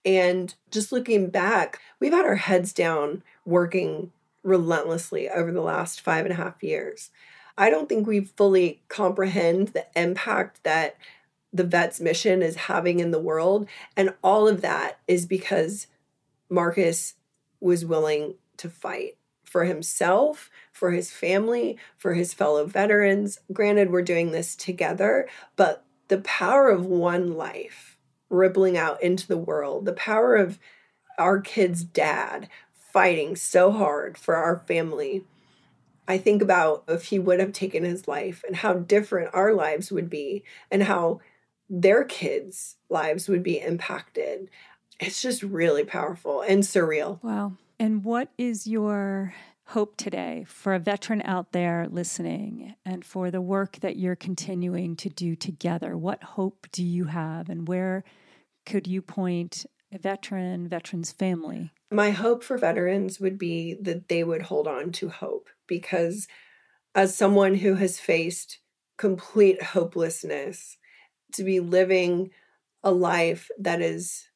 And 0.06 0.54
just 0.72 0.92
looking 0.92 1.30
back, 1.30 1.80
we've 2.00 2.14
had 2.14 2.26
our 2.26 2.36
heads 2.36 2.72
down 2.72 3.24
working 3.46 4.12
relentlessly 4.44 5.30
over 5.30 5.52
the 5.52 5.62
last 5.62 6.02
five 6.02 6.26
and 6.26 6.34
a 6.34 6.38
half 6.38 6.64
years. 6.64 7.10
I 7.58 7.70
don't 7.70 7.90
think 7.90 8.08
we 8.08 8.22
fully 8.22 8.82
comprehend 8.88 9.70
the 9.70 9.86
impact 9.96 10.64
that 10.64 10.96
the 11.52 11.64
vet's 11.64 12.00
mission 12.00 12.42
is 12.42 12.56
having 12.56 13.00
in 13.00 13.12
the 13.12 13.20
world. 13.20 13.68
And 13.98 14.14
all 14.24 14.48
of 14.48 14.62
that 14.62 15.00
is 15.08 15.26
because 15.26 15.88
Marcus 16.50 17.16
was 17.60 17.86
willing 17.86 18.36
to 18.58 18.70
fight 18.70 19.18
for 19.44 19.66
himself, 19.66 20.50
for 20.72 20.92
his 20.92 21.12
family, 21.12 21.78
for 21.98 22.14
his 22.14 22.34
fellow 22.34 22.66
veterans. 22.66 23.40
Granted, 23.52 23.92
we're 23.92 24.04
doing 24.04 24.32
this 24.32 24.56
together, 24.56 25.28
but 25.56 25.86
the 26.08 26.20
power 26.20 26.70
of 26.70 26.86
one 26.86 27.34
life 27.34 27.98
rippling 28.30 28.78
out 28.78 29.02
into 29.02 29.28
the 29.28 29.38
world, 29.38 29.86
the 29.86 29.94
power 29.94 30.36
of 30.36 30.60
our 31.18 31.42
kid's 31.42 31.84
dad 31.84 32.48
fighting 32.92 33.36
so 33.36 33.72
hard 33.72 34.18
for 34.18 34.36
our 34.36 34.58
family. 34.58 35.24
I 36.08 36.18
think 36.18 36.42
about 36.42 36.84
if 36.88 37.06
he 37.06 37.20
would 37.20 37.40
have 37.40 37.54
taken 37.54 37.84
his 37.84 38.08
life 38.08 38.44
and 38.48 38.56
how 38.56 38.74
different 38.74 39.30
our 39.34 39.54
lives 39.54 39.92
would 39.92 40.10
be 40.10 40.44
and 40.72 40.84
how 40.84 41.22
their 41.70 42.04
kids' 42.04 42.78
lives 42.90 43.28
would 43.28 43.44
be 43.44 43.62
impacted. 43.62 44.50
It's 45.00 45.22
just 45.22 45.44
really 45.44 45.84
powerful 45.86 46.42
and 46.42 46.64
surreal. 46.64 47.22
Wow. 47.24 47.54
And 47.80 48.04
what 48.04 48.30
is 48.38 48.68
your 48.68 49.34
hope 49.68 49.98
today 49.98 50.46
for 50.48 50.74
a 50.74 50.80
veteran 50.80 51.22
out 51.24 51.52
there 51.52 51.88
listening 51.92 52.76
and 52.84 53.06
for 53.06 53.30
the 53.30 53.40
work 53.40 53.78
that 53.82 53.96
you're 53.96 54.16
continuing 54.16 54.96
to 54.96 55.10
do 55.10 55.36
together? 55.36 55.96
What 55.96 56.24
hope 56.24 56.68
do 56.72 56.84
you 56.84 57.06
have 57.06 57.50
and 57.50 57.68
where 57.68 58.04
could 58.66 58.88
you 58.88 59.04
point 59.04 59.66
a 59.94 60.00
veteran, 60.00 60.68
veteran's 60.68 61.12
family? 61.12 61.72
My 61.92 62.12
hope 62.12 62.44
for 62.44 62.58
veterans 62.58 63.20
would 63.20 63.38
be 63.38 63.76
that 63.82 64.10
they 64.10 64.24
would 64.24 64.44
hold 64.44 64.68
on 64.68 64.92
to 64.94 65.10
hope 65.10 65.50
because 65.68 66.28
as 66.94 67.16
someone 67.16 67.56
who 67.56 67.76
has 67.76 68.00
faced 68.00 68.60
complete 68.98 69.62
hopelessness, 69.62 70.78
to 71.34 71.44
be 71.44 71.60
living 71.60 72.32
a 72.84 72.92
life 72.92 73.50
that 73.60 73.82
is 73.82 74.30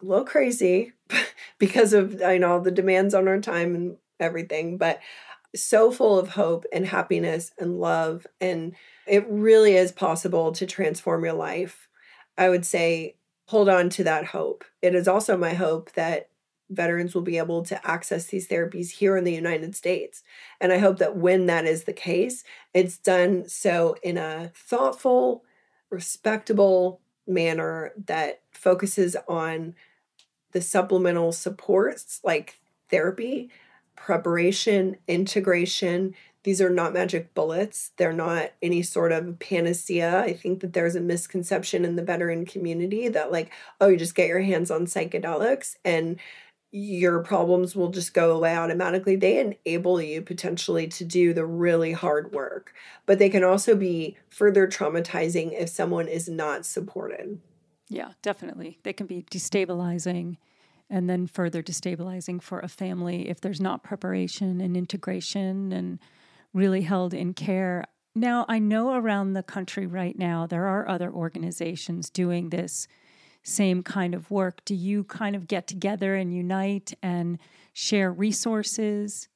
a 0.00 0.04
little 0.04 0.24
crazy 0.24 0.92
because 1.58 1.92
of 1.92 2.22
I 2.22 2.38
know 2.38 2.60
the 2.60 2.70
demands 2.70 3.14
on 3.14 3.28
our 3.28 3.40
time 3.40 3.74
and 3.74 3.96
everything, 4.18 4.78
but 4.78 5.00
so 5.54 5.90
full 5.90 6.18
of 6.18 6.30
hope 6.30 6.64
and 6.72 6.86
happiness 6.86 7.50
and 7.58 7.80
love. 7.80 8.26
And 8.40 8.74
it 9.06 9.26
really 9.28 9.74
is 9.74 9.92
possible 9.92 10.52
to 10.52 10.66
transform 10.66 11.24
your 11.24 11.34
life. 11.34 11.88
I 12.38 12.48
would 12.48 12.64
say 12.64 13.16
hold 13.46 13.68
on 13.68 13.90
to 13.90 14.04
that 14.04 14.26
hope. 14.26 14.64
It 14.80 14.94
is 14.94 15.08
also 15.08 15.36
my 15.36 15.54
hope 15.54 15.92
that 15.92 16.29
veterans 16.70 17.14
will 17.14 17.22
be 17.22 17.38
able 17.38 17.62
to 17.64 17.86
access 17.86 18.26
these 18.26 18.48
therapies 18.48 18.90
here 18.90 19.16
in 19.16 19.24
the 19.24 19.34
United 19.34 19.74
States. 19.74 20.22
And 20.60 20.72
I 20.72 20.78
hope 20.78 20.98
that 20.98 21.16
when 21.16 21.46
that 21.46 21.66
is 21.66 21.84
the 21.84 21.92
case, 21.92 22.44
it's 22.72 22.96
done 22.96 23.48
so 23.48 23.96
in 24.02 24.16
a 24.16 24.52
thoughtful, 24.54 25.44
respectable 25.90 27.00
manner 27.26 27.92
that 28.06 28.40
focuses 28.52 29.16
on 29.28 29.74
the 30.52 30.60
supplemental 30.60 31.32
supports 31.32 32.20
like 32.24 32.60
therapy, 32.88 33.50
preparation, 33.96 34.96
integration. 35.06 36.14
These 36.42 36.60
are 36.60 36.70
not 36.70 36.94
magic 36.94 37.34
bullets. 37.34 37.92
They're 37.98 38.12
not 38.12 38.52
any 38.62 38.82
sort 38.82 39.12
of 39.12 39.38
panacea. 39.38 40.20
I 40.20 40.32
think 40.32 40.60
that 40.60 40.72
there's 40.72 40.96
a 40.96 41.00
misconception 41.00 41.84
in 41.84 41.96
the 41.96 42.02
veteran 42.02 42.46
community 42.46 43.08
that, 43.08 43.30
like, 43.30 43.52
oh, 43.80 43.88
you 43.88 43.98
just 43.98 44.14
get 44.14 44.28
your 44.28 44.40
hands 44.40 44.70
on 44.70 44.86
psychedelics 44.86 45.76
and 45.84 46.18
your 46.72 47.20
problems 47.20 47.74
will 47.74 47.90
just 47.90 48.14
go 48.14 48.32
away 48.32 48.56
automatically. 48.56 49.16
They 49.16 49.38
enable 49.38 50.00
you 50.00 50.22
potentially 50.22 50.86
to 50.88 51.04
do 51.04 51.34
the 51.34 51.44
really 51.44 51.92
hard 51.92 52.32
work, 52.32 52.72
but 53.06 53.18
they 53.18 53.28
can 53.28 53.42
also 53.42 53.74
be 53.74 54.16
further 54.28 54.68
traumatizing 54.68 55.52
if 55.52 55.68
someone 55.68 56.06
is 56.06 56.28
not 56.28 56.64
supported. 56.64 57.40
Yeah, 57.88 58.12
definitely. 58.22 58.78
They 58.84 58.92
can 58.92 59.06
be 59.06 59.24
destabilizing 59.30 60.36
and 60.88 61.10
then 61.10 61.26
further 61.26 61.62
destabilizing 61.62 62.40
for 62.40 62.60
a 62.60 62.68
family 62.68 63.28
if 63.28 63.40
there's 63.40 63.60
not 63.60 63.82
preparation 63.82 64.60
and 64.60 64.76
integration 64.76 65.72
and 65.72 65.98
really 66.52 66.82
held 66.82 67.14
in 67.14 67.34
care. 67.34 67.84
Now, 68.14 68.44
I 68.48 68.58
know 68.58 68.94
around 68.94 69.32
the 69.32 69.42
country 69.42 69.86
right 69.86 70.16
now 70.16 70.46
there 70.46 70.66
are 70.66 70.88
other 70.88 71.10
organizations 71.12 72.10
doing 72.10 72.50
this 72.50 72.86
same 73.42 73.82
kind 73.82 74.14
of 74.14 74.30
work. 74.30 74.64
Do 74.64 74.74
you 74.74 75.04
kind 75.04 75.34
of 75.34 75.48
get 75.48 75.66
together 75.66 76.14
and 76.14 76.34
unite 76.34 76.92
and 77.02 77.38
share 77.72 78.12
resources? 78.12 79.28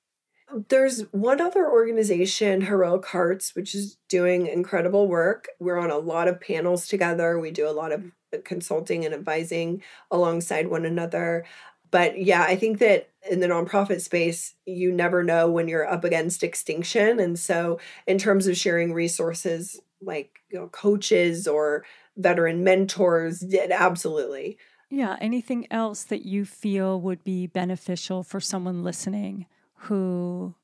There's 0.69 1.03
one 1.11 1.41
other 1.41 1.69
organization, 1.69 2.63
Heroic 2.63 3.07
Hearts, 3.07 3.55
which 3.55 3.75
is 3.75 3.97
doing 4.09 4.47
incredible 4.47 5.09
work. 5.09 5.49
We're 5.59 5.79
on 5.79 5.91
a 5.91 5.99
lot 5.99 6.29
of 6.29 6.41
panels 6.41 6.87
together. 6.87 7.39
We 7.39 7.51
do 7.51 7.69
a 7.69 7.73
lot 7.73 7.93
of 7.93 8.13
uh, 8.33 8.39
consulting 8.45 9.05
and 9.05 9.15
advising 9.15 9.83
alongside 10.11 10.69
one 10.69 10.85
another. 10.85 11.45
But 11.91 12.19
yeah, 12.21 12.43
I 12.43 12.57
think 12.57 12.79
that 12.81 13.11
in 13.31 13.41
the 13.41 13.47
nonprofit 13.47 14.01
space, 14.01 14.55
you 14.67 14.93
never 14.93 15.23
know 15.23 15.51
when 15.51 15.67
you're 15.67 15.89
up 15.89 16.05
against 16.05 16.43
extinction. 16.43 17.21
And 17.21 17.39
so, 17.39 17.79
in 18.07 18.19
terms 18.19 18.47
of 18.47 18.57
sharing 18.57 18.93
resources 18.93 19.81
like 20.03 20.41
you 20.51 20.59
know, 20.59 20.69
coaches 20.69 21.49
or 21.49 21.85
veteran 22.17 22.65
mentors, 22.65 23.41
did 23.41 23.71
absolutely. 23.71 24.59
Yeah. 24.91 25.17
Anything 25.21 25.67
else 25.71 26.05
that 26.05 26.25
you 26.25 26.45
feel 26.45 27.01
would 27.01 27.25
be 27.25 27.47
beneficial 27.47 28.23
for 28.23 28.41
someone 28.41 28.85
listening 28.85 29.47
who 29.75 30.55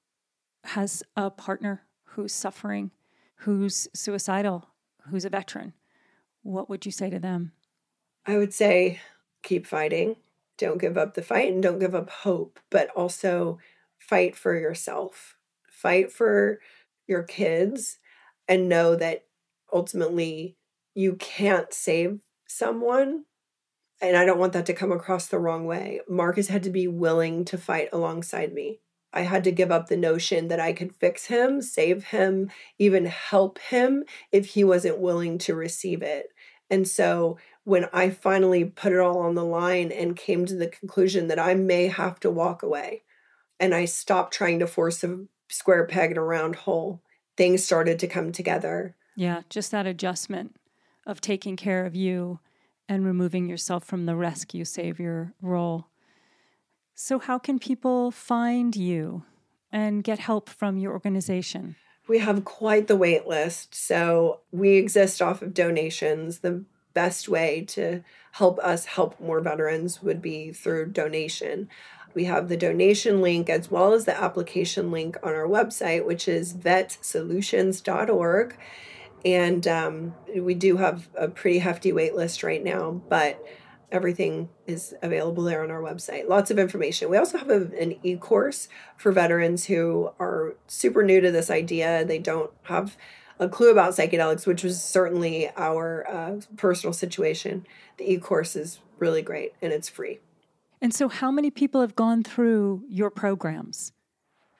has 0.64 1.03
a 1.16 1.30
partner 1.30 1.82
who's 2.05 2.32
suffering, 2.32 2.90
who's 3.36 3.88
suicidal, 3.94 4.68
who's 5.09 5.24
a 5.24 5.30
veteran? 5.30 5.72
What 6.42 6.68
would 6.68 6.86
you 6.86 6.92
say 6.92 7.11
to 7.11 7.18
them? 7.18 7.53
I 8.26 8.36
would 8.36 8.55
say 8.55 9.01
keep 9.42 9.66
fighting 9.66 10.16
don't 10.61 10.78
give 10.78 10.98
up 10.98 11.14
the 11.14 11.22
fight 11.22 11.51
and 11.51 11.62
don't 11.62 11.78
give 11.78 11.94
up 11.94 12.11
hope, 12.11 12.61
but 12.68 12.90
also 12.90 13.59
fight 13.98 14.36
for 14.36 14.55
yourself, 14.55 15.38
fight 15.66 16.12
for 16.12 16.61
your 17.07 17.22
kids, 17.22 17.98
and 18.46 18.68
know 18.68 18.94
that 18.94 19.24
ultimately 19.72 20.59
you 20.95 21.14
can't 21.14 21.72
save 21.72 22.20
someone. 22.47 23.24
And 24.03 24.16
I 24.16 24.24
don't 24.24 24.38
want 24.38 24.55
that 24.55 24.66
to 24.66 24.74
come 24.74 24.93
across 24.93 25.26
the 25.26 25.38
wrong 25.38 25.66
way. 25.66 26.01
Marcus 26.09 26.49
had 26.49 26.62
to 26.62 26.70
be 26.70 26.88
willing 26.88 27.45
to 27.47 27.59
fight 27.59 27.91
alongside 27.93 28.53
me. 28.53 28.80
I 29.12 29.22
had 29.22 29.45
to 29.45 29.53
give 29.53 29.70
up 29.70 29.88
the 29.88 29.97
notion 29.97 30.49
that 30.49 30.61
I 30.61 30.72
could 30.72 30.95
fix 30.95 31.26
him, 31.26 31.61
save 31.61 32.05
him, 32.05 32.51
even 32.78 33.07
help 33.07 33.59
him 33.59 34.05
if 34.30 34.47
he 34.47 34.64
wasn't 34.64 35.01
willing 35.01 35.38
to 35.38 35.55
receive 35.55 36.01
it. 36.01 36.28
And 36.70 36.86
so 36.86 37.36
when 37.64 37.88
I 37.93 38.11
finally 38.11 38.64
put 38.64 38.93
it 38.93 39.01
all 39.01 39.18
on 39.18 39.34
the 39.34 39.45
line 39.45 39.91
and 39.91 40.16
came 40.16 40.47
to 40.47 40.55
the 40.55 40.68
conclusion 40.68 41.26
that 41.28 41.38
I 41.38 41.55
may 41.55 41.88
have 41.88 42.20
to 42.20 42.30
walk 42.30 42.62
away, 42.62 43.03
and 43.59 43.74
I 43.74 43.84
stopped 43.84 44.32
trying 44.32 44.61
to 44.61 44.66
force 44.66 45.03
a 45.05 45.24
square 45.49 45.86
peg 45.86 46.12
in 46.12 46.16
a 46.16 46.22
round 46.22 46.57
hole, 46.57 47.03
things 47.36 47.64
started 47.64 47.99
to 47.99 48.07
come 48.07 48.32
together. 48.32 48.97
Yeah, 49.16 49.43
just 49.51 49.72
that 49.72 49.86
adjustment 49.86 50.55
of 51.11 51.20
taking 51.20 51.56
care 51.56 51.84
of 51.84 51.94
you 51.94 52.38
and 52.88 53.04
removing 53.04 53.48
yourself 53.48 53.84
from 53.84 54.06
the 54.06 54.14
rescue 54.14 54.64
savior 54.64 55.34
role. 55.42 55.88
So, 56.94 57.18
how 57.18 57.38
can 57.38 57.58
people 57.58 58.11
find 58.11 58.76
you 58.76 59.24
and 59.72 60.04
get 60.04 60.20
help 60.20 60.48
from 60.48 60.78
your 60.78 60.92
organization? 60.92 61.76
We 62.08 62.18
have 62.18 62.44
quite 62.44 62.86
the 62.86 62.96
wait 62.96 63.26
list. 63.26 63.74
So, 63.74 64.40
we 64.52 64.76
exist 64.76 65.20
off 65.20 65.42
of 65.42 65.52
donations. 65.52 66.38
The 66.38 66.64
best 66.94 67.28
way 67.28 67.64
to 67.68 68.02
help 68.32 68.58
us 68.61 68.84
help 68.84 69.20
more 69.20 69.40
veterans 69.40 70.02
would 70.02 70.22
be 70.22 70.52
through 70.52 70.90
donation. 70.90 71.68
We 72.14 72.24
have 72.24 72.48
the 72.48 72.56
donation 72.56 73.20
link 73.20 73.48
as 73.48 73.70
well 73.70 73.92
as 73.92 74.04
the 74.04 74.20
application 74.20 74.90
link 74.90 75.16
on 75.22 75.32
our 75.32 75.46
website, 75.46 76.04
which 76.04 76.28
is 76.28 76.54
vetsolutions.org. 76.54 78.56
And 79.24 79.66
um, 79.68 80.14
we 80.34 80.54
do 80.54 80.76
have 80.78 81.08
a 81.14 81.28
pretty 81.28 81.58
hefty 81.58 81.92
wait 81.92 82.14
list 82.14 82.42
right 82.42 82.62
now, 82.62 83.02
but 83.08 83.44
everything 83.92 84.48
is 84.66 84.94
available 85.02 85.42
there 85.42 85.62
on 85.62 85.70
our 85.70 85.80
website. 85.80 86.28
Lots 86.28 86.50
of 86.50 86.58
information. 86.58 87.10
We 87.10 87.16
also 87.16 87.38
have 87.38 87.50
a, 87.50 87.70
an 87.78 87.96
e 88.02 88.16
course 88.16 88.68
for 88.96 89.12
veterans 89.12 89.66
who 89.66 90.10
are 90.18 90.54
super 90.66 91.02
new 91.02 91.20
to 91.20 91.30
this 91.30 91.50
idea. 91.50 92.04
They 92.04 92.18
don't 92.18 92.50
have 92.64 92.96
a 93.38 93.48
clue 93.48 93.70
about 93.70 93.94
psychedelics, 93.94 94.46
which 94.46 94.62
was 94.62 94.82
certainly 94.82 95.50
our 95.56 96.08
uh, 96.08 96.40
personal 96.56 96.92
situation. 96.92 97.66
The 97.96 98.12
e 98.12 98.18
course 98.18 98.56
is 98.56 98.80
really 98.98 99.22
great 99.22 99.54
and 99.62 99.72
it's 99.72 99.88
free. 99.88 100.20
And 100.80 100.94
so, 100.94 101.08
how 101.08 101.30
many 101.30 101.50
people 101.50 101.80
have 101.80 101.94
gone 101.94 102.22
through 102.22 102.84
your 102.88 103.10
programs? 103.10 103.92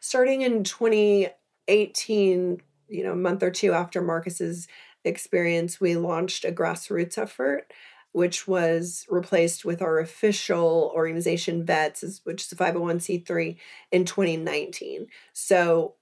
Starting 0.01 0.43
in 0.43 0.65
2018, 0.65 2.61
you 2.91 3.05
know, 3.05 3.13
a 3.13 3.17
month 3.17 3.43
or 3.43 3.51
two 3.51 3.73
after 3.73 4.03
Marcus's 4.03 4.69
experience, 5.05 5.81
we 5.81 5.97
launched 5.97 6.45
a 6.45 6.53
grassroots 6.53 7.17
effort, 7.17 7.73
which 8.13 8.47
was 8.47 9.07
replaced 9.09 9.65
with 9.65 9.81
our 9.81 9.99
official 9.99 10.93
organization, 10.95 11.65
VETS, 11.65 12.21
which 12.25 12.43
is 12.43 12.53
a 12.53 12.57
501c3, 12.57 13.57
in 13.93 14.05
2019. 14.05 15.07
So, 15.33 15.95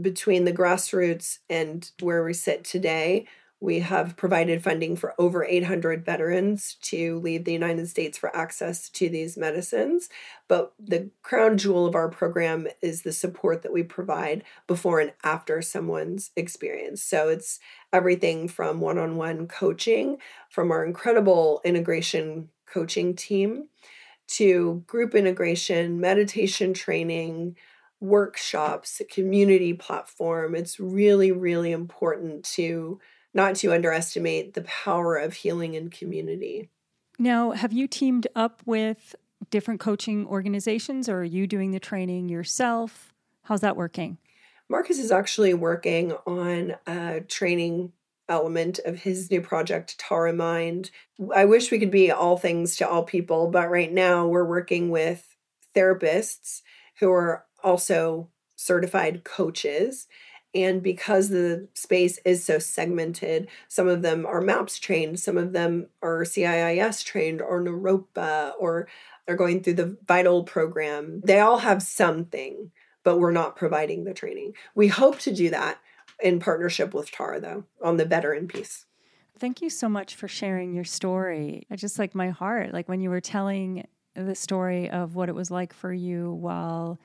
between 0.00 0.44
the 0.44 0.52
grassroots 0.52 1.38
and 1.48 1.90
where 2.00 2.24
we 2.24 2.32
sit 2.32 2.62
today, 2.64 3.26
we 3.60 3.80
have 3.80 4.16
provided 4.16 4.64
funding 4.64 4.96
for 4.96 5.14
over 5.18 5.44
800 5.44 6.02
veterans 6.04 6.76
to 6.80 7.20
leave 7.20 7.44
the 7.44 7.52
United 7.52 7.88
States 7.88 8.16
for 8.16 8.34
access 8.34 8.88
to 8.88 9.10
these 9.10 9.36
medicines. 9.36 10.08
But 10.48 10.72
the 10.78 11.10
crown 11.22 11.58
jewel 11.58 11.84
of 11.84 11.94
our 11.94 12.08
program 12.08 12.68
is 12.80 13.02
the 13.02 13.12
support 13.12 13.62
that 13.62 13.72
we 13.72 13.82
provide 13.82 14.44
before 14.66 14.98
and 14.98 15.12
after 15.22 15.60
someone's 15.60 16.30
experience. 16.36 17.02
So 17.02 17.28
it's 17.28 17.60
everything 17.92 18.48
from 18.48 18.80
one 18.80 18.96
on 18.96 19.16
one 19.16 19.46
coaching 19.46 20.16
from 20.48 20.70
our 20.70 20.82
incredible 20.82 21.60
integration 21.62 22.48
coaching 22.64 23.14
team 23.14 23.68
to 24.28 24.82
group 24.86 25.14
integration, 25.14 26.00
meditation 26.00 26.72
training, 26.72 27.56
workshops, 28.00 29.02
community 29.10 29.74
platform. 29.74 30.54
It's 30.54 30.80
really, 30.80 31.30
really 31.30 31.72
important 31.72 32.44
to 32.54 33.00
not 33.34 33.54
to 33.56 33.72
underestimate 33.72 34.54
the 34.54 34.62
power 34.62 35.16
of 35.16 35.34
healing 35.34 35.74
in 35.74 35.90
community. 35.90 36.68
Now, 37.18 37.52
have 37.52 37.72
you 37.72 37.86
teamed 37.86 38.26
up 38.34 38.62
with 38.64 39.14
different 39.50 39.80
coaching 39.80 40.26
organizations 40.26 41.08
or 41.08 41.18
are 41.18 41.24
you 41.24 41.46
doing 41.46 41.70
the 41.70 41.80
training 41.80 42.28
yourself? 42.28 43.12
How's 43.42 43.60
that 43.60 43.76
working? 43.76 44.18
Marcus 44.68 44.98
is 44.98 45.10
actually 45.10 45.54
working 45.54 46.12
on 46.26 46.76
a 46.86 47.20
training 47.20 47.92
element 48.28 48.78
of 48.84 49.00
his 49.00 49.30
new 49.30 49.40
project, 49.40 49.98
Tara 49.98 50.32
Mind. 50.32 50.90
I 51.34 51.44
wish 51.44 51.70
we 51.70 51.78
could 51.78 51.90
be 51.90 52.10
all 52.10 52.36
things 52.36 52.76
to 52.76 52.88
all 52.88 53.02
people, 53.02 53.48
but 53.48 53.68
right 53.68 53.92
now 53.92 54.26
we're 54.26 54.44
working 54.44 54.90
with 54.90 55.36
therapists 55.74 56.62
who 57.00 57.10
are 57.10 57.44
also 57.62 58.28
certified 58.54 59.24
coaches 59.24 60.06
and 60.54 60.82
because 60.82 61.28
the 61.28 61.68
space 61.74 62.18
is 62.24 62.44
so 62.44 62.58
segmented, 62.58 63.48
some 63.68 63.88
of 63.88 64.02
them 64.02 64.26
are 64.26 64.40
MAPS 64.40 64.78
trained, 64.78 65.20
some 65.20 65.38
of 65.38 65.52
them 65.52 65.88
are 66.02 66.24
CIIS 66.24 67.04
trained, 67.04 67.40
or 67.40 67.60
Naropa, 67.62 68.52
or 68.58 68.88
they're 69.26 69.36
going 69.36 69.62
through 69.62 69.74
the 69.74 69.96
VITAL 70.06 70.44
program. 70.44 71.20
They 71.24 71.38
all 71.38 71.58
have 71.58 71.82
something, 71.82 72.72
but 73.04 73.18
we're 73.18 73.30
not 73.30 73.56
providing 73.56 74.04
the 74.04 74.14
training. 74.14 74.54
We 74.74 74.88
hope 74.88 75.18
to 75.20 75.34
do 75.34 75.50
that 75.50 75.78
in 76.20 76.40
partnership 76.40 76.94
with 76.94 77.10
Tara, 77.12 77.40
though, 77.40 77.64
on 77.82 77.96
the 77.96 78.04
veteran 78.04 78.48
piece. 78.48 78.86
Thank 79.38 79.62
you 79.62 79.70
so 79.70 79.88
much 79.88 80.16
for 80.16 80.28
sharing 80.28 80.74
your 80.74 80.84
story. 80.84 81.66
I 81.70 81.76
just 81.76 81.98
like 81.98 82.14
my 82.14 82.30
heart, 82.30 82.74
like 82.74 82.88
when 82.88 83.00
you 83.00 83.08
were 83.08 83.20
telling 83.22 83.86
the 84.14 84.34
story 84.34 84.90
of 84.90 85.14
what 85.14 85.28
it 85.28 85.34
was 85.34 85.50
like 85.50 85.72
for 85.72 85.92
you 85.92 86.32
while 86.32 86.98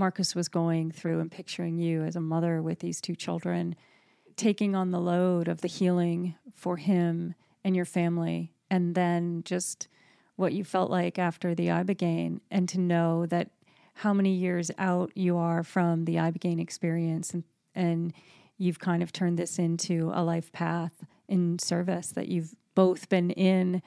Marcus 0.00 0.34
was 0.34 0.48
going 0.48 0.90
through 0.90 1.20
and 1.20 1.30
picturing 1.30 1.78
you 1.78 2.02
as 2.02 2.16
a 2.16 2.20
mother 2.20 2.62
with 2.62 2.80
these 2.80 3.02
two 3.02 3.14
children, 3.14 3.76
taking 4.34 4.74
on 4.74 4.90
the 4.90 4.98
load 4.98 5.46
of 5.46 5.60
the 5.60 5.68
healing 5.68 6.34
for 6.54 6.78
him 6.78 7.34
and 7.62 7.76
your 7.76 7.84
family, 7.84 8.54
and 8.70 8.94
then 8.94 9.42
just 9.44 9.88
what 10.36 10.54
you 10.54 10.64
felt 10.64 10.90
like 10.90 11.18
after 11.18 11.54
the 11.54 11.66
Ibogaine, 11.66 12.40
and 12.50 12.66
to 12.70 12.80
know 12.80 13.26
that 13.26 13.50
how 13.92 14.14
many 14.14 14.32
years 14.32 14.70
out 14.78 15.12
you 15.14 15.36
are 15.36 15.62
from 15.62 16.06
the 16.06 16.14
Ibogaine 16.14 16.60
experience, 16.60 17.34
and, 17.34 17.44
and 17.74 18.14
you've 18.56 18.78
kind 18.78 19.02
of 19.02 19.12
turned 19.12 19.38
this 19.38 19.58
into 19.58 20.10
a 20.14 20.24
life 20.24 20.50
path 20.50 21.04
in 21.28 21.58
service 21.58 22.08
that 22.12 22.28
you've 22.28 22.54
both 22.74 23.10
been 23.10 23.30
in 23.32 23.82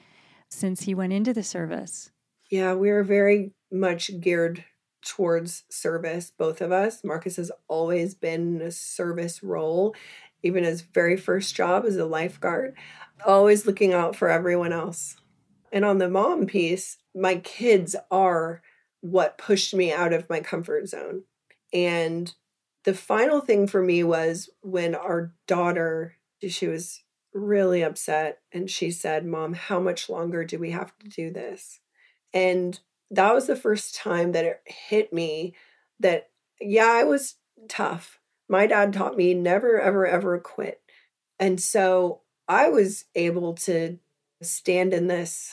since 0.48 0.84
he 0.84 0.94
went 0.94 1.12
into 1.12 1.34
the 1.34 1.42
service. 1.42 2.12
Yeah, 2.50 2.74
we 2.74 2.90
are 2.90 3.02
very 3.02 3.50
much 3.72 4.20
geared 4.20 4.64
towards 5.04 5.64
service, 5.70 6.32
both 6.36 6.60
of 6.60 6.72
us. 6.72 7.04
Marcus 7.04 7.36
has 7.36 7.52
always 7.68 8.14
been 8.14 8.56
in 8.56 8.62
a 8.62 8.70
service 8.70 9.42
role, 9.42 9.94
even 10.42 10.64
his 10.64 10.82
very 10.82 11.16
first 11.16 11.54
job 11.54 11.84
as 11.84 11.96
a 11.96 12.06
lifeguard, 12.06 12.74
always 13.26 13.66
looking 13.66 13.92
out 13.92 14.16
for 14.16 14.28
everyone 14.28 14.72
else. 14.72 15.16
And 15.72 15.84
on 15.84 15.98
the 15.98 16.08
mom 16.08 16.46
piece, 16.46 16.98
my 17.14 17.36
kids 17.36 17.96
are 18.10 18.62
what 19.00 19.38
pushed 19.38 19.74
me 19.74 19.92
out 19.92 20.12
of 20.12 20.30
my 20.30 20.40
comfort 20.40 20.88
zone. 20.88 21.24
And 21.72 22.32
the 22.84 22.94
final 22.94 23.40
thing 23.40 23.66
for 23.66 23.82
me 23.82 24.04
was 24.04 24.48
when 24.60 24.94
our 24.94 25.32
daughter, 25.46 26.14
she 26.46 26.68
was 26.68 27.02
really 27.32 27.82
upset 27.82 28.38
and 28.52 28.70
she 28.70 28.90
said, 28.90 29.26
Mom, 29.26 29.54
how 29.54 29.80
much 29.80 30.08
longer 30.08 30.44
do 30.44 30.58
we 30.58 30.70
have 30.70 30.96
to 31.00 31.08
do 31.08 31.32
this? 31.32 31.80
And 32.32 32.78
that 33.10 33.34
was 33.34 33.46
the 33.46 33.56
first 33.56 33.94
time 33.94 34.32
that 34.32 34.44
it 34.44 34.62
hit 34.66 35.12
me 35.12 35.54
that, 36.00 36.30
yeah, 36.60 36.90
I 36.90 37.04
was 37.04 37.36
tough. 37.68 38.18
My 38.48 38.66
dad 38.66 38.92
taught 38.92 39.16
me 39.16 39.34
never, 39.34 39.80
ever, 39.80 40.06
ever 40.06 40.38
quit. 40.38 40.80
And 41.38 41.60
so 41.60 42.22
I 42.48 42.68
was 42.68 43.04
able 43.14 43.54
to 43.54 43.98
stand 44.42 44.92
in 44.92 45.06
this 45.06 45.52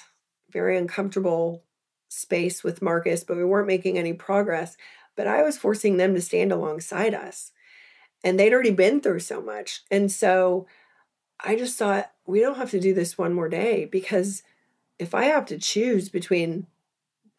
very 0.50 0.78
uncomfortable 0.78 1.64
space 2.10 2.64
with 2.64 2.82
Marcus, 2.82 3.24
but 3.24 3.38
we 3.38 3.46
weren't 3.46 3.68
making 3.68 3.98
any 3.98 4.14
progress. 4.14 4.76
But 5.16 5.28
I 5.28 5.44
was 5.44 5.58
forcing 5.58 5.98
them 5.98 6.14
to 6.16 6.22
stand 6.22 6.52
alongside 6.52 7.14
us. 7.14 7.52
And 8.24 8.40
they'd 8.40 8.54
already 8.54 8.72
been 8.72 9.02
through 9.02 9.20
so 9.20 9.42
much. 9.42 9.82
And 9.90 10.12
so 10.12 10.68
I 11.44 11.56
just 11.56 11.78
thought, 11.78 12.12
we 12.26 12.40
don't 12.40 12.58
have 12.58 12.72
to 12.72 12.80
do 12.80 12.94
this 12.94 13.18
one 13.18 13.34
more 13.34 13.50
day 13.50 13.86
because 13.86 14.44
if 15.00 15.16
I 15.16 15.26
have 15.26 15.46
to 15.48 15.58
choose 15.58 16.10
between 16.10 16.68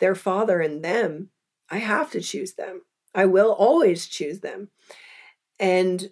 their 0.03 0.15
father 0.17 0.61
and 0.61 0.85
them, 0.85 1.29
I 1.71 1.79
have 1.79 2.11
to 2.11 2.21
choose 2.21 2.55
them. 2.55 2.83
I 3.15 3.27
will 3.27 3.53
always 3.53 4.09
choose 4.09 4.41
them. 4.41 4.69
And 5.61 6.11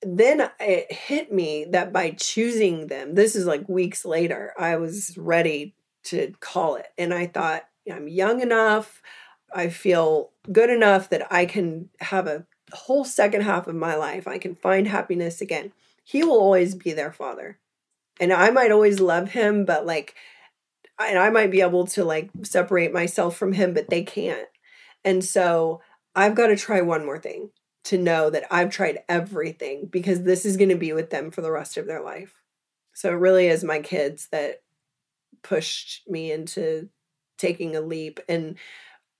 then 0.00 0.48
it 0.60 0.92
hit 0.92 1.32
me 1.32 1.66
that 1.70 1.92
by 1.92 2.10
choosing 2.10 2.86
them, 2.86 3.16
this 3.16 3.34
is 3.34 3.44
like 3.44 3.68
weeks 3.68 4.04
later, 4.04 4.54
I 4.56 4.76
was 4.76 5.18
ready 5.18 5.74
to 6.04 6.32
call 6.38 6.76
it. 6.76 6.86
And 6.96 7.12
I 7.12 7.26
thought, 7.26 7.64
I'm 7.92 8.06
young 8.06 8.40
enough. 8.40 9.02
I 9.52 9.70
feel 9.70 10.30
good 10.52 10.70
enough 10.70 11.10
that 11.10 11.26
I 11.32 11.46
can 11.46 11.88
have 11.98 12.28
a 12.28 12.46
whole 12.72 13.04
second 13.04 13.40
half 13.40 13.66
of 13.66 13.74
my 13.74 13.96
life. 13.96 14.28
I 14.28 14.38
can 14.38 14.54
find 14.54 14.86
happiness 14.86 15.40
again. 15.40 15.72
He 16.04 16.22
will 16.22 16.38
always 16.38 16.76
be 16.76 16.92
their 16.92 17.12
father. 17.12 17.58
And 18.20 18.32
I 18.32 18.50
might 18.50 18.70
always 18.70 19.00
love 19.00 19.30
him, 19.30 19.64
but 19.64 19.84
like 19.84 20.14
and 20.98 21.18
I 21.18 21.30
might 21.30 21.50
be 21.50 21.60
able 21.60 21.86
to 21.88 22.04
like 22.04 22.30
separate 22.42 22.92
myself 22.92 23.36
from 23.36 23.52
him, 23.52 23.74
but 23.74 23.90
they 23.90 24.02
can't. 24.02 24.48
And 25.04 25.24
so 25.24 25.80
I've 26.14 26.34
got 26.34 26.48
to 26.48 26.56
try 26.56 26.80
one 26.80 27.04
more 27.04 27.18
thing 27.18 27.50
to 27.84 27.98
know 27.98 28.30
that 28.30 28.44
I've 28.50 28.70
tried 28.70 28.98
everything 29.08 29.86
because 29.86 30.22
this 30.22 30.44
is 30.44 30.56
going 30.56 30.70
to 30.70 30.76
be 30.76 30.92
with 30.92 31.10
them 31.10 31.30
for 31.30 31.42
the 31.42 31.52
rest 31.52 31.76
of 31.76 31.86
their 31.86 32.02
life. 32.02 32.34
So 32.94 33.10
it 33.10 33.14
really 33.16 33.46
is 33.46 33.62
my 33.62 33.80
kids 33.80 34.28
that 34.32 34.62
pushed 35.42 36.08
me 36.08 36.32
into 36.32 36.88
taking 37.38 37.76
a 37.76 37.80
leap 37.80 38.18
and 38.28 38.56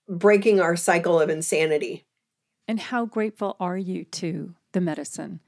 breaking 0.09 0.59
our 0.59 0.75
cycle 0.75 1.19
of 1.19 1.29
insanity 1.29 2.05
And 2.67 2.79
how 2.79 3.05
grateful 3.05 3.55
are 3.59 3.77
you 3.77 4.03
to 4.05 4.55
the 4.73 4.81
medicine, 4.81 5.39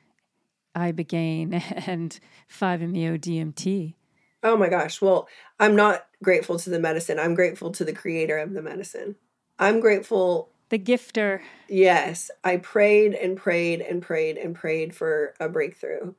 Ibogaine 0.76 1.62
and 1.88 2.18
5-MeO 2.50 3.18
DMT? 3.18 3.96
Oh 4.44 4.56
my 4.56 4.70
gosh. 4.70 5.02
Well, 5.02 5.28
I'm 5.60 5.76
not 5.76 6.06
grateful 6.24 6.58
to 6.60 6.70
the 6.70 6.80
medicine. 6.80 7.20
I'm 7.20 7.36
grateful 7.36 7.72
to 7.72 7.84
the 7.84 7.94
creator 7.94 8.38
of 8.38 8.54
the 8.54 8.62
medicine. 8.62 9.16
I'm 9.58 9.80
grateful. 9.80 10.52
The 10.70 10.80
gifter. 10.80 11.42
Yes. 11.68 12.32
I 12.44 12.58
prayed 12.58 13.14
and 13.14 13.36
prayed 13.38 13.82
and 13.82 14.02
prayed 14.02 14.38
and 14.38 14.56
prayed 14.56 14.96
for 14.96 15.34
a 15.40 15.50
breakthrough 15.50 16.14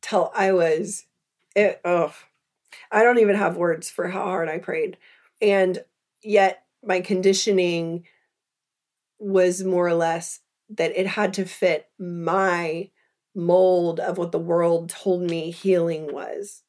till 0.00 0.32
I 0.34 0.52
was, 0.52 1.04
it, 1.54 1.80
oh, 1.84 2.14
I 2.90 3.02
don't 3.02 3.18
even 3.18 3.36
have 3.36 3.56
words 3.56 3.90
for 3.90 4.08
how 4.08 4.24
hard 4.24 4.48
I 4.48 4.58
prayed. 4.58 4.96
And 5.42 5.78
yet 6.22 6.64
my 6.82 7.00
conditioning 7.00 8.04
was 9.18 9.64
more 9.64 9.86
or 9.86 9.94
less 9.94 10.40
that 10.70 10.98
it 10.98 11.06
had 11.06 11.34
to 11.34 11.44
fit 11.44 11.88
my 11.98 12.90
mold 13.34 14.00
of 14.00 14.16
what 14.16 14.32
the 14.32 14.38
world 14.38 14.88
told 14.90 15.22
me 15.22 15.50
healing 15.50 16.12
was 16.12 16.62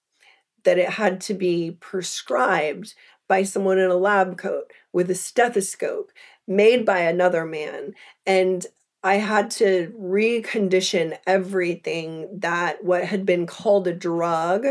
that 0.64 0.78
it 0.78 0.90
had 0.90 1.22
to 1.22 1.34
be 1.34 1.78
prescribed 1.80 2.94
by 3.28 3.44
someone 3.44 3.78
in 3.78 3.90
a 3.90 3.96
lab 3.96 4.38
coat 4.38 4.72
with 4.92 5.10
a 5.10 5.16
stethoscope 5.16 6.12
made 6.48 6.86
by 6.86 7.00
another 7.00 7.46
man 7.46 7.94
and 8.26 8.66
I 9.02 9.16
had 9.16 9.50
to 9.52 9.94
recondition 9.98 11.18
everything 11.26 12.40
that 12.40 12.84
what 12.84 13.06
had 13.06 13.26
been 13.26 13.48
called 13.48 13.88
a 13.88 13.94
drug 13.94 14.66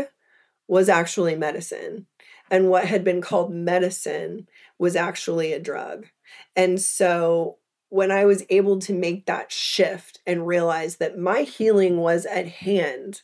was 0.67 0.87
actually 0.87 1.35
medicine 1.35 2.05
and 2.51 2.69
what 2.69 2.85
had 2.85 3.03
been 3.03 3.21
called 3.21 3.51
medicine 3.51 4.47
was 4.77 4.95
actually 4.95 5.51
a 5.53 5.59
drug. 5.59 6.07
And 6.55 6.79
so 6.79 7.57
when 7.89 8.11
I 8.11 8.25
was 8.25 8.45
able 8.49 8.79
to 8.79 8.93
make 8.93 9.25
that 9.25 9.51
shift 9.51 10.19
and 10.27 10.45
realize 10.45 10.97
that 10.97 11.17
my 11.17 11.41
healing 11.41 11.97
was 11.97 12.25
at 12.27 12.47
hand, 12.47 13.23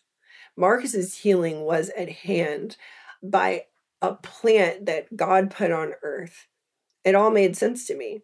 Marcus's 0.57 1.17
healing 1.17 1.61
was 1.61 1.89
at 1.97 2.09
hand 2.09 2.77
by 3.21 3.65
a 4.01 4.13
plant 4.13 4.85
that 4.85 5.15
God 5.15 5.51
put 5.51 5.71
on 5.71 5.93
earth. 6.03 6.47
It 7.03 7.15
all 7.15 7.31
made 7.31 7.55
sense 7.55 7.85
to 7.87 7.95
me. 7.95 8.21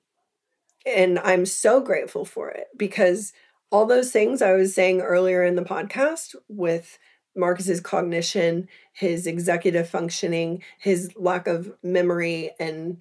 And 0.86 1.20
I'm 1.20 1.46
so 1.46 1.82
grateful 1.82 2.26
for 2.26 2.50
it 2.50 2.68
because 2.78 3.34
all 3.72 3.86
those 3.86 4.12
things 4.12 4.42
I 4.42 4.54
was 4.54 4.74
saying 4.74 5.02
earlier 5.02 5.44
in 5.44 5.56
the 5.56 5.62
podcast 5.62 6.36
with 6.48 6.98
Marcus's 7.36 7.80
cognition, 7.80 8.68
his 8.94 9.26
executive 9.26 9.88
functioning, 9.88 10.64
his 10.80 11.12
lack 11.16 11.48
of 11.48 11.72
memory 11.82 12.52
and 12.60 12.98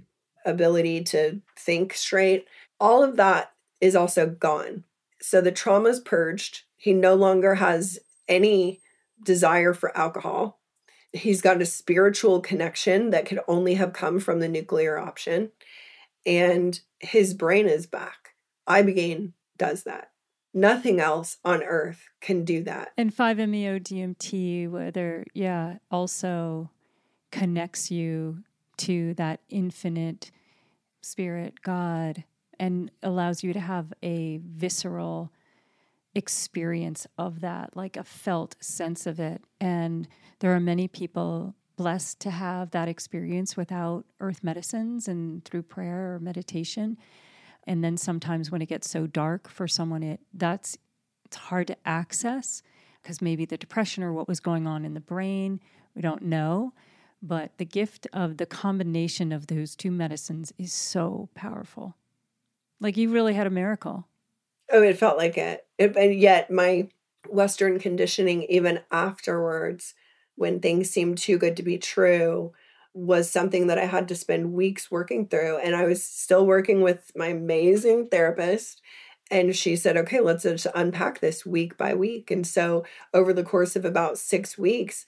ability 0.47 1.03
to 1.05 1.41
think 1.59 1.95
straight, 1.95 2.47
all 2.79 3.03
of 3.03 3.17
that 3.17 3.53
is 3.81 3.97
also 3.97 4.27
gone. 4.27 4.85
So 5.21 5.41
the 5.41 5.53
trauma's 5.53 6.01
purged. 6.01 6.63
He 6.77 6.93
no 6.93 7.15
longer 7.15 7.57
has 7.57 7.99
any 8.29 8.81
desire 9.23 9.75
for 9.75 9.97
alcohol. 9.97 10.61
He's 11.13 11.41
got 11.43 11.61
a 11.61 11.67
spiritual 11.67 12.41
connection 12.41 13.11
that 13.11 13.27
could 13.27 13.41
only 13.49 13.75
have 13.75 13.93
come 13.93 14.21
from 14.21 14.41
the 14.41 14.49
nuclear 14.49 14.99
option. 14.99 15.51
And 16.25 16.79
his 17.01 17.35
brain 17.35 17.67
is 17.67 17.87
back. 17.87 18.35
Ibogaine 18.69 19.33
does 19.59 19.83
that. 19.85 20.11
Nothing 20.53 21.01
else 21.01 21.39
on 21.45 21.63
earth 21.63 22.09
can 22.21 22.45
do 22.45 22.63
that. 22.65 22.93
And 22.97 23.15
5-MeO 23.15 23.79
DMT, 23.79 24.69
whether, 24.69 25.25
yeah, 25.33 25.77
also 25.91 26.71
connects 27.31 27.91
you 27.91 28.43
to 28.79 29.15
that 29.15 29.41
infinite 29.49 30.31
spirit, 31.03 31.63
God, 31.63 32.25
and 32.59 32.91
allows 33.03 33.43
you 33.43 33.53
to 33.53 33.61
have 33.61 33.93
a 34.03 34.41
visceral 34.45 35.33
experience 36.15 37.07
of 37.19 37.41
that, 37.41 37.77
like 37.77 37.97
a 37.97 38.05
felt 38.05 38.57
sense 38.61 39.07
of 39.07 39.21
it. 39.21 39.43
And 39.61 40.09
there 40.41 40.55
are 40.55 40.61
many 40.61 40.89
people 40.89 41.55
blessed 41.77 42.21
to 42.21 42.31
have 42.31 42.73
that 42.73 42.89
experience 42.89 43.57
without 43.57 44.05
earth 44.21 44.45
medicines 44.45 45.09
and 45.09 45.45
through 45.45 45.63
prayer 45.63 46.15
or 46.15 46.19
meditation. 46.19 46.99
And 47.65 47.83
then 47.83 47.97
sometimes 47.97 48.51
when 48.51 48.61
it 48.61 48.69
gets 48.69 48.91
so 48.91 49.07
dark 49.07 49.49
for 49.49 49.67
someone, 49.67 50.03
it 50.03 50.21
that's 50.35 50.77
it's 51.25 51.37
hard 51.37 51.69
to 51.69 51.77
access 51.87 52.63
because 53.01 53.23
maybe 53.23 53.45
the 53.45 53.57
depression 53.57 54.03
or 54.03 54.13
what 54.13 54.29
was 54.29 54.41
going 54.41 54.67
on 54.67 54.85
in 54.85 54.95
the 54.95 55.01
brain, 55.01 55.61
we 55.95 56.03
don't 56.03 56.23
know. 56.23 56.73
But 57.23 57.57
the 57.59 57.65
gift 57.65 58.07
of 58.13 58.39
the 58.39 58.47
combination 58.47 59.31
of 59.31 59.47
those 59.47 59.77
two 59.77 59.91
medicines 59.91 60.53
is 60.59 60.73
so 60.73 61.29
powerful. 61.35 61.97
Like 62.81 62.97
you 62.97 63.11
really 63.11 63.35
had 63.35 63.47
a 63.47 63.51
miracle. 63.51 64.07
Oh, 64.73 64.83
it 64.83 64.99
felt 64.99 65.17
like 65.19 65.37
it. 65.37 65.67
it 65.79 65.97
and 65.97 66.15
yet 66.15 66.51
my 66.51 66.89
Western 67.29 67.79
conditioning, 67.79 68.45
even 68.45 68.81
afterwards, 68.91 69.95
when 70.37 70.61
things 70.61 70.91
seemed 70.91 71.19
too 71.19 71.39
good 71.39 71.57
to 71.57 71.63
be 71.63 71.79
true, 71.79 72.53
was 72.95 73.31
something 73.31 73.67
that 73.69 73.79
I 73.79 73.85
had 73.87 74.09
to 74.09 74.15
spend 74.15 74.53
weeks 74.53 74.91
working 74.91 75.27
through. 75.27 75.59
And 75.59 75.77
I 75.77 75.85
was 75.85 76.05
still 76.05 76.47
working 76.47 76.81
with 76.83 77.11
my 77.15 77.29
amazing 77.29 78.09
therapist. 78.09 78.81
And 79.31 79.55
she 79.55 79.77
said, 79.77 79.97
okay, 79.97 80.21
let's 80.21 80.43
just 80.43 80.67
unpack 80.75 81.21
this 81.21 81.47
week 81.47 81.77
by 81.77 81.95
week. 81.95 82.31
And 82.33 82.45
so, 82.47 82.85
over 83.15 83.33
the 83.33 83.45
course 83.45 83.77
of 83.77 83.85
about 83.85 84.19
six 84.19 84.59
weeks, 84.59 85.07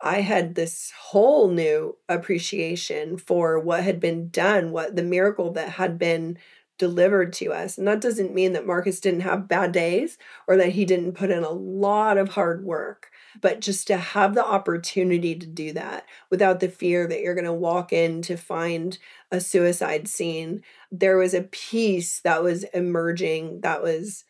I 0.00 0.20
had 0.20 0.54
this 0.54 0.92
whole 0.96 1.48
new 1.48 1.96
appreciation 2.08 3.16
for 3.16 3.58
what 3.58 3.82
had 3.82 3.98
been 3.98 4.28
done, 4.28 4.70
what 4.72 4.94
the 4.94 5.02
miracle 5.02 5.52
that 5.52 5.70
had 5.70 5.98
been 5.98 6.38
delivered 6.78 7.32
to 7.34 7.52
us. 7.52 7.78
And 7.78 7.86
that 7.88 8.00
doesn't 8.00 8.34
mean 8.34 8.52
that 8.52 8.66
Marcus 8.66 9.00
didn't 9.00 9.20
have 9.20 9.48
bad 9.48 9.72
days 9.72 10.18
or 10.46 10.56
that 10.56 10.70
he 10.70 10.84
didn't 10.84 11.12
put 11.12 11.30
in 11.30 11.42
a 11.42 11.50
lot 11.50 12.18
of 12.18 12.30
hard 12.30 12.64
work, 12.64 13.10
but 13.40 13.60
just 13.60 13.86
to 13.86 13.96
have 13.96 14.34
the 14.34 14.44
opportunity 14.44 15.34
to 15.34 15.46
do 15.46 15.72
that 15.72 16.06
without 16.30 16.60
the 16.60 16.68
fear 16.68 17.06
that 17.06 17.20
you're 17.20 17.34
going 17.34 17.44
to 17.44 17.52
walk 17.52 17.92
in 17.92 18.22
to 18.22 18.36
find 18.36 18.98
a 19.30 19.40
suicide 19.40 20.08
scene. 20.08 20.62
There 20.90 21.16
was 21.16 21.34
a 21.34 21.42
peace 21.42 22.20
that 22.20 22.42
was 22.42 22.64
emerging 22.64 23.60
that 23.62 23.82
was 23.82 24.24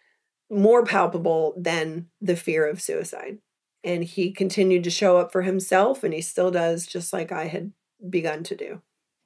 more 0.50 0.84
palpable 0.84 1.54
than 1.56 2.06
the 2.20 2.36
fear 2.36 2.66
of 2.66 2.80
suicide. 2.80 3.38
And 3.82 4.04
he 4.04 4.32
continued 4.32 4.84
to 4.84 4.90
show 4.90 5.16
up 5.16 5.30
for 5.30 5.42
himself, 5.42 6.02
and 6.02 6.12
he 6.12 6.20
still 6.20 6.50
does, 6.50 6.86
just 6.86 7.12
like 7.12 7.30
I 7.30 7.46
had 7.46 7.72
begun 8.08 8.42
to 8.44 8.56
do. 8.56 8.82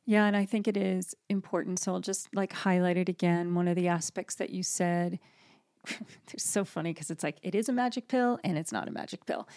Yeah, 0.06 0.24
and 0.26 0.36
I 0.36 0.44
think 0.44 0.66
it 0.66 0.76
is 0.76 1.14
important. 1.28 1.78
So 1.78 1.92
I'll 1.92 2.00
just 2.00 2.34
like 2.34 2.52
highlight 2.52 2.96
it 2.96 3.08
again. 3.08 3.54
One 3.54 3.68
of 3.68 3.76
the 3.76 3.88
aspects 3.88 4.34
that 4.36 4.50
you 4.50 4.62
said, 4.62 5.18
it's 6.32 6.42
so 6.42 6.64
funny 6.64 6.92
because 6.92 7.10
it's 7.10 7.22
like 7.22 7.38
it 7.42 7.54
is 7.54 7.68
a 7.68 7.72
magic 7.72 8.08
pill 8.08 8.38
and 8.44 8.58
it's 8.58 8.72
not 8.72 8.88
a 8.88 8.90
magic 8.90 9.24
pill. 9.26 9.48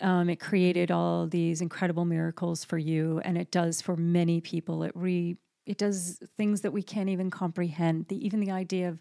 Um, 0.00 0.28
it 0.28 0.40
created 0.40 0.90
all 0.90 1.26
these 1.26 1.60
incredible 1.60 2.04
miracles 2.04 2.64
for 2.64 2.78
you, 2.78 3.20
and 3.24 3.38
it 3.38 3.50
does 3.50 3.80
for 3.80 3.96
many 3.96 4.40
people. 4.40 4.82
It 4.82 4.92
re 4.94 5.36
it 5.64 5.78
does 5.78 6.20
things 6.36 6.62
that 6.62 6.72
we 6.72 6.82
can't 6.82 7.08
even 7.08 7.30
comprehend. 7.30 8.08
The, 8.08 8.24
even 8.24 8.40
the 8.40 8.50
idea 8.50 8.88
of 8.88 8.98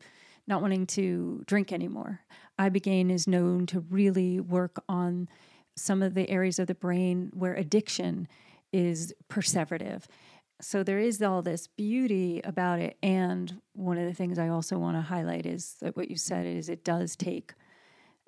not 0.47 0.61
wanting 0.61 0.85
to 0.85 1.43
drink 1.45 1.71
anymore. 1.71 2.21
Ibogaine 2.59 3.11
is 3.11 3.27
known 3.27 3.65
to 3.67 3.79
really 3.79 4.39
work 4.39 4.83
on 4.87 5.27
some 5.75 6.03
of 6.03 6.13
the 6.13 6.29
areas 6.29 6.59
of 6.59 6.67
the 6.67 6.75
brain 6.75 7.31
where 7.33 7.53
addiction 7.53 8.27
is 8.71 9.13
perseverative 9.29 10.03
so 10.61 10.83
there 10.83 10.99
is 10.99 11.21
all 11.21 11.41
this 11.41 11.67
beauty 11.67 12.41
about 12.43 12.79
it 12.79 12.97
and 13.01 13.61
one 13.73 13.97
of 13.97 14.05
the 14.05 14.13
things 14.13 14.39
i 14.39 14.47
also 14.47 14.77
want 14.77 14.95
to 14.95 15.01
highlight 15.01 15.45
is 15.45 15.75
that 15.81 15.95
what 15.95 16.09
you 16.09 16.17
said 16.17 16.45
is 16.45 16.69
it 16.69 16.83
does 16.83 17.15
take 17.15 17.53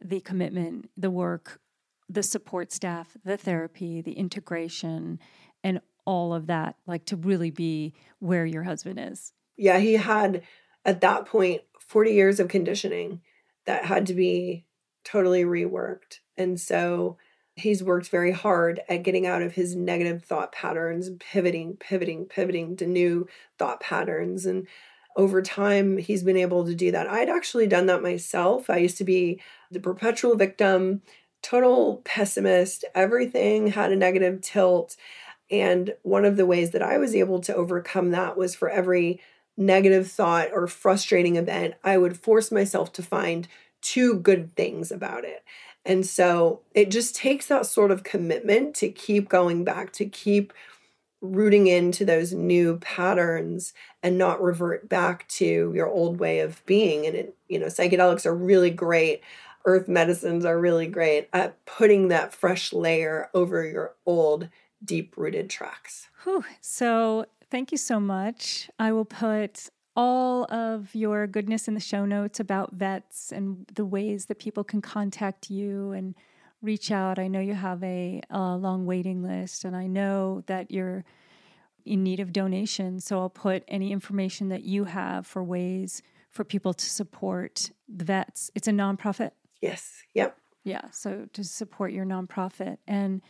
the 0.02 0.20
commitment 0.20 0.90
the 0.98 1.12
work 1.12 1.60
the 2.10 2.24
support 2.24 2.72
staff 2.72 3.16
the 3.24 3.38
therapy 3.38 4.02
the 4.02 4.14
integration 4.14 5.20
and 5.64 5.80
all 6.06 6.34
of 6.34 6.48
that 6.48 6.76
like 6.86 7.06
to 7.06 7.16
really 7.16 7.52
be 7.52 7.94
where 8.20 8.46
your 8.46 8.64
husband 8.64 9.00
is. 9.00 9.34
Yeah 9.58 9.80
he 9.80 9.94
had 9.94 10.44
at 10.86 11.02
that 11.02 11.26
point 11.26 11.62
40 11.80 12.12
years 12.12 12.40
of 12.40 12.48
conditioning 12.48 13.22
that 13.66 13.86
had 13.86 14.06
to 14.08 14.14
be 14.14 14.66
totally 15.04 15.44
reworked 15.44 16.20
and 16.38 16.60
so 16.60 17.18
He's 17.56 17.84
worked 17.84 18.10
very 18.10 18.32
hard 18.32 18.82
at 18.90 19.04
getting 19.04 19.28
out 19.28 19.42
of 19.44 19.54
his 19.54 19.76
negative 19.76 20.24
thought 20.24 20.52
patterns, 20.52 21.10
pivoting, 21.20 21.78
pivoting, 21.78 22.26
pivoting 22.26 22.76
to 22.78 22.88
new 22.88 23.28
thought 23.60 23.80
patterns. 23.80 24.46
And 24.46 24.68
over 25.16 25.42
time, 25.42 25.98
he's 25.98 26.24
been 26.24 26.38
able 26.38 26.66
to 26.66 26.74
do 26.74 26.92
that. 26.92 27.08
I'd 27.08 27.30
actually 27.30 27.68
done 27.68 27.86
that 27.86 28.02
myself. 28.02 28.70
I 28.70 28.78
used 28.78 28.98
to 28.98 29.04
be 29.04 29.40
the 29.70 29.80
perpetual 29.80 30.36
victim, 30.36 31.04
total 31.44 32.02
pessimist, 32.04 32.86
everything 32.96 33.68
had 33.68 33.92
a 33.92 33.96
negative 33.96 34.42
tilt. 34.42 34.96
And 35.52 35.94
one 36.02 36.26
of 36.26 36.38
the 36.38 36.48
ways 36.48 36.72
that 36.72 36.82
I 36.82 36.98
was 36.98 37.14
able 37.14 37.40
to 37.42 37.56
overcome 37.56 38.10
that 38.12 38.36
was 38.36 38.56
for 38.56 38.70
every 38.70 39.22
negative 39.56 40.10
thought 40.10 40.50
or 40.52 40.66
frustrating 40.66 41.36
event, 41.36 41.76
I 41.84 42.00
would 42.00 42.18
force 42.18 42.52
myself 42.52 42.92
to 42.94 43.04
find 43.04 43.48
two 43.82 44.16
good 44.16 44.56
things 44.56 44.92
about 44.92 45.26
it. 45.26 45.44
And 45.86 46.06
so 46.06 46.62
it 46.74 46.90
just 46.92 47.16
takes 47.16 47.48
that 47.48 47.66
sort 47.66 47.92
of 47.92 48.04
commitment 48.04 48.76
to 48.76 48.90
keep 48.90 49.28
going 49.30 49.64
back, 49.64 49.92
to 49.94 50.06
keep 50.06 50.54
rooting 51.22 51.68
into 51.68 52.04
those 52.04 52.34
new 52.34 52.78
patterns 52.78 53.74
and 54.02 54.18
not 54.18 54.42
revert 54.42 54.90
back 54.90 55.28
to 55.30 55.72
your 55.74 55.88
old 55.88 56.20
way 56.20 56.40
of 56.40 56.66
being. 56.66 57.06
And 57.06 57.16
it, 57.16 57.36
you 57.48 57.60
know, 57.60 57.68
psychedelics 57.68 58.26
are 58.26 58.36
really 58.36 58.70
great. 58.70 59.22
Earth 59.66 59.88
medicines 59.88 60.44
are 60.44 60.60
really 60.60 60.88
great 60.88 61.30
at 61.32 61.66
putting 61.66 62.10
that 62.10 62.34
fresh 62.34 62.74
layer 62.74 63.30
over 63.34 63.66
your 63.66 63.96
old 64.06 64.50
deep 64.84 65.16
rooted 65.16 65.50
tracks. 65.50 66.10
Whew. 66.24 66.44
So 66.60 67.26
thank 67.50 67.72
you 67.72 67.78
so 67.78 68.00
much. 68.00 68.70
I 68.78 68.92
will 68.92 69.06
put 69.06 69.70
all 69.96 70.46
of 70.52 70.96
your 70.96 71.28
goodness 71.28 71.68
in 71.68 71.74
the 71.74 71.80
show 71.80 72.06
notes 72.06 72.40
about 72.40 72.74
vets 72.74 73.32
and 73.32 73.66
the 73.74 73.86
ways 73.86 74.26
that 74.26 74.40
people 74.40 74.64
can 74.64 74.82
contact 74.82 75.50
you 75.50 75.92
and 75.92 76.16
reach 76.62 76.92
out. 76.92 77.20
I 77.20 77.28
know 77.28 77.40
you 77.40 77.54
have 77.54 77.84
a, 77.84 78.22
a 78.30 78.56
long 78.56 78.86
waiting 78.86 79.22
list, 79.22 79.66
and 79.66 79.76
I 79.76 79.88
know 79.88 80.44
that 80.48 80.72
you're 80.72 81.04
in 81.86 82.04
need 82.04 82.20
of 82.20 82.32
donations. 82.32 83.06
So 83.06 83.20
I'll 83.20 83.30
put 83.30 83.64
any 83.68 83.92
information 83.92 84.50
that 84.50 84.64
you 84.64 84.86
have 84.86 85.28
for 85.28 85.44
ways 85.44 86.02
for 86.30 86.44
people 86.44 86.74
to 86.74 86.86
support 86.86 87.70
the 87.88 88.06
vets. 88.06 88.50
It's 88.56 88.68
a 88.68 88.72
nonprofit. 88.72 89.32
Yes. 89.62 90.02
Yep. 90.14 90.38
Yeah. 90.64 90.90
So 90.92 91.28
to 91.34 91.44
support 91.44 91.92
your 91.92 92.06
nonprofit. 92.06 92.78
And 92.88 93.22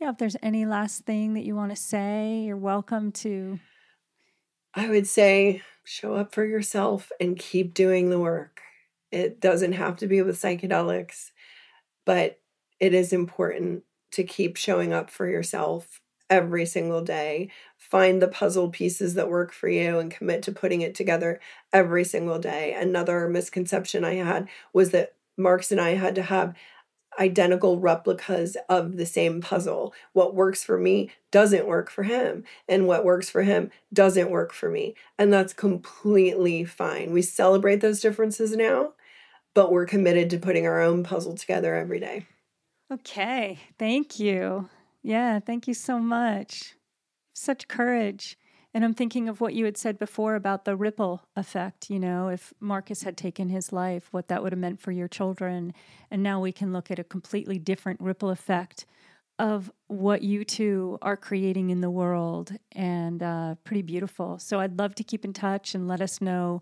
yeah, 0.00 0.10
if 0.10 0.18
there's 0.18 0.36
any 0.42 0.66
last 0.66 1.04
thing 1.04 1.34
that 1.34 1.44
you 1.44 1.56
want 1.56 1.70
to 1.70 1.76
say, 1.76 2.42
you're 2.46 2.56
welcome 2.56 3.10
to. 3.12 3.58
I 4.74 4.88
would 4.88 5.06
say 5.06 5.62
show 5.84 6.14
up 6.14 6.34
for 6.34 6.44
yourself 6.44 7.10
and 7.20 7.38
keep 7.38 7.74
doing 7.74 8.10
the 8.10 8.18
work. 8.18 8.60
It 9.12 9.40
doesn't 9.40 9.72
have 9.72 9.96
to 9.96 10.06
be 10.06 10.22
with 10.22 10.40
psychedelics, 10.40 11.30
but 12.04 12.40
it 12.80 12.94
is 12.94 13.12
important 13.12 13.84
to 14.12 14.24
keep 14.24 14.56
showing 14.56 14.92
up 14.92 15.10
for 15.10 15.28
yourself 15.28 16.00
every 16.30 16.66
single 16.66 17.02
day. 17.02 17.50
Find 17.78 18.20
the 18.20 18.28
puzzle 18.28 18.70
pieces 18.70 19.14
that 19.14 19.30
work 19.30 19.52
for 19.52 19.68
you 19.68 19.98
and 19.98 20.10
commit 20.10 20.42
to 20.42 20.52
putting 20.52 20.80
it 20.80 20.94
together 20.94 21.40
every 21.72 22.04
single 22.04 22.38
day. 22.38 22.74
Another 22.74 23.28
misconception 23.28 24.04
I 24.04 24.14
had 24.14 24.48
was 24.72 24.90
that 24.90 25.14
Marcus 25.36 25.72
and 25.72 25.80
I 25.80 25.90
had 25.90 26.14
to 26.14 26.22
have 26.22 26.54
identical 27.18 27.78
replicas 27.78 28.56
of 28.68 28.96
the 28.96 29.06
same 29.06 29.40
puzzle. 29.40 29.94
What 30.12 30.34
works 30.34 30.62
for 30.64 30.78
me 30.78 31.10
doesn't 31.30 31.66
work 31.66 31.90
for 31.90 32.04
him, 32.04 32.44
and 32.68 32.86
what 32.86 33.04
works 33.04 33.30
for 33.30 33.42
him 33.42 33.70
doesn't 33.92 34.30
work 34.30 34.52
for 34.52 34.70
me. 34.70 34.94
And 35.18 35.32
that's 35.32 35.52
completely 35.52 36.64
fine. 36.64 37.12
We 37.12 37.22
celebrate 37.22 37.80
those 37.80 38.00
differences 38.00 38.56
now, 38.56 38.92
but 39.54 39.72
we're 39.72 39.86
committed 39.86 40.30
to 40.30 40.38
putting 40.38 40.66
our 40.66 40.80
own 40.80 41.04
puzzle 41.04 41.34
together 41.34 41.74
every 41.74 42.00
day. 42.00 42.26
Okay, 42.92 43.58
thank 43.78 44.18
you. 44.20 44.68
Yeah, 45.02 45.40
thank 45.40 45.66
you 45.68 45.74
so 45.74 45.98
much. 45.98 46.74
Such 47.34 47.68
courage. 47.68 48.38
And 48.74 48.84
I'm 48.84 48.92
thinking 48.92 49.28
of 49.28 49.40
what 49.40 49.54
you 49.54 49.64
had 49.66 49.76
said 49.76 50.00
before 50.00 50.34
about 50.34 50.64
the 50.64 50.74
ripple 50.74 51.22
effect. 51.36 51.88
You 51.90 52.00
know, 52.00 52.28
if 52.28 52.52
Marcus 52.58 53.04
had 53.04 53.16
taken 53.16 53.48
his 53.48 53.72
life, 53.72 54.08
what 54.10 54.26
that 54.26 54.42
would 54.42 54.50
have 54.50 54.58
meant 54.58 54.80
for 54.80 54.90
your 54.90 55.06
children. 55.06 55.72
And 56.10 56.24
now 56.24 56.40
we 56.40 56.50
can 56.50 56.72
look 56.72 56.90
at 56.90 56.98
a 56.98 57.04
completely 57.04 57.56
different 57.56 58.00
ripple 58.00 58.30
effect 58.30 58.84
of 59.38 59.70
what 59.86 60.22
you 60.22 60.44
two 60.44 60.98
are 61.02 61.16
creating 61.16 61.70
in 61.70 61.80
the 61.80 61.90
world 61.90 62.52
and 62.72 63.22
uh, 63.22 63.54
pretty 63.62 63.82
beautiful. 63.82 64.38
So 64.40 64.58
I'd 64.58 64.78
love 64.78 64.96
to 64.96 65.04
keep 65.04 65.24
in 65.24 65.32
touch 65.32 65.74
and 65.74 65.86
let 65.86 66.00
us 66.00 66.20
know 66.20 66.60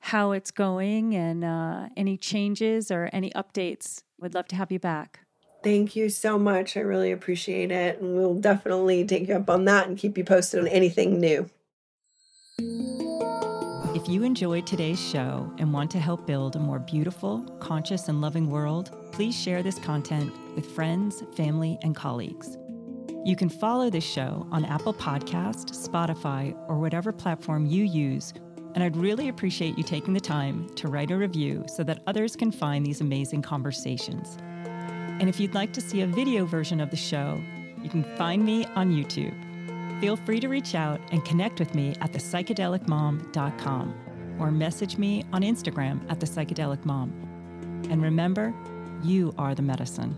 how 0.00 0.32
it's 0.32 0.50
going 0.50 1.14
and 1.14 1.44
uh, 1.44 1.88
any 1.96 2.18
changes 2.18 2.90
or 2.90 3.08
any 3.10 3.30
updates. 3.30 4.02
We'd 4.20 4.34
love 4.34 4.48
to 4.48 4.56
have 4.56 4.70
you 4.70 4.78
back. 4.78 5.23
Thank 5.64 5.96
you 5.96 6.10
so 6.10 6.38
much. 6.38 6.76
I 6.76 6.80
really 6.80 7.10
appreciate 7.10 7.72
it. 7.72 8.00
And 8.00 8.16
we'll 8.16 8.34
definitely 8.34 9.04
take 9.06 9.28
you 9.28 9.34
up 9.34 9.48
on 9.48 9.64
that 9.64 9.88
and 9.88 9.96
keep 9.98 10.18
you 10.18 10.24
posted 10.24 10.60
on 10.60 10.68
anything 10.68 11.18
new. 11.18 11.48
If 13.94 14.08
you 14.08 14.22
enjoyed 14.24 14.66
today's 14.66 15.00
show 15.00 15.50
and 15.58 15.72
want 15.72 15.90
to 15.92 15.98
help 15.98 16.26
build 16.26 16.56
a 16.56 16.58
more 16.58 16.78
beautiful, 16.78 17.40
conscious, 17.60 18.08
and 18.08 18.20
loving 18.20 18.50
world, 18.50 18.94
please 19.12 19.34
share 19.34 19.62
this 19.62 19.78
content 19.78 20.32
with 20.54 20.66
friends, 20.66 21.22
family, 21.34 21.78
and 21.82 21.96
colleagues. 21.96 22.58
You 23.24 23.34
can 23.34 23.48
follow 23.48 23.88
this 23.88 24.04
show 24.04 24.46
on 24.50 24.66
Apple 24.66 24.92
Podcast, 24.92 25.70
Spotify, 25.70 26.54
or 26.68 26.78
whatever 26.78 27.12
platform 27.12 27.64
you 27.64 27.84
use, 27.84 28.34
and 28.74 28.84
I'd 28.84 28.96
really 28.96 29.28
appreciate 29.28 29.78
you 29.78 29.84
taking 29.84 30.12
the 30.12 30.20
time 30.20 30.68
to 30.74 30.88
write 30.88 31.10
a 31.10 31.16
review 31.16 31.64
so 31.68 31.82
that 31.84 32.02
others 32.06 32.36
can 32.36 32.50
find 32.50 32.84
these 32.84 33.00
amazing 33.00 33.40
conversations. 33.40 34.36
And 35.20 35.28
if 35.28 35.38
you'd 35.40 35.54
like 35.54 35.72
to 35.72 35.80
see 35.80 36.02
a 36.02 36.06
video 36.06 36.44
version 36.44 36.80
of 36.80 36.90
the 36.90 36.96
show, 36.96 37.40
you 37.82 37.88
can 37.88 38.04
find 38.16 38.44
me 38.44 38.64
on 38.74 38.92
YouTube. 38.92 39.34
Feel 40.00 40.16
free 40.16 40.40
to 40.40 40.48
reach 40.48 40.74
out 40.74 41.00
and 41.12 41.24
connect 41.24 41.58
with 41.60 41.74
me 41.74 41.94
at 42.00 42.12
thepsychedelicmom.com 42.12 43.94
or 44.38 44.50
message 44.50 44.98
me 44.98 45.24
on 45.32 45.42
Instagram 45.42 46.00
at 46.10 46.18
thepsychedelicmom. 46.18 47.10
And 47.90 48.02
remember, 48.02 48.52
you 49.02 49.34
are 49.38 49.54
the 49.54 49.62
medicine. 49.62 50.16